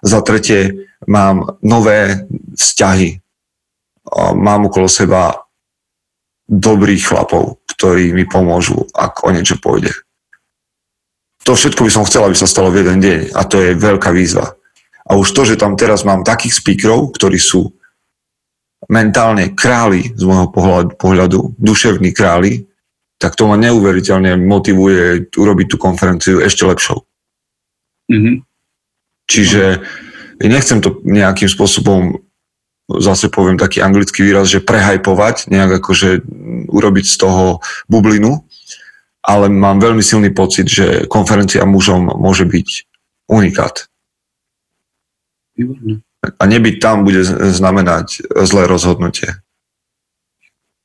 za 0.00 0.20
tretie 0.24 0.88
mám 1.04 1.60
nové 1.60 2.24
vzťahy, 2.56 3.20
mám 4.36 4.72
okolo 4.72 4.88
seba 4.88 5.44
dobrých 6.48 7.08
chlapov, 7.08 7.60
ktorí 7.76 8.16
mi 8.16 8.24
pomôžu, 8.24 8.84
ak 8.92 9.24
o 9.24 9.32
niečo 9.32 9.60
pôjde. 9.60 9.92
To 11.44 11.52
všetko 11.52 11.84
by 11.84 11.90
som 11.92 12.08
chcel, 12.08 12.24
aby 12.24 12.36
sa 12.36 12.48
stalo 12.48 12.72
v 12.72 12.80
jeden 12.80 13.04
deň 13.04 13.20
a 13.36 13.44
to 13.44 13.60
je 13.60 13.76
veľká 13.76 14.08
výzva. 14.12 14.56
A 15.04 15.20
už 15.20 15.36
to, 15.36 15.44
že 15.44 15.60
tam 15.60 15.76
teraz 15.76 16.00
mám 16.08 16.24
takých 16.24 16.64
speakerov, 16.64 17.12
ktorí 17.12 17.36
sú 17.36 17.68
mentálne 18.88 19.52
králi 19.52 20.12
z 20.16 20.24
môjho 20.24 20.48
pohľadu, 20.48 20.96
pohľadu 20.96 21.38
duševní 21.60 22.16
králi, 22.16 22.64
tak 23.24 23.40
to 23.40 23.48
ma 23.48 23.56
neuveriteľne 23.56 24.36
motivuje 24.36 25.32
urobiť 25.32 25.66
tú 25.72 25.76
konferenciu 25.80 26.44
ešte 26.44 26.68
lepšou. 26.68 27.00
Mm-hmm. 28.12 28.36
Čiže 29.24 29.80
nechcem 30.44 30.84
to 30.84 31.00
nejakým 31.08 31.48
spôsobom 31.48 32.20
zase 33.00 33.32
poviem 33.32 33.56
taký 33.56 33.80
anglický 33.80 34.28
výraz, 34.28 34.52
že 34.52 34.60
prehajpovať, 34.60 35.48
nejak 35.48 35.80
akože 35.80 36.20
urobiť 36.68 37.06
z 37.08 37.16
toho 37.16 37.64
bublinu, 37.88 38.44
ale 39.24 39.48
mám 39.48 39.80
veľmi 39.80 40.04
silný 40.04 40.28
pocit, 40.36 40.68
že 40.68 41.08
konferencia 41.08 41.64
mužom 41.64 42.12
môže 42.20 42.44
byť 42.44 42.68
unikát. 43.32 43.88
A 46.28 46.42
nebyť 46.44 46.76
tam 46.76 47.08
bude 47.08 47.24
znamenať 47.24 48.20
zlé 48.44 48.68
rozhodnutie 48.68 49.32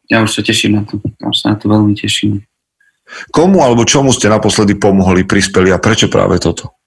ja 0.09 0.25
už 0.25 0.33
sa 0.33 0.41
teším 0.41 0.81
na 0.81 0.83
to. 0.83 0.97
Ja 1.21 1.29
sa 1.31 1.53
na 1.53 1.55
to 1.55 1.69
veľmi 1.69 1.93
teším. 1.93 2.41
Komu 3.29 3.61
alebo 3.61 3.85
čomu 3.85 4.13
ste 4.13 4.29
naposledy 4.29 4.77
pomohli, 4.77 5.25
prispeli 5.25 5.73
a 5.73 5.81
prečo 5.81 6.09
práve 6.09 6.37
toto? 6.37 6.77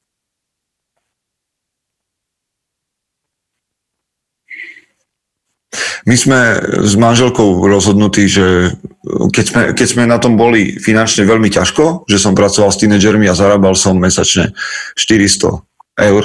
My 6.02 6.18
sme 6.18 6.58
s 6.82 6.98
manželkou 6.98 7.62
rozhodnutí, 7.62 8.26
že 8.26 8.74
keď 9.06 9.44
sme, 9.46 9.62
keď 9.70 9.86
sme 9.86 10.02
na 10.10 10.18
tom 10.18 10.34
boli 10.34 10.74
finančne 10.74 11.22
veľmi 11.22 11.46
ťažko, 11.46 12.10
že 12.10 12.18
som 12.18 12.34
pracoval 12.34 12.74
s 12.74 12.82
tínedžermi 12.82 13.30
a 13.30 13.38
zarábal 13.38 13.78
som 13.78 13.94
mesačne 13.94 14.50
400 14.98 15.62
eur. 16.10 16.24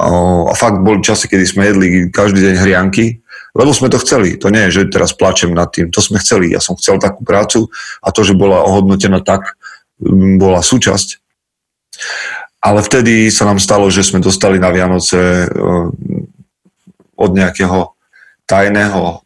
A 0.00 0.54
fakt 0.58 0.82
boli 0.82 0.98
časy, 0.98 1.30
kedy 1.30 1.44
sme 1.46 1.62
jedli 1.70 1.86
každý 2.10 2.42
deň 2.42 2.54
hrianky 2.58 3.19
lebo 3.54 3.70
sme 3.74 3.90
to 3.90 3.98
chceli. 3.98 4.38
To 4.38 4.48
nie 4.48 4.70
je, 4.70 4.82
že 4.82 4.92
teraz 4.94 5.10
plačem 5.14 5.50
nad 5.50 5.70
tým. 5.70 5.90
To 5.90 6.00
sme 6.02 6.22
chceli. 6.22 6.54
Ja 6.54 6.62
som 6.62 6.78
chcel 6.78 7.02
takú 7.02 7.26
prácu 7.26 7.66
a 8.02 8.14
to, 8.14 8.22
že 8.22 8.38
bola 8.38 8.62
ohodnotená 8.62 9.20
tak, 9.22 9.58
bola 10.38 10.62
súčasť. 10.62 11.18
Ale 12.60 12.84
vtedy 12.84 13.32
sa 13.32 13.48
nám 13.48 13.58
stalo, 13.58 13.88
že 13.88 14.04
sme 14.04 14.20
dostali 14.20 14.60
na 14.60 14.68
Vianoce 14.68 15.48
od 17.16 17.30
nejakého 17.32 17.96
tajného 18.44 19.24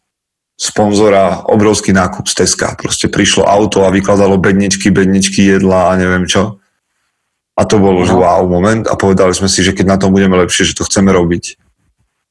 sponzora 0.55 1.43
obrovský 1.51 1.91
nákup 1.91 2.31
z 2.31 2.33
Teska. 2.43 2.79
Proste 2.79 3.11
prišlo 3.11 3.43
auto 3.43 3.83
a 3.83 3.91
vykladalo 3.91 4.39
bedničky, 4.39 4.87
bedničky 4.87 5.43
jedla 5.43 5.91
a 5.91 5.99
neviem 5.99 6.23
čo. 6.23 6.63
A 7.55 7.63
to 7.63 7.79
bolo, 7.79 8.03
že 8.03 8.15
wow 8.15 8.43
moment 8.47 8.87
a 8.87 8.99
povedali 8.99 9.31
sme 9.31 9.47
si, 9.47 9.63
že 9.63 9.71
keď 9.71 9.95
na 9.95 9.97
tom 9.99 10.11
budeme 10.11 10.35
lepšie, 10.39 10.71
že 10.71 10.75
to 10.75 10.87
chceme 10.87 11.11
robiť 11.11 11.55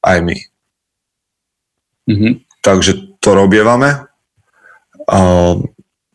aj 0.04 0.18
my. 0.20 0.36
Mm-hmm. 2.10 2.32
Takže 2.60 2.92
to 3.20 3.30
robievame. 3.34 4.08
A 5.04 5.18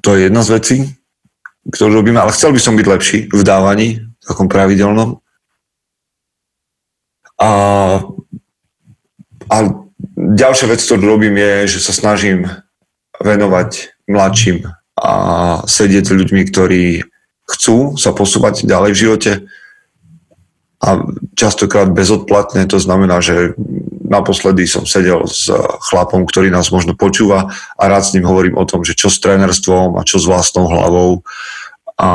to 0.02 0.10
je 0.16 0.30
jedna 0.30 0.42
z 0.42 0.50
vecí, 0.50 0.78
ktorú 1.70 2.02
robíme, 2.02 2.18
ale 2.18 2.34
chcel 2.34 2.56
by 2.56 2.60
som 2.62 2.74
byť 2.74 2.88
lepší 2.88 3.18
v 3.30 3.42
dávaní, 3.46 4.02
takom 4.24 4.50
pravidelnom. 4.50 5.22
A, 7.40 7.52
a 9.50 9.56
ďalšia 10.18 10.68
vec, 10.72 10.82
ktorú 10.82 11.04
robím, 11.06 11.38
je, 11.38 11.78
že 11.78 11.80
sa 11.86 11.94
snažím 11.94 12.50
venovať 13.20 13.94
mladším 14.10 14.66
a 15.00 15.14
sedieť 15.64 16.04
s 16.12 16.16
ľuďmi, 16.16 16.42
ktorí 16.50 16.84
chcú 17.50 17.96
sa 17.96 18.12
posúvať 18.12 18.68
ďalej 18.68 18.92
v 18.94 19.02
živote 19.02 19.32
a 20.80 20.90
častokrát 21.36 21.92
bezodplatne, 21.92 22.64
to 22.68 22.80
znamená, 22.80 23.20
že 23.20 23.56
naposledy 24.10 24.66
som 24.66 24.90
sedel 24.90 25.24
s 25.30 25.48
chlapom, 25.88 26.26
ktorý 26.26 26.50
nás 26.50 26.74
možno 26.74 26.98
počúva 26.98 27.54
a 27.78 27.84
rád 27.86 28.10
s 28.10 28.14
ním 28.18 28.26
hovorím 28.26 28.58
o 28.58 28.66
tom, 28.66 28.82
že 28.82 28.98
čo 28.98 29.08
s 29.08 29.22
trénerstvom 29.22 29.96
a 29.96 30.04
čo 30.04 30.18
s 30.18 30.26
vlastnou 30.26 30.66
hlavou 30.66 31.22
a 32.00 32.10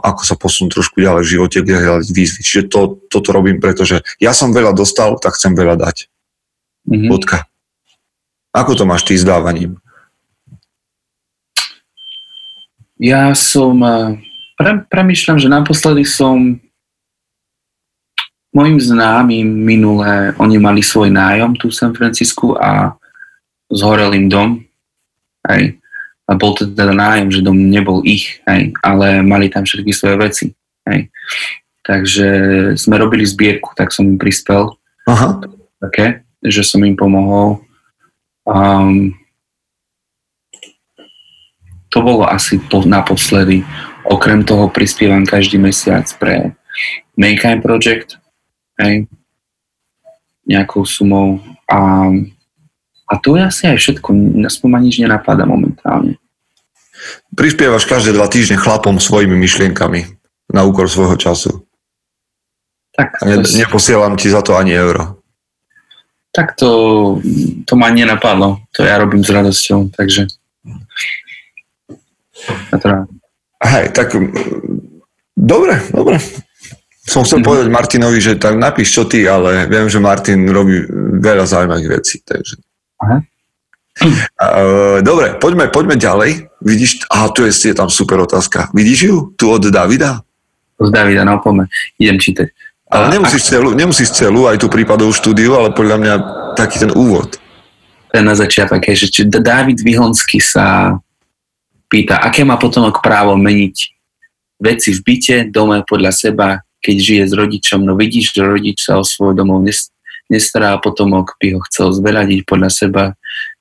ako 0.00 0.22
sa 0.24 0.40
posunúť 0.40 0.80
trošku 0.80 0.96
ďalej 0.96 1.22
v 1.22 1.32
živote, 1.36 1.58
kde 1.60 1.84
hľadať 1.84 2.08
výzvy. 2.16 2.40
Čiže 2.40 2.62
to, 2.72 2.96
toto 3.12 3.28
robím, 3.36 3.60
pretože 3.60 4.00
ja 4.16 4.32
som 4.32 4.56
veľa 4.56 4.72
dostal, 4.72 5.20
tak 5.20 5.36
chcem 5.36 5.52
veľa 5.52 5.76
dať. 5.76 6.08
Mm-hmm. 6.88 7.10
Bodka. 7.12 7.44
Ako 8.56 8.72
to 8.72 8.88
máš 8.88 9.04
ty 9.04 9.12
s 9.12 9.28
dávaním? 9.28 9.76
Ja 12.96 13.36
som, 13.36 13.76
eh, 13.84 14.16
pre, 14.56 14.80
premyšľam, 14.88 15.36
že 15.36 15.52
naposledy 15.52 16.08
som 16.08 16.61
Mojim 18.52 18.76
známym 18.76 19.48
minulé, 19.48 20.36
oni 20.36 20.60
mali 20.60 20.84
svoj 20.84 21.08
nájom 21.08 21.56
tu 21.56 21.72
v 21.72 21.78
San 21.80 21.96
Francisku 21.96 22.52
a 22.60 22.92
zhorel 23.72 24.12
im 24.12 24.28
dom. 24.28 24.60
Hej. 25.48 25.80
A 26.28 26.36
bol 26.36 26.52
to 26.52 26.68
teda 26.68 26.92
nájom, 26.92 27.32
že 27.32 27.40
dom 27.40 27.56
nebol 27.56 28.04
ich, 28.04 28.44
hej. 28.44 28.76
ale 28.84 29.24
mali 29.24 29.48
tam 29.48 29.64
všetky 29.64 29.90
svoje 29.96 30.16
veci. 30.20 30.46
Hej. 30.84 31.08
Takže 31.82 32.28
sme 32.78 33.00
robili 33.00 33.26
zbierku, 33.26 33.74
tak 33.74 33.90
som 33.90 34.06
im 34.06 34.20
prispel. 34.20 34.76
Aha. 35.08 35.42
Také, 35.82 36.22
že 36.44 36.62
som 36.62 36.84
im 36.86 36.94
pomohol. 36.94 37.58
Um, 38.46 39.18
to 41.90 41.98
bolo 42.04 42.28
asi 42.28 42.62
po, 42.62 42.86
naposledy. 42.86 43.66
Okrem 44.06 44.46
toho 44.46 44.70
prispievam 44.70 45.26
každý 45.26 45.58
mesiac 45.58 46.06
pre 46.22 46.54
Mankind 47.18 47.60
Project, 47.66 48.21
hej, 48.80 49.08
nejakou 50.46 50.86
sumou 50.86 51.40
a, 51.68 52.08
a 53.08 53.12
to 53.20 53.36
je 53.36 53.42
asi 53.42 53.62
aj 53.68 53.78
všetko, 53.78 54.08
aspoň 54.46 54.68
ma 54.70 54.80
nič 54.80 55.00
nenapadá 55.00 55.44
momentálne. 55.44 56.16
Prispievaš 57.34 57.88
každé 57.88 58.14
dva 58.14 58.30
týždne 58.30 58.56
chlapom 58.56 59.02
svojimi 59.02 59.34
myšlienkami 59.34 60.06
na 60.52 60.62
úkor 60.62 60.86
svojho 60.86 61.18
času. 61.18 61.66
Tak, 62.94 63.24
a 63.24 63.26
ne, 63.26 63.42
to... 63.42 63.48
neposielam 63.56 64.14
ti 64.20 64.28
za 64.28 64.44
to 64.44 64.54
ani 64.54 64.76
euro. 64.76 65.18
Tak 66.32 66.56
to, 66.56 66.70
to 67.64 67.72
ma 67.76 67.92
nenapadlo. 67.92 68.60
To 68.76 68.80
ja 68.84 68.96
robím 69.00 69.24
s 69.24 69.32
radosťou, 69.32 69.92
takže... 69.92 70.28
Teda, 72.72 73.06
Hej, 73.62 73.94
tak 73.94 74.18
dobre, 75.38 75.78
dobre. 75.94 76.18
Som 77.02 77.26
chcel 77.26 77.42
povedať 77.42 77.66
Martinovi, 77.66 78.22
že 78.22 78.38
tak 78.38 78.54
napíš 78.54 78.94
čo 78.94 79.02
ty, 79.10 79.26
ale 79.26 79.66
viem, 79.66 79.90
že 79.90 79.98
Martin 79.98 80.46
robí 80.46 80.86
veľa 81.18 81.44
zaujímavých 81.50 81.90
vecí, 81.98 82.22
takže... 82.22 82.62
Aha. 83.02 83.18
Dobre, 85.02 85.36
poďme, 85.36 85.68
poďme 85.68 85.98
ďalej. 85.98 86.48
Vidíš, 86.62 87.10
aha, 87.10 87.28
tu 87.34 87.42
je, 87.42 87.52
je 87.52 87.74
tam 87.74 87.90
super 87.90 88.22
otázka. 88.22 88.70
Vidíš 88.70 88.98
ju? 89.02 89.16
Tu 89.34 89.44
od 89.50 89.66
Davida? 89.66 90.22
Od 90.78 90.88
Davida, 90.94 91.26
no 91.26 91.42
poďme. 91.42 91.66
Idem 91.98 92.16
čítať. 92.22 92.48
Ale 92.92 93.18
nemusíš 93.18 93.50
celú, 93.50 93.74
nemusíš 93.74 94.12
celú, 94.14 94.46
aj 94.46 94.62
tú 94.62 94.70
prípadovú 94.70 95.10
štúdiu, 95.10 95.58
ale 95.58 95.74
podľa 95.74 95.96
mňa 95.98 96.14
taký 96.54 96.86
ten 96.86 96.92
úvod. 96.94 97.36
Ten 98.12 98.28
na 98.28 98.36
začiatok, 98.36 98.84
že 98.84 99.08
či 99.08 99.24
David 99.24 99.80
Vyhonsky 99.80 100.38
sa 100.38 100.96
pýta, 101.88 102.20
aké 102.20 102.44
má 102.44 102.60
potomok 102.60 103.00
právo 103.00 103.36
meniť 103.36 103.76
veci 104.60 104.92
v 104.92 105.00
byte, 105.00 105.36
dome 105.48 105.80
podľa 105.88 106.12
seba, 106.12 106.60
keď 106.82 106.96
žije 106.98 107.22
s 107.30 107.32
rodičom. 107.32 107.86
No 107.86 107.94
vidíš, 107.94 108.34
že 108.34 108.42
rodič 108.42 108.82
sa 108.82 108.98
o 108.98 109.06
svoj 109.06 109.38
domov 109.38 109.62
nestará 110.26 110.74
a 110.74 110.82
potomok 110.82 111.38
by 111.38 111.54
ho 111.54 111.60
chcel 111.70 111.94
zveľadiť 111.94 112.42
podľa 112.42 112.70
seba, 112.74 113.04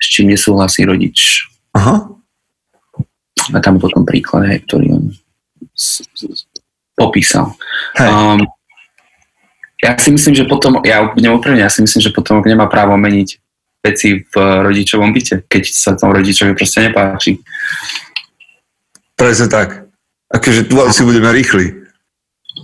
s 0.02 0.06
čím 0.10 0.34
nesúhlasí 0.34 0.84
rodič. 0.84 1.46
Aha. 1.78 2.10
A 3.54 3.58
tam 3.62 3.78
potom 3.78 4.04
príklad, 4.04 4.50
hej, 4.50 4.66
ktorý 4.66 4.98
on 4.98 5.04
popísal. 6.98 7.54
Um, 7.98 8.46
ja 9.82 9.98
si 9.98 10.14
myslím, 10.14 10.38
že 10.38 10.46
potom, 10.46 10.78
ja 10.86 11.10
úprimne, 11.10 11.66
ja 11.66 11.72
si 11.74 11.82
myslím, 11.82 12.02
že 12.06 12.14
potom 12.14 12.38
nemá 12.46 12.70
právo 12.70 12.94
meniť 12.98 13.30
veci 13.82 14.22
v 14.22 14.34
rodičovom 14.38 15.10
byte, 15.10 15.50
keď 15.50 15.64
sa 15.74 15.98
tomu 15.98 16.14
rodičovi 16.14 16.54
proste 16.54 16.86
nepáči. 16.86 17.42
Presne 19.18 19.50
tak. 19.50 19.90
Akože 20.30 20.70
tu 20.70 20.78
asi 20.86 21.02
budeme 21.02 21.34
rýchli. 21.34 21.81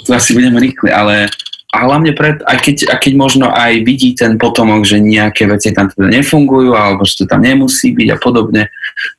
Tu 0.07 0.15
asi 0.15 0.31
budeme 0.31 0.63
rýchli, 0.63 0.87
ale 0.87 1.27
a 1.75 1.83
hlavne 1.83 2.15
pred, 2.15 2.39
aj 2.47 2.63
keď, 2.63 2.75
a 2.89 2.95
keď 2.95 3.13
možno 3.19 3.51
aj 3.51 3.83
vidí 3.83 4.15
ten 4.15 4.39
potomok, 4.39 4.87
že 4.87 5.03
nejaké 5.03 5.51
veci 5.51 5.75
tam 5.75 5.91
teda 5.91 6.07
nefungujú, 6.07 6.71
alebo 6.71 7.03
že 7.03 7.21
to 7.21 7.23
tam 7.27 7.43
nemusí 7.43 7.91
byť 7.91 8.07
a 8.15 8.17
podobne, 8.17 8.71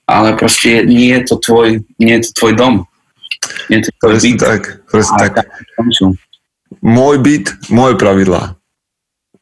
ale 0.09 0.33
proste 0.33 0.89
nie 0.89 1.13
je 1.13 1.29
to 1.29 1.35
tvoj, 1.45 1.85
nie 2.01 2.13
je 2.17 2.23
to 2.25 2.31
tvoj 2.41 2.53
dom. 2.57 2.75
Nie 3.69 3.85
je 3.85 3.93
to 3.93 3.93
tvoj 4.01 4.11
presne 4.17 4.33
byt. 4.33 4.41
tak, 4.41 4.63
presne 4.89 5.17
tak. 5.21 5.33
tak 5.45 5.47
môj 6.81 7.17
byt, 7.21 7.47
moje 7.69 7.95
pravidlá. 8.01 8.57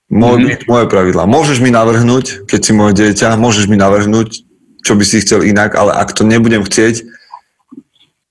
Môj 0.07 0.39
mm-hmm. 0.39 0.49
byt, 0.51 0.61
moje 0.67 0.87
pravidlá. 0.91 1.23
Môžeš 1.27 1.59
mi 1.63 1.71
navrhnúť, 1.71 2.47
keď 2.47 2.61
si 2.63 2.73
moje 2.75 2.93
dieťa, 2.99 3.39
môžeš 3.39 3.71
mi 3.71 3.79
navrhnúť, 3.79 4.43
čo 4.87 4.95
by 4.95 5.05
si 5.07 5.23
chcel 5.23 5.43
inak, 5.43 5.75
ale 5.75 5.95
ak 5.95 6.15
to 6.15 6.23
nebudem 6.23 6.63
chcieť, 6.63 7.07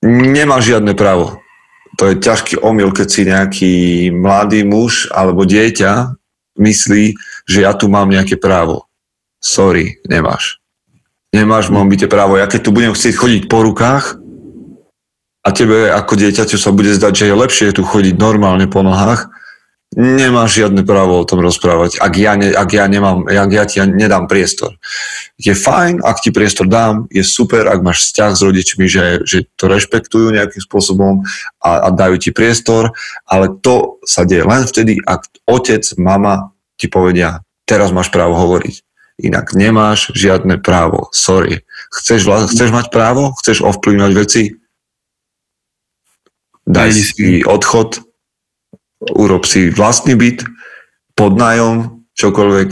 nemá 0.03 0.59
žiadne 0.63 0.95
právo. 0.95 1.43
To 1.95 2.11
je 2.11 2.19
ťažký 2.19 2.59
omyl, 2.59 2.91
keď 2.91 3.07
si 3.07 3.21
nejaký 3.23 3.73
mladý 4.11 4.67
muž 4.67 5.07
alebo 5.15 5.47
dieťa 5.47 6.15
myslí, 6.59 7.05
že 7.47 7.57
ja 7.63 7.71
tu 7.75 7.87
mám 7.87 8.11
nejaké 8.11 8.35
právo. 8.39 8.87
Sorry, 9.39 9.99
nemáš. 10.07 10.59
Nemáš 11.35 11.67
v 11.67 11.79
mojom 11.79 11.91
byte 11.91 12.07
právo. 12.07 12.39
Ja 12.39 12.47
keď 12.47 12.61
tu 12.63 12.71
budem 12.71 12.95
chcieť 12.95 13.13
chodiť 13.15 13.43
po 13.51 13.63
rukách, 13.63 14.19
a 15.45 15.49
tebe 15.53 15.93
ako 15.93 16.17
dieťaťu 16.17 16.57
sa 16.57 16.73
bude 16.73 16.89
zdať, 16.89 17.13
že 17.13 17.25
je 17.29 17.35
lepšie 17.37 17.77
tu 17.77 17.85
chodiť 17.85 18.17
normálne 18.17 18.65
po 18.65 18.81
nohách, 18.81 19.29
nemáš 19.93 20.57
žiadne 20.57 20.81
právo 20.81 21.21
o 21.21 21.27
tom 21.27 21.45
rozprávať, 21.45 22.01
ak 22.01 22.13
ja, 22.17 22.33
ne, 22.33 22.49
ak 22.49 22.69
ja, 22.73 22.89
nemám, 22.89 23.29
ak 23.29 23.51
ja 23.53 23.63
ti 23.69 23.77
nedám 23.85 24.25
priestor. 24.25 24.73
Je 25.35 25.51
fajn, 25.51 25.99
ak 25.99 26.23
ti 26.23 26.31
priestor 26.31 26.63
dám, 26.71 27.11
je 27.11 27.19
super, 27.19 27.67
ak 27.67 27.83
máš 27.83 28.07
vzťah 28.07 28.31
s 28.31 28.41
rodičmi, 28.41 28.85
že, 28.87 29.19
že 29.27 29.43
to 29.59 29.67
rešpektujú 29.67 30.31
nejakým 30.31 30.63
spôsobom 30.63 31.27
a, 31.59 31.71
a 31.85 31.87
dajú 31.91 32.15
ti 32.15 32.31
priestor, 32.31 32.95
ale 33.27 33.51
to 33.59 33.99
sa 34.07 34.23
deje 34.23 34.47
len 34.47 34.63
vtedy, 34.63 34.95
ak 35.03 35.27
otec, 35.43 35.83
mama 35.99 36.55
ti 36.79 36.87
povedia, 36.87 37.43
teraz 37.67 37.91
máš 37.91 38.07
právo 38.15 38.39
hovoriť. 38.39 38.79
Inak 39.15 39.55
nemáš 39.55 40.11
žiadne 40.15 40.59
právo. 40.59 41.11
Sorry. 41.11 41.67
Chceš, 41.91 42.27
chceš 42.51 42.71
mať 42.71 42.91
právo? 42.91 43.35
Chceš 43.39 43.63
ovplyvňovať 43.63 44.13
veci? 44.15 44.43
daj 46.65 46.89
si 46.91 47.45
odchod, 47.45 48.01
urob 49.13 49.45
si 49.45 49.69
vlastný 49.69 50.17
byt, 50.17 50.43
podnájom, 51.13 52.03
čokoľvek 52.17 52.69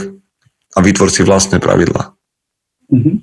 a 0.74 0.80
vytvor 0.82 1.10
si 1.14 1.22
vlastné 1.22 1.62
pravidlá. 1.62 2.13
Mm-hmm. 2.94 3.16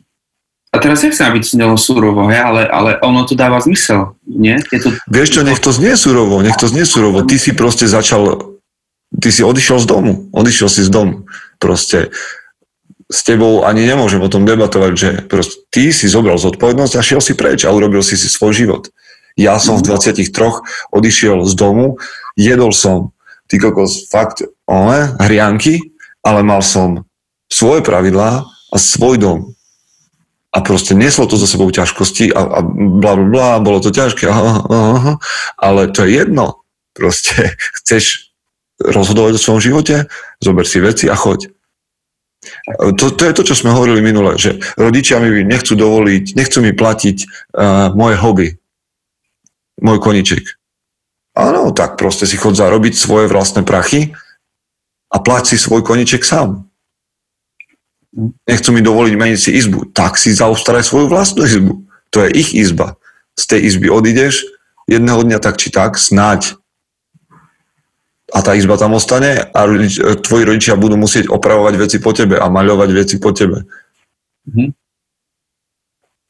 A 0.70 0.76
teraz 0.78 1.02
nechcem, 1.02 1.26
aby 1.26 1.42
to 1.42 1.50
znelo 1.50 1.74
surovo, 1.74 2.30
ale, 2.30 2.62
ale 2.62 2.90
ono 3.02 3.26
to 3.26 3.34
dáva 3.34 3.58
zmysel, 3.58 4.14
nie? 4.22 4.54
Je 4.70 4.78
to... 4.78 4.94
Vieš 5.10 5.28
čo, 5.34 5.40
nech 5.42 5.58
to 5.58 5.74
znie 5.74 5.98
surovo, 5.98 6.42
nech 6.46 6.54
to 6.54 6.70
znie 6.70 6.86
surovo. 6.86 7.26
Ty 7.26 7.42
si 7.42 7.50
proste 7.58 7.90
začal, 7.90 8.54
ty 9.18 9.34
si 9.34 9.42
odišiel 9.42 9.82
z 9.82 9.86
domu, 9.90 10.30
odišiel 10.30 10.70
si 10.70 10.86
z 10.86 10.90
domu. 10.94 11.26
Proste 11.58 12.14
s 13.10 13.26
tebou 13.26 13.66
ani 13.66 13.82
nemôžem 13.82 14.22
o 14.22 14.30
tom 14.30 14.46
debatovať, 14.46 14.92
že 14.94 15.10
proste 15.26 15.66
ty 15.74 15.90
si 15.90 16.06
zobral 16.06 16.38
zodpovednosť 16.38 16.94
a 16.94 17.02
šiel 17.02 17.18
si 17.18 17.34
preč 17.34 17.66
a 17.66 17.74
urobil 17.74 18.06
si 18.06 18.14
si 18.14 18.30
svoj 18.30 18.54
život. 18.54 18.94
Ja 19.34 19.58
som 19.58 19.82
v 19.82 19.90
23 19.90 20.30
odišiel 20.94 21.42
z 21.50 21.54
domu, 21.58 21.98
jedol 22.38 22.70
som, 22.70 23.10
ty 23.50 23.58
kokos, 23.58 24.06
fakt, 24.06 24.46
one, 24.70 25.18
hrianky, 25.18 25.82
ale 26.22 26.46
mal 26.46 26.62
som 26.62 27.02
svoje 27.50 27.82
pravidlá 27.82 28.46
a 28.46 28.76
svoj 28.78 29.18
dom. 29.18 29.38
A 30.50 30.58
proste 30.66 30.98
neslo 30.98 31.30
to 31.30 31.38
za 31.38 31.46
sebou 31.46 31.70
ťažkosti 31.70 32.34
a, 32.34 32.40
a 32.42 32.58
bla, 32.66 33.14
bla, 33.14 33.26
bla, 33.26 33.50
bolo 33.62 33.78
to 33.78 33.94
ťažké, 33.94 34.26
aha, 34.26 34.66
aha, 34.66 35.12
ale 35.54 35.86
to 35.94 36.02
je 36.02 36.18
jedno. 36.18 36.66
Proste 36.90 37.54
chceš 37.82 38.34
rozhodovať 38.80 39.36
o 39.36 39.42
svojom 39.42 39.62
živote, 39.62 40.10
zober 40.40 40.66
si 40.66 40.82
veci 40.82 41.06
a 41.06 41.14
choď. 41.14 41.52
To, 42.96 43.12
to 43.12 43.22
je 43.28 43.36
to, 43.36 43.42
čo 43.44 43.54
sme 43.54 43.76
hovorili 43.76 44.00
minule, 44.00 44.40
že 44.40 44.56
rodičia 44.80 45.20
mi 45.20 45.44
nechcú 45.44 45.76
dovoliť, 45.76 46.32
nechcú 46.32 46.64
mi 46.64 46.72
platiť 46.72 47.16
uh, 47.52 47.92
moje 47.92 48.16
hobby, 48.16 48.48
môj 49.84 50.00
koniček. 50.00 50.56
Áno, 51.36 51.70
tak 51.76 52.00
proste 52.00 52.24
si 52.24 52.40
chod 52.40 52.56
zarobiť 52.56 52.96
svoje 52.96 53.28
vlastné 53.28 53.60
prachy 53.62 54.16
a 55.12 55.16
plať 55.20 55.52
si 55.52 55.56
svoj 55.60 55.84
koniček 55.84 56.24
sám. 56.24 56.69
Nechcú 58.46 58.74
mi 58.74 58.82
dovoliť 58.82 59.14
meniť 59.14 59.38
si 59.38 59.50
izbu, 59.54 59.94
tak 59.94 60.18
si 60.18 60.34
zaostaraj 60.34 60.82
svoju 60.82 61.06
vlastnú 61.06 61.46
izbu. 61.46 61.86
To 62.10 62.26
je 62.26 62.34
ich 62.34 62.50
izba. 62.58 62.98
Z 63.38 63.54
tej 63.54 63.60
izby 63.70 63.86
odídeš, 63.86 64.42
jedného 64.90 65.22
dňa 65.22 65.38
tak 65.38 65.56
či 65.62 65.70
tak, 65.70 65.94
snáď 65.94 66.58
a 68.30 68.42
tá 68.46 68.54
izba 68.54 68.78
tam 68.78 68.94
ostane 68.94 69.42
a 69.42 69.58
rodič, 69.66 69.98
tvoji 70.22 70.46
rodičia 70.46 70.78
budú 70.78 70.94
musieť 70.94 71.26
opravovať 71.30 71.74
veci 71.78 71.98
po 71.98 72.14
tebe 72.14 72.38
a 72.38 72.46
maľovať 72.46 72.90
veci 72.94 73.16
po 73.18 73.34
tebe. 73.34 73.66
Mm-hmm. 74.46 74.70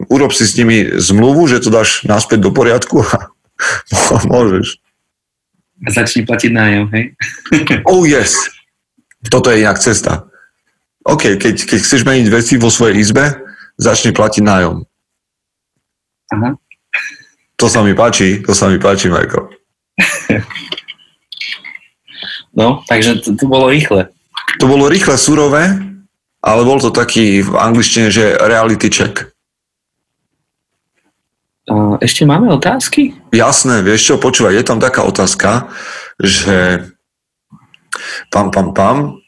Urob 0.09 0.33
si 0.33 0.49
s 0.49 0.57
nimi 0.57 0.97
zmluvu, 0.97 1.45
že 1.45 1.61
to 1.61 1.69
dáš 1.69 2.09
naspäť 2.09 2.49
do 2.49 2.51
poriadku 2.57 3.05
a 3.05 3.29
Môžeš. 4.33 4.81
A 5.85 5.89
začni 5.93 6.29
platiť 6.29 6.51
nájom, 6.53 6.85
hej? 6.93 7.05
oh 7.89 8.05
yes. 8.05 8.37
Toto 9.29 9.53
je 9.53 9.65
inak 9.65 9.81
cesta. 9.81 10.29
OK, 11.05 11.41
keď, 11.41 11.55
keď 11.65 11.79
chceš 11.81 12.05
meniť 12.05 12.27
veci 12.29 12.55
vo 12.61 12.69
svojej 12.69 13.01
izbe, 13.01 13.25
začni 13.81 14.13
platiť 14.13 14.43
nájom. 14.45 14.85
Aha. 16.37 16.51
To 17.57 17.67
sa 17.69 17.81
mi 17.85 17.97
páči, 17.97 18.41
to 18.45 18.53
sa 18.53 18.69
mi 18.69 18.77
páči, 18.77 19.09
Michael. 19.09 19.53
no, 22.59 22.85
takže 22.89 23.21
to, 23.21 23.37
to 23.37 23.45
bolo 23.49 23.69
rýchle. 23.69 24.13
To 24.61 24.65
bolo 24.69 24.89
rýchle, 24.89 25.17
surové, 25.17 25.77
ale 26.41 26.61
bol 26.65 26.81
to 26.81 26.93
taký 26.93 27.45
v 27.45 27.53
angličtine, 27.57 28.09
že 28.09 28.37
reality 28.41 28.89
check. 28.89 29.29
Ešte 32.01 32.27
máme 32.27 32.51
otázky? 32.51 33.15
Jasné, 33.31 33.85
vieš 33.87 34.11
čo, 34.11 34.15
počúvaj, 34.19 34.59
je 34.59 34.65
tam 34.67 34.83
taká 34.83 35.07
otázka, 35.07 35.71
že 36.19 36.91
pam, 38.33 38.51
pam, 38.51 38.75
pam, 38.75 39.20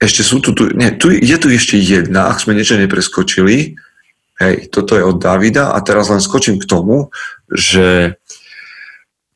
ešte 0.00 0.22
sú 0.26 0.42
tu, 0.42 0.52
tu, 0.52 0.70
nie, 0.74 0.90
tu, 0.94 1.10
je 1.10 1.36
tu 1.38 1.48
ešte 1.50 1.78
jedna, 1.78 2.30
ak 2.30 2.42
sme 2.42 2.56
niečo 2.56 2.78
nepreskočili, 2.78 3.78
hej, 4.42 4.54
toto 4.70 4.98
je 4.98 5.04
od 5.06 5.22
Davida 5.22 5.72
a 5.72 5.78
teraz 5.80 6.10
len 6.10 6.22
skočím 6.22 6.58
k 6.58 6.68
tomu, 6.68 7.14
že 7.50 8.18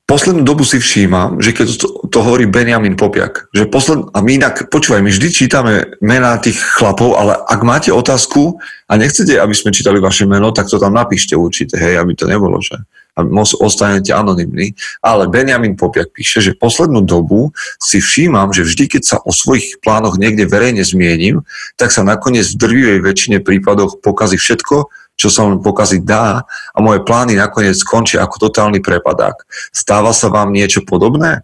poslednú 0.09 0.41
dobu 0.41 0.65
si 0.65 0.81
všímam, 0.81 1.37
že 1.45 1.53
keď 1.53 1.77
to, 1.77 1.87
to 2.09 2.19
hovorí 2.25 2.49
Benjamin 2.49 2.97
Popiak, 2.97 3.53
že 3.53 3.69
posled, 3.69 4.09
a 4.17 4.25
my 4.25 4.41
inak, 4.41 4.73
počúvaj, 4.73 5.05
my 5.05 5.13
vždy 5.13 5.29
čítame 5.29 5.85
mená 6.01 6.41
tých 6.41 6.57
chlapov, 6.57 7.13
ale 7.21 7.37
ak 7.37 7.61
máte 7.61 7.93
otázku 7.93 8.57
a 8.89 8.97
nechcete, 8.97 9.37
aby 9.37 9.53
sme 9.53 9.69
čítali 9.69 10.01
vaše 10.01 10.25
meno, 10.25 10.49
tak 10.49 10.73
to 10.73 10.81
tam 10.81 10.97
napíšte 10.97 11.37
určite, 11.37 11.77
hej, 11.77 12.01
aby 12.01 12.17
to 12.17 12.25
nebolo, 12.25 12.57
že 12.65 12.81
ostanete 13.61 14.15
anonimní. 14.17 14.73
Ale 15.05 15.29
Benjamin 15.29 15.77
Popiak 15.77 16.09
píše, 16.17 16.41
že 16.41 16.57
poslednú 16.57 17.05
dobu 17.05 17.53
si 17.77 18.01
všímam, 18.01 18.49
že 18.55 18.65
vždy, 18.65 18.85
keď 18.89 19.03
sa 19.05 19.17
o 19.21 19.35
svojich 19.35 19.83
plánoch 19.85 20.17
niekde 20.17 20.49
verejne 20.49 20.87
zmienim, 20.87 21.45
tak 21.77 21.93
sa 21.93 22.01
nakoniec 22.01 22.49
v 22.49 22.57
drvivej 22.57 22.99
väčšine 23.05 23.39
prípadoch 23.45 24.01
pokazí 24.01 24.41
všetko, 24.41 24.89
čo 25.19 25.29
sa 25.29 25.51
len 25.51 25.59
pokaziť 25.59 26.07
dá 26.07 26.47
a 26.47 26.79
moje 26.79 27.03
plány 27.03 27.35
nakoniec 27.35 27.75
skončia 27.75 28.23
ako 28.23 28.49
totálny 28.49 28.79
prepadák. 28.79 29.43
Stáva 29.75 30.15
sa 30.15 30.31
vám 30.31 30.55
niečo 30.55 30.87
podobné? 30.87 31.43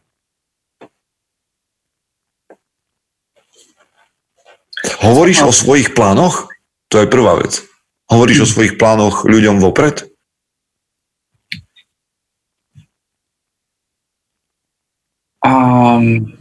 Hovoríš 5.03 5.43
o 5.43 5.53
svojich 5.53 5.91
plánoch? 5.93 6.55
To 6.95 7.03
je 7.03 7.11
prvá 7.11 7.43
vec. 7.43 7.67
Hovoríš 8.07 8.47
o 8.47 8.51
svojich 8.51 8.79
plánoch 8.79 9.27
ľuďom 9.27 9.59
vopred? 9.59 10.07
Um, 15.45 16.33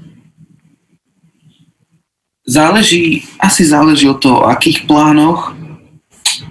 záleží, 2.47 3.27
asi 3.39 3.67
záleží 3.67 4.07
o 4.07 4.15
to, 4.15 4.39
o 4.39 4.47
akých 4.47 4.87
plánoch, 4.87 5.51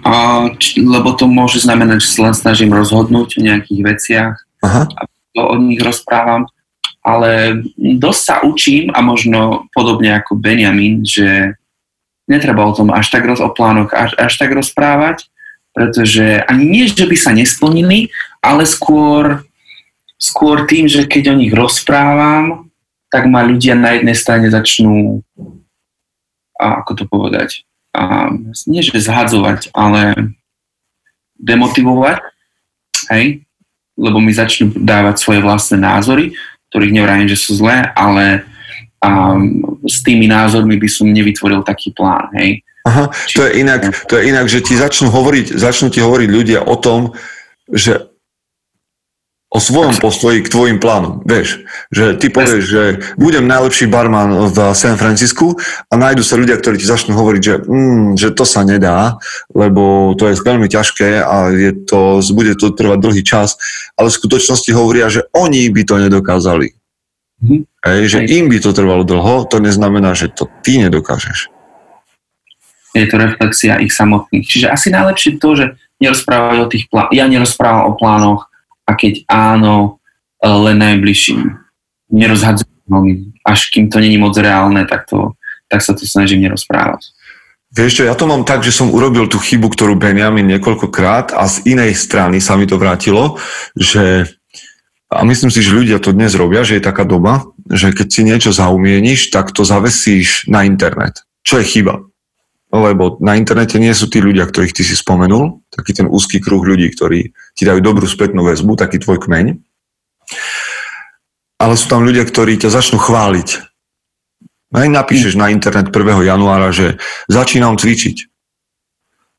a, 0.03 0.13
či, 0.59 0.83
lebo 0.83 1.15
to 1.15 1.25
môže 1.25 1.63
znamenať, 1.63 2.03
že 2.03 2.11
sa 2.11 2.21
len 2.29 2.35
snažím 2.35 2.75
rozhodnúť 2.75 3.39
o 3.39 3.45
nejakých 3.45 3.81
veciach 3.81 4.33
Aha. 4.63 4.83
a 4.87 5.01
to 5.33 5.41
o 5.41 5.55
nich 5.57 5.79
rozprávam, 5.79 6.45
ale 7.03 7.63
dosť 7.77 8.21
sa 8.21 8.35
učím 8.43 8.91
a 8.91 8.99
možno 8.99 9.67
podobne 9.71 10.13
ako 10.15 10.35
Benjamin, 10.35 11.03
že 11.03 11.55
netreba 12.27 12.63
o 12.67 12.75
tom 12.75 12.91
až 12.91 13.11
tak 13.11 13.27
roz, 13.27 13.39
o 13.39 13.51
plánoch 13.51 13.91
až, 13.91 14.15
až 14.15 14.33
tak 14.39 14.51
rozprávať, 14.51 15.27
pretože 15.75 16.43
ani 16.47 16.63
nie, 16.67 16.85
že 16.87 17.07
by 17.07 17.17
sa 17.17 17.31
nesplnili, 17.33 18.13
ale 18.39 18.63
skôr 18.63 19.43
skôr 20.23 20.63
tým, 20.63 20.87
že 20.87 21.03
keď 21.03 21.35
o 21.35 21.39
nich 21.39 21.51
rozprávam, 21.51 22.71
tak 23.11 23.27
ma 23.27 23.43
ľudia 23.43 23.75
na 23.75 23.99
jednej 23.99 24.15
strane 24.15 24.47
začnú, 24.47 25.19
a 26.55 26.79
ako 26.79 26.91
to 26.95 27.03
povedať, 27.11 27.67
a, 27.93 28.33
nie 28.65 28.81
že 28.81 28.97
zhadzovať, 28.97 29.69
ale 29.71 30.33
demotivovať, 31.37 32.19
hej, 33.13 33.45
lebo 33.93 34.17
mi 34.17 34.33
začnú 34.33 34.73
dávať 34.73 35.15
svoje 35.21 35.39
vlastné 35.45 35.77
názory, 35.77 36.33
ktorých 36.73 36.95
nevrajím, 36.97 37.29
že 37.29 37.37
sú 37.37 37.53
zlé, 37.57 37.93
ale 37.93 38.43
a, 38.99 39.37
s 39.85 40.01
tými 40.01 40.25
názormi 40.25 40.75
by 40.81 40.89
som 40.89 41.09
nevytvoril 41.09 41.61
taký 41.61 41.93
plán, 41.93 42.33
hej. 42.35 42.65
Aha, 42.83 43.07
to 43.31 43.47
je 43.47 43.63
inak, 43.63 43.95
to 44.11 44.19
je 44.19 44.27
inak, 44.27 44.51
že 44.51 44.59
ti 44.59 44.75
začnú 44.75 45.07
hovoriť, 45.07 45.55
začnú 45.55 45.87
ti 45.87 46.03
hovoriť 46.03 46.29
ľudia 46.29 46.59
o 46.67 46.75
tom, 46.75 47.15
že 47.71 48.12
o 49.53 49.59
svojom 49.61 49.93
postoji 50.01 50.41
k 50.41 50.49
tvojim 50.49 50.81
plánom. 50.81 51.21
Vieš, 51.29 51.61
že 51.93 52.17
ty 52.17 52.33
povieš, 52.33 52.63
že 52.65 52.83
budem 53.21 53.45
najlepší 53.45 53.85
barman 53.85 54.49
v 54.49 54.57
San 54.73 54.97
Francisku 54.97 55.53
a 55.87 55.93
nájdu 55.93 56.25
sa 56.25 56.41
ľudia, 56.41 56.57
ktorí 56.57 56.81
ti 56.81 56.89
začnú 56.89 57.13
hovoriť, 57.13 57.41
že, 57.45 57.55
mm, 57.61 58.17
že 58.17 58.33
to 58.33 58.49
sa 58.49 58.65
nedá, 58.65 59.21
lebo 59.53 60.17
to 60.17 60.25
je 60.25 60.41
veľmi 60.41 60.65
ťažké 60.65 61.21
a 61.21 61.53
je 61.53 61.71
to, 61.85 62.25
bude 62.33 62.57
to 62.57 62.73
trvať 62.73 62.97
dlhý 62.97 63.21
čas, 63.21 63.61
ale 63.93 64.09
v 64.09 64.17
skutočnosti 64.17 64.73
hovoria, 64.73 65.13
že 65.13 65.29
oni 65.37 65.69
by 65.69 65.81
to 65.85 66.01
nedokázali. 66.01 66.73
Mm-hmm. 67.45 67.61
Hej, 67.85 68.01
že 68.09 68.19
im 68.25 68.49
by 68.49 68.57
to 68.57 68.73
trvalo 68.73 69.05
dlho, 69.05 69.45
to 69.45 69.61
neznamená, 69.61 70.17
že 70.17 70.33
to 70.33 70.49
ty 70.65 70.81
nedokážeš. 70.81 71.53
Je 72.97 73.05
to 73.05 73.21
reflexia 73.21 73.77
ich 73.77 73.93
samotných. 73.93 74.45
Čiže 74.45 74.69
asi 74.73 74.89
najlepšie 74.89 75.37
to, 75.37 75.49
že 75.53 75.65
nerozprávajú 76.01 76.57
o 76.65 76.71
tých 76.71 76.89
plánoch, 76.89 77.13
ja 77.13 77.25
nerozprávam 77.29 77.89
o 77.89 77.93
plánoch, 77.97 78.52
a 78.83 78.91
keď 78.93 79.27
áno, 79.27 79.99
e, 80.39 80.47
len 80.47 80.77
najbližším. 80.79 81.59
Nerozhadzujem 82.13 82.71
až 83.43 83.59
kým 83.71 83.91
to 83.91 83.99
není 83.99 84.19
moc 84.19 84.35
reálne, 84.35 84.83
tak, 84.87 85.07
to, 85.07 85.35
tak 85.67 85.83
sa 85.83 85.95
to 85.95 86.07
snažím 86.07 86.43
nerozprávať. 86.47 87.11
Vieš 87.73 87.91
čo, 87.99 88.03
ja 88.05 88.13
to 88.13 88.29
mám 88.29 88.45
tak, 88.45 88.61
že 88.61 88.69
som 88.69 88.93
urobil 88.93 89.25
tú 89.25 89.41
chybu, 89.41 89.73
ktorú 89.73 89.97
Benjamin 89.97 90.45
niekoľkokrát 90.45 91.33
a 91.33 91.49
z 91.49 91.73
inej 91.73 91.97
strany 91.97 92.37
sa 92.37 92.53
mi 92.53 92.69
to 92.69 92.77
vrátilo, 92.77 93.41
že 93.73 94.29
a 95.13 95.21
myslím 95.29 95.53
si, 95.53 95.61
že 95.61 95.77
ľudia 95.77 96.01
to 96.01 96.09
dnes 96.09 96.33
robia, 96.33 96.65
že 96.65 96.81
je 96.81 96.89
taká 96.89 97.05
doba, 97.05 97.45
že 97.69 97.93
keď 97.93 98.07
si 98.09 98.21
niečo 98.25 98.49
zaumieníš, 98.49 99.29
tak 99.29 99.53
to 99.53 99.61
zavesíš 99.61 100.49
na 100.49 100.65
internet. 100.65 101.21
Čo 101.45 101.61
je 101.61 101.69
chyba? 101.69 102.01
Lebo 102.73 103.21
na 103.21 103.37
internete 103.37 103.77
nie 103.77 103.93
sú 103.93 104.09
tí 104.09 104.17
ľudia, 104.17 104.49
ktorých 104.49 104.73
ty 104.73 104.81
si 104.81 104.97
spomenul, 104.97 105.61
taký 105.69 105.93
ten 105.93 106.09
úzky 106.09 106.41
kruh 106.41 106.65
ľudí, 106.65 106.89
ktorí 106.89 107.29
ti 107.53 107.63
dajú 107.69 107.77
dobrú 107.85 108.09
spätnú 108.09 108.41
väzbu, 108.41 108.73
taký 108.73 108.97
tvoj 108.97 109.21
kmeň, 109.21 109.61
ale 111.61 111.73
sú 111.77 111.85
tam 111.85 112.01
ľudia, 112.01 112.25
ktorí 112.25 112.57
ťa 112.57 112.73
začnú 112.73 112.97
chváliť. 112.97 113.49
Aj 114.73 114.89
napíšeš 114.89 115.37
na 115.37 115.53
internet 115.53 115.93
1. 115.93 116.25
januára, 116.25 116.73
že 116.73 116.97
začínam 117.29 117.77
cvičiť. 117.77 118.25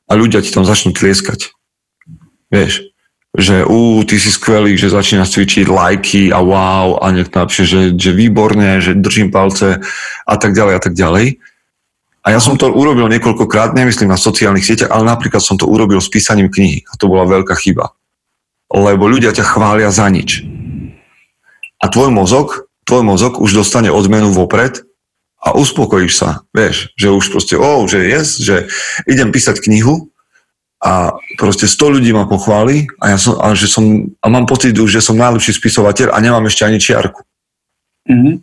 A 0.07 0.15
ľudia 0.15 0.39
ti 0.39 0.49
tam 0.55 0.63
začnú 0.63 0.95
tlieskať. 0.95 1.51
Vieš, 2.47 2.87
že 3.35 3.67
ú, 3.67 3.99
ty 4.07 4.15
si 4.15 4.31
skvelý, 4.31 4.79
že 4.79 4.95
začínaš 4.95 5.35
cvičiť 5.35 5.67
lajky 5.67 6.23
a 6.31 6.39
wow 6.39 7.03
a 7.03 7.11
niekto 7.11 7.35
napíše, 7.35 7.67
že, 7.67 7.81
že 7.99 8.15
výborne, 8.15 8.79
že 8.79 8.95
držím 8.95 9.27
palce 9.27 9.83
a 10.23 10.35
tak 10.39 10.55
ďalej 10.55 10.73
a 10.79 10.81
tak 10.81 10.95
ďalej. 10.95 11.43
A 12.25 12.33
ja 12.33 12.41
som 12.41 12.57
to 12.57 12.73
urobil 12.73 13.05
niekoľkokrát, 13.05 13.77
nemyslím 13.77 14.09
na 14.09 14.17
sociálnych 14.17 14.65
sieťach, 14.65 14.89
ale 14.89 15.05
napríklad 15.05 15.45
som 15.45 15.61
to 15.61 15.69
urobil 15.69 16.01
s 16.01 16.09
písaním 16.09 16.49
knihy. 16.49 16.81
A 16.89 16.97
to 16.97 17.05
bola 17.05 17.29
veľká 17.29 17.53
chyba. 17.53 17.93
Lebo 18.73 19.05
ľudia 19.05 19.29
ťa 19.29 19.45
chvália 19.45 19.93
za 19.93 20.09
nič. 20.09 20.41
A 21.77 21.85
tvoj 21.85 22.09
mozog, 22.09 22.65
tvoj 22.89 23.05
mozog 23.05 23.37
už 23.37 23.53
dostane 23.53 23.93
odmenu 23.93 24.33
vopred 24.33 24.81
a 25.37 25.53
uspokojíš 25.53 26.13
sa. 26.17 26.29
Vieš, 26.49 26.97
že 26.97 27.13
už 27.13 27.29
proste, 27.29 27.61
oh, 27.61 27.85
že 27.85 28.01
yes, 28.01 28.41
že 28.41 28.73
idem 29.05 29.29
písať 29.29 29.61
knihu 29.61 30.09
a 30.81 31.13
proste 31.37 31.69
100 31.69 32.01
ľudí 32.01 32.09
ma 32.09 32.25
pochváli 32.25 32.89
a, 32.97 33.13
ja 33.13 33.17
som, 33.21 33.37
a, 33.37 33.53
že 33.53 33.69
som, 33.69 34.09
a 34.17 34.25
mám 34.33 34.49
pocit 34.49 34.73
už, 34.73 34.97
že 34.97 35.05
som 35.05 35.13
najlepší 35.13 35.53
spisovateľ 35.53 36.09
a 36.09 36.17
nemám 36.17 36.49
ešte 36.49 36.65
ani 36.65 36.81
čiarku. 36.81 37.21
Mm-hmm. 38.09 38.35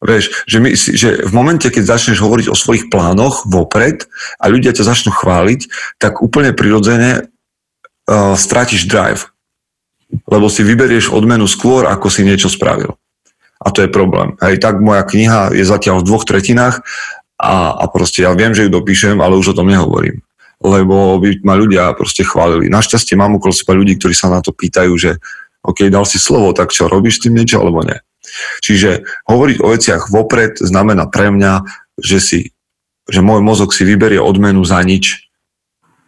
Vieš, 0.00 0.48
že, 0.48 0.58
my, 0.64 0.70
že 0.72 1.08
v 1.28 1.32
momente, 1.36 1.68
keď 1.68 1.96
začneš 1.96 2.24
hovoriť 2.24 2.48
o 2.48 2.56
svojich 2.56 2.88
plánoch 2.88 3.44
vopred 3.44 4.08
a 4.40 4.48
ľudia 4.48 4.72
ťa 4.72 4.88
začnú 4.88 5.12
chváliť, 5.12 5.68
tak 6.00 6.24
úplne 6.24 6.56
prirodzene 6.56 7.28
uh, 7.28 8.32
strátiš 8.32 8.88
drive. 8.88 9.28
Lebo 10.24 10.48
si 10.48 10.64
vyberieš 10.64 11.12
odmenu 11.12 11.44
skôr, 11.44 11.84
ako 11.84 12.08
si 12.08 12.24
niečo 12.24 12.48
spravil. 12.48 12.96
A 13.60 13.68
to 13.68 13.84
je 13.84 13.92
problém. 13.92 14.40
Hej, 14.40 14.64
tak 14.64 14.80
moja 14.80 15.04
kniha 15.04 15.52
je 15.52 15.68
zatiaľ 15.68 16.00
v 16.00 16.08
dvoch 16.08 16.24
tretinách 16.24 16.80
a, 17.36 17.76
a 17.76 17.84
proste 17.92 18.24
ja 18.24 18.32
viem, 18.32 18.56
že 18.56 18.66
ju 18.66 18.70
dopíšem, 18.72 19.20
ale 19.20 19.36
už 19.36 19.52
o 19.52 19.56
tom 19.60 19.68
nehovorím. 19.68 20.24
Lebo 20.64 21.20
by 21.20 21.44
ma 21.44 21.60
ľudia 21.60 21.92
proste 21.92 22.24
chválili. 22.24 22.72
Našťastie 22.72 23.20
mám 23.20 23.36
okolo 23.36 23.52
seba 23.52 23.76
ľudí, 23.76 24.00
ktorí 24.00 24.16
sa 24.16 24.32
na 24.32 24.40
to 24.40 24.56
pýtajú, 24.56 24.92
že 24.96 25.20
OK, 25.60 25.92
dal 25.92 26.08
si 26.08 26.16
slovo, 26.16 26.56
tak 26.56 26.72
čo, 26.72 26.88
robíš 26.88 27.20
tým 27.20 27.36
niečo 27.36 27.60
alebo 27.60 27.84
nie? 27.84 28.00
Čiže 28.64 29.04
hovoriť 29.28 29.56
o 29.62 29.68
veciach 29.72 30.02
vopred 30.10 30.58
znamená 30.60 31.06
pre 31.08 31.30
mňa, 31.32 31.64
že, 32.00 32.18
si, 32.18 32.40
že 33.06 33.20
môj 33.20 33.44
mozog 33.44 33.70
si 33.76 33.84
vyberie 33.84 34.18
odmenu 34.18 34.64
za 34.64 34.80
nič 34.82 35.30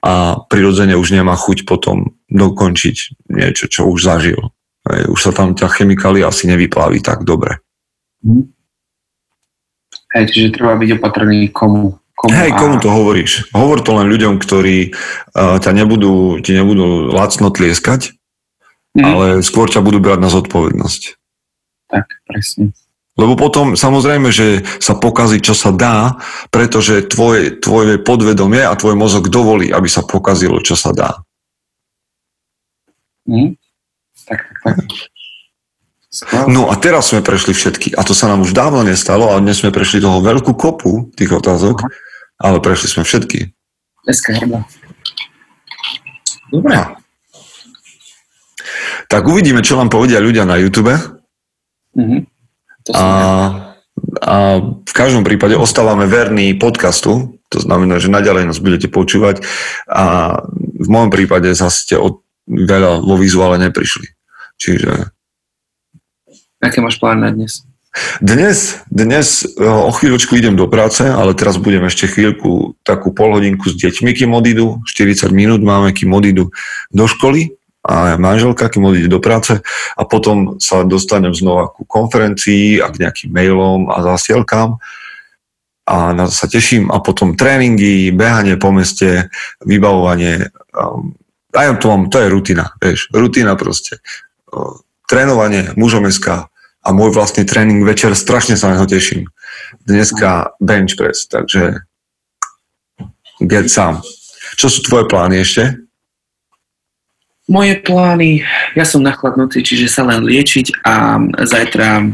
a 0.03 0.35
prirodzene 0.51 0.99
už 0.99 1.14
nemá 1.14 1.39
chuť 1.39 1.62
potom 1.62 2.18
dokončiť 2.27 3.29
niečo, 3.31 3.70
čo 3.70 3.87
už 3.87 4.03
zažil. 4.03 4.51
Už 4.83 5.20
sa 5.23 5.31
tam 5.31 5.55
tá 5.55 5.70
chemikália 5.70 6.27
asi 6.27 6.51
nevyplaví 6.51 6.99
tak 6.99 7.23
dobre. 7.23 7.62
Hej, 10.12 10.25
čiže 10.35 10.59
treba 10.59 10.75
byť 10.75 10.99
opatrný 10.99 11.55
komu. 11.55 12.03
komu 12.18 12.35
Hej, 12.35 12.51
komu 12.59 12.77
to 12.83 12.91
hovoríš? 12.91 13.47
Hovor 13.55 13.79
to 13.79 13.95
len 13.95 14.11
ľuďom, 14.11 14.43
ktorí 14.43 14.91
uh, 14.91 15.62
ťa 15.62 15.70
nebudú, 15.70 16.43
ti 16.43 16.51
nebudú 16.53 17.14
lacno 17.14 17.55
tlieskať, 17.55 18.18
mm. 18.99 19.07
ale 19.07 19.27
skôr 19.47 19.70
ťa 19.70 19.87
budú 19.87 20.03
brať 20.03 20.18
na 20.18 20.29
zodpovednosť 20.35 21.22
tak, 21.93 22.09
presne. 22.24 22.72
Lebo 23.12 23.36
potom 23.36 23.76
samozrejme, 23.76 24.32
že 24.32 24.64
sa 24.80 24.97
pokazí, 24.97 25.45
čo 25.45 25.53
sa 25.53 25.68
dá, 25.68 26.16
pretože 26.49 27.05
tvoje, 27.05 27.61
tvoje 27.61 28.01
podvedomie 28.01 28.64
a 28.64 28.72
tvoj 28.72 28.97
mozog 28.97 29.28
dovolí, 29.28 29.68
aby 29.68 29.84
sa 29.84 30.01
pokazilo, 30.01 30.57
čo 30.64 30.72
sa 30.72 30.97
dá. 30.97 31.20
Mm. 33.28 33.61
Tak, 34.24 34.40
tak, 34.64 34.76
tak. 34.80 36.47
No 36.49 36.72
a 36.72 36.76
teraz 36.80 37.12
sme 37.12 37.24
prešli 37.24 37.53
všetky. 37.53 37.97
A 37.97 38.05
to 38.05 38.16
sa 38.16 38.32
nám 38.32 38.45
už 38.45 38.57
dávno 38.57 38.80
nestalo, 38.84 39.28
ale 39.32 39.45
dnes 39.45 39.61
sme 39.61 39.72
prešli 39.72 40.01
toho 40.01 40.24
veľkú 40.24 40.57
kopu 40.57 41.12
tých 41.12 41.32
otázok, 41.36 41.84
Aha. 41.84 41.88
ale 42.40 42.64
prešli 42.64 42.88
sme 42.88 43.05
všetky. 43.05 43.49
Dneska 44.09 44.40
hrdá. 44.40 44.61
Dobre. 46.53 46.76
Tak 49.09 49.22
uvidíme, 49.24 49.61
čo 49.61 49.76
vám 49.76 49.93
povedia 49.93 50.20
ľudia 50.20 50.49
na 50.49 50.57
YouTube. 50.61 50.93
Mm-hmm. 51.97 52.20
A, 52.97 53.07
a 54.24 54.36
v 54.82 54.93
každom 54.93 55.22
prípade 55.22 55.55
ostávame 55.55 56.11
verní 56.11 56.57
podcastu, 56.59 57.38
to 57.53 57.59
znamená, 57.61 58.01
že 58.01 58.11
naďalej 58.11 58.49
nás 58.49 58.59
budete 58.59 58.88
počúvať 58.88 59.45
a 59.86 60.36
v 60.57 60.88
môjom 60.88 61.12
prípade 61.12 61.53
zase 61.53 61.84
ste 61.84 61.95
od 62.01 62.24
veľa 62.49 63.05
vo 63.05 63.14
vizuále 63.20 63.61
neprišli. 63.61 64.09
Čiže... 64.59 65.12
Aké 66.62 66.78
máš 66.82 66.99
plán 66.99 67.22
na 67.22 67.30
dnes? 67.30 67.62
Dnes, 68.24 68.80
dnes 68.88 69.45
e, 69.45 69.68
o 69.68 69.93
chvíľočku 69.93 70.32
idem 70.40 70.57
do 70.57 70.64
práce, 70.64 71.05
ale 71.05 71.36
teraz 71.36 71.61
budem 71.61 71.84
ešte 71.84 72.09
chvíľku, 72.09 72.72
takú 72.88 73.12
polhodinku 73.12 73.68
s 73.68 73.76
deťmi, 73.76 74.16
kým 74.16 74.32
odídu. 74.32 74.80
40 74.88 75.28
minút 75.28 75.61
máme, 75.61 75.93
kým 75.93 76.09
odídu 76.16 76.49
do 76.88 77.05
školy 77.05 77.53
a 77.83 78.14
manželka, 78.14 78.70
kým 78.70 78.87
odíde 78.87 79.11
do 79.11 79.18
práce 79.18 79.59
a 79.99 80.03
potom 80.07 80.62
sa 80.62 80.87
dostanem 80.87 81.35
znova 81.35 81.66
ku 81.74 81.83
konferencii 81.83 82.78
a 82.78 82.87
k 82.95 83.03
nejakým 83.03 83.30
mailom 83.35 83.91
a 83.91 84.03
zasielkám 84.14 84.78
a 85.87 86.14
na 86.14 86.30
to 86.30 86.35
sa 86.35 86.47
teším 86.47 86.95
a 86.95 87.03
potom 87.03 87.35
tréningy, 87.35 88.14
behanie 88.14 88.55
po 88.55 88.70
meste, 88.70 89.35
vybavovanie. 89.66 90.55
Um, 90.70 91.18
aj 91.53 91.83
to 91.83 91.91
mám, 91.91 92.07
to 92.07 92.22
je 92.22 92.30
rutina, 92.30 92.70
vieš, 92.78 93.11
rutina 93.11 93.59
proste. 93.59 93.99
Trénovanie, 95.11 95.74
mužom 95.74 96.07
a 96.83 96.89
môj 96.91 97.11
vlastný 97.14 97.47
tréning 97.47 97.83
večer, 97.83 98.14
strašne 98.14 98.55
sa 98.55 98.70
na 98.70 98.78
to 98.83 98.95
teším. 98.95 99.26
Dneska 99.87 100.55
bench 100.62 100.95
press, 100.99 101.26
takže 101.26 101.83
get 103.43 103.70
sám. 103.70 104.03
Čo 104.59 104.66
sú 104.70 104.83
tvoje 104.87 105.07
plány 105.11 105.43
ešte? 105.43 105.82
Moje 107.51 107.74
plány, 107.82 108.47
ja 108.78 108.86
som 108.86 109.03
nachladnutý, 109.03 109.66
čiže 109.66 109.90
sa 109.90 110.07
len 110.07 110.22
liečiť 110.22 110.86
a 110.86 111.18
zajtra 111.43 112.07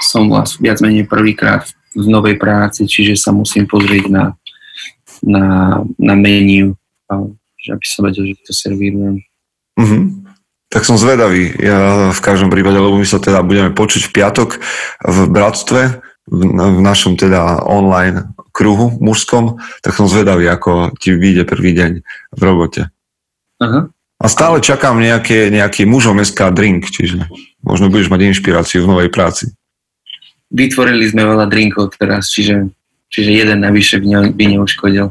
som 0.00 0.32
vlastne 0.32 0.64
viac 0.64 0.80
menej 0.80 1.04
prvýkrát 1.04 1.68
v 1.92 2.08
novej 2.08 2.40
práci, 2.40 2.88
čiže 2.88 3.20
sa 3.20 3.30
musím 3.36 3.68
pozrieť 3.68 4.08
na, 4.08 4.24
na, 5.20 5.44
na 6.00 6.14
menu, 6.16 6.72
aby 7.68 7.86
som 7.86 8.08
vedel, 8.08 8.32
že 8.32 8.48
to 8.48 8.52
servírujem. 8.56 9.20
Mm-hmm 9.76 10.22
tak 10.72 10.88
som 10.88 10.96
zvedavý. 10.96 11.52
Ja 11.60 12.08
v 12.16 12.20
každom 12.24 12.48
prípade, 12.48 12.80
lebo 12.80 12.96
my 12.96 13.04
sa 13.04 13.20
teda 13.20 13.44
budeme 13.44 13.76
počuť 13.76 14.08
v 14.08 14.12
piatok 14.16 14.56
v 15.04 15.18
Bratstve, 15.28 16.00
v, 16.24 16.40
v 16.48 16.80
našom 16.80 17.20
teda 17.20 17.60
online 17.68 18.32
kruhu 18.56 18.96
mužskom, 18.96 19.60
tak 19.84 19.92
som 19.92 20.08
zvedavý, 20.08 20.48
ako 20.48 20.96
ti 20.96 21.12
vyjde 21.12 21.44
prvý 21.44 21.76
deň 21.76 21.90
v 22.32 22.40
robote. 22.40 22.88
Aha. 23.60 23.91
A 24.22 24.26
stále 24.30 24.62
čakám 24.62 25.02
nejaké, 25.02 25.50
nejaký 25.50 25.82
mužom 25.82 26.22
SK 26.22 26.54
drink, 26.54 26.86
čiže 26.86 27.26
možno 27.66 27.90
budeš 27.90 28.06
mať 28.06 28.30
inšpiráciu 28.30 28.86
v 28.86 28.90
novej 28.94 29.10
práci. 29.10 29.50
Vytvorili 30.54 31.10
sme 31.10 31.26
veľa 31.26 31.50
drinkov 31.50 31.98
teraz, 31.98 32.30
čiže, 32.30 32.70
čiže 33.10 33.30
jeden 33.34 33.66
navyše 33.66 33.98
by, 33.98 34.06
ne, 34.06 34.20
by 34.30 34.44
neuškodil. 34.54 35.10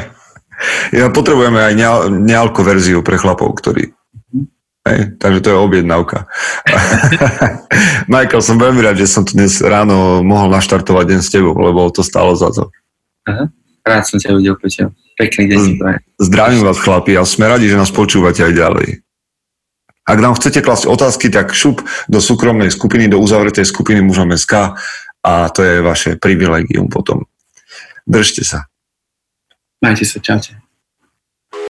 ja 1.00 1.06
potrebujeme 1.12 1.60
aj 1.60 1.74
nealko 2.08 2.64
verziu 2.64 3.04
pre 3.04 3.20
chlapov, 3.20 3.52
ktorí 3.60 3.92
Hej, 4.84 5.16
takže 5.16 5.40
to 5.40 5.48
je 5.48 5.56
objednávka. 5.56 6.28
Michael, 8.12 8.44
som 8.44 8.60
veľmi 8.60 8.84
rád, 8.84 9.00
že 9.00 9.08
som 9.08 9.24
tu 9.24 9.32
dnes 9.32 9.64
ráno 9.64 10.20
mohol 10.20 10.52
naštartovať 10.52 11.08
deň 11.08 11.20
s 11.24 11.32
tebou, 11.32 11.56
lebo 11.56 11.88
to 11.88 12.04
stalo 12.04 12.36
za 12.36 12.52
to. 12.52 12.68
Aha. 13.24 13.48
Rád 13.84 14.02
som 14.08 14.16
ťa 14.16 14.32
videl, 14.40 14.56
Peťo. 14.56 14.96
Pekný 15.20 15.52
deň. 15.52 15.60
Zdravím 16.16 16.64
vás, 16.64 16.80
chlapi, 16.80 17.20
a 17.20 17.28
sme 17.28 17.52
radi, 17.52 17.68
že 17.68 17.76
nás 17.76 17.92
počúvate 17.92 18.40
aj 18.40 18.56
ďalej. 18.56 19.04
Ak 20.04 20.18
nám 20.20 20.36
chcete 20.36 20.64
klasť 20.64 20.88
otázky, 20.88 21.28
tak 21.28 21.52
šup 21.52 21.84
do 22.08 22.18
súkromnej 22.20 22.72
skupiny, 22.72 23.08
do 23.08 23.20
uzavretej 23.20 23.64
skupiny 23.64 24.00
mužom 24.00 24.32
SK 24.36 24.76
a 25.24 25.32
to 25.48 25.60
je 25.64 25.84
vaše 25.84 26.16
privilegium 26.16 26.88
potom. 26.88 27.24
Držte 28.04 28.44
sa. 28.44 28.68
Majte 29.80 30.04
sa, 30.04 30.20
čaute. 30.20 30.63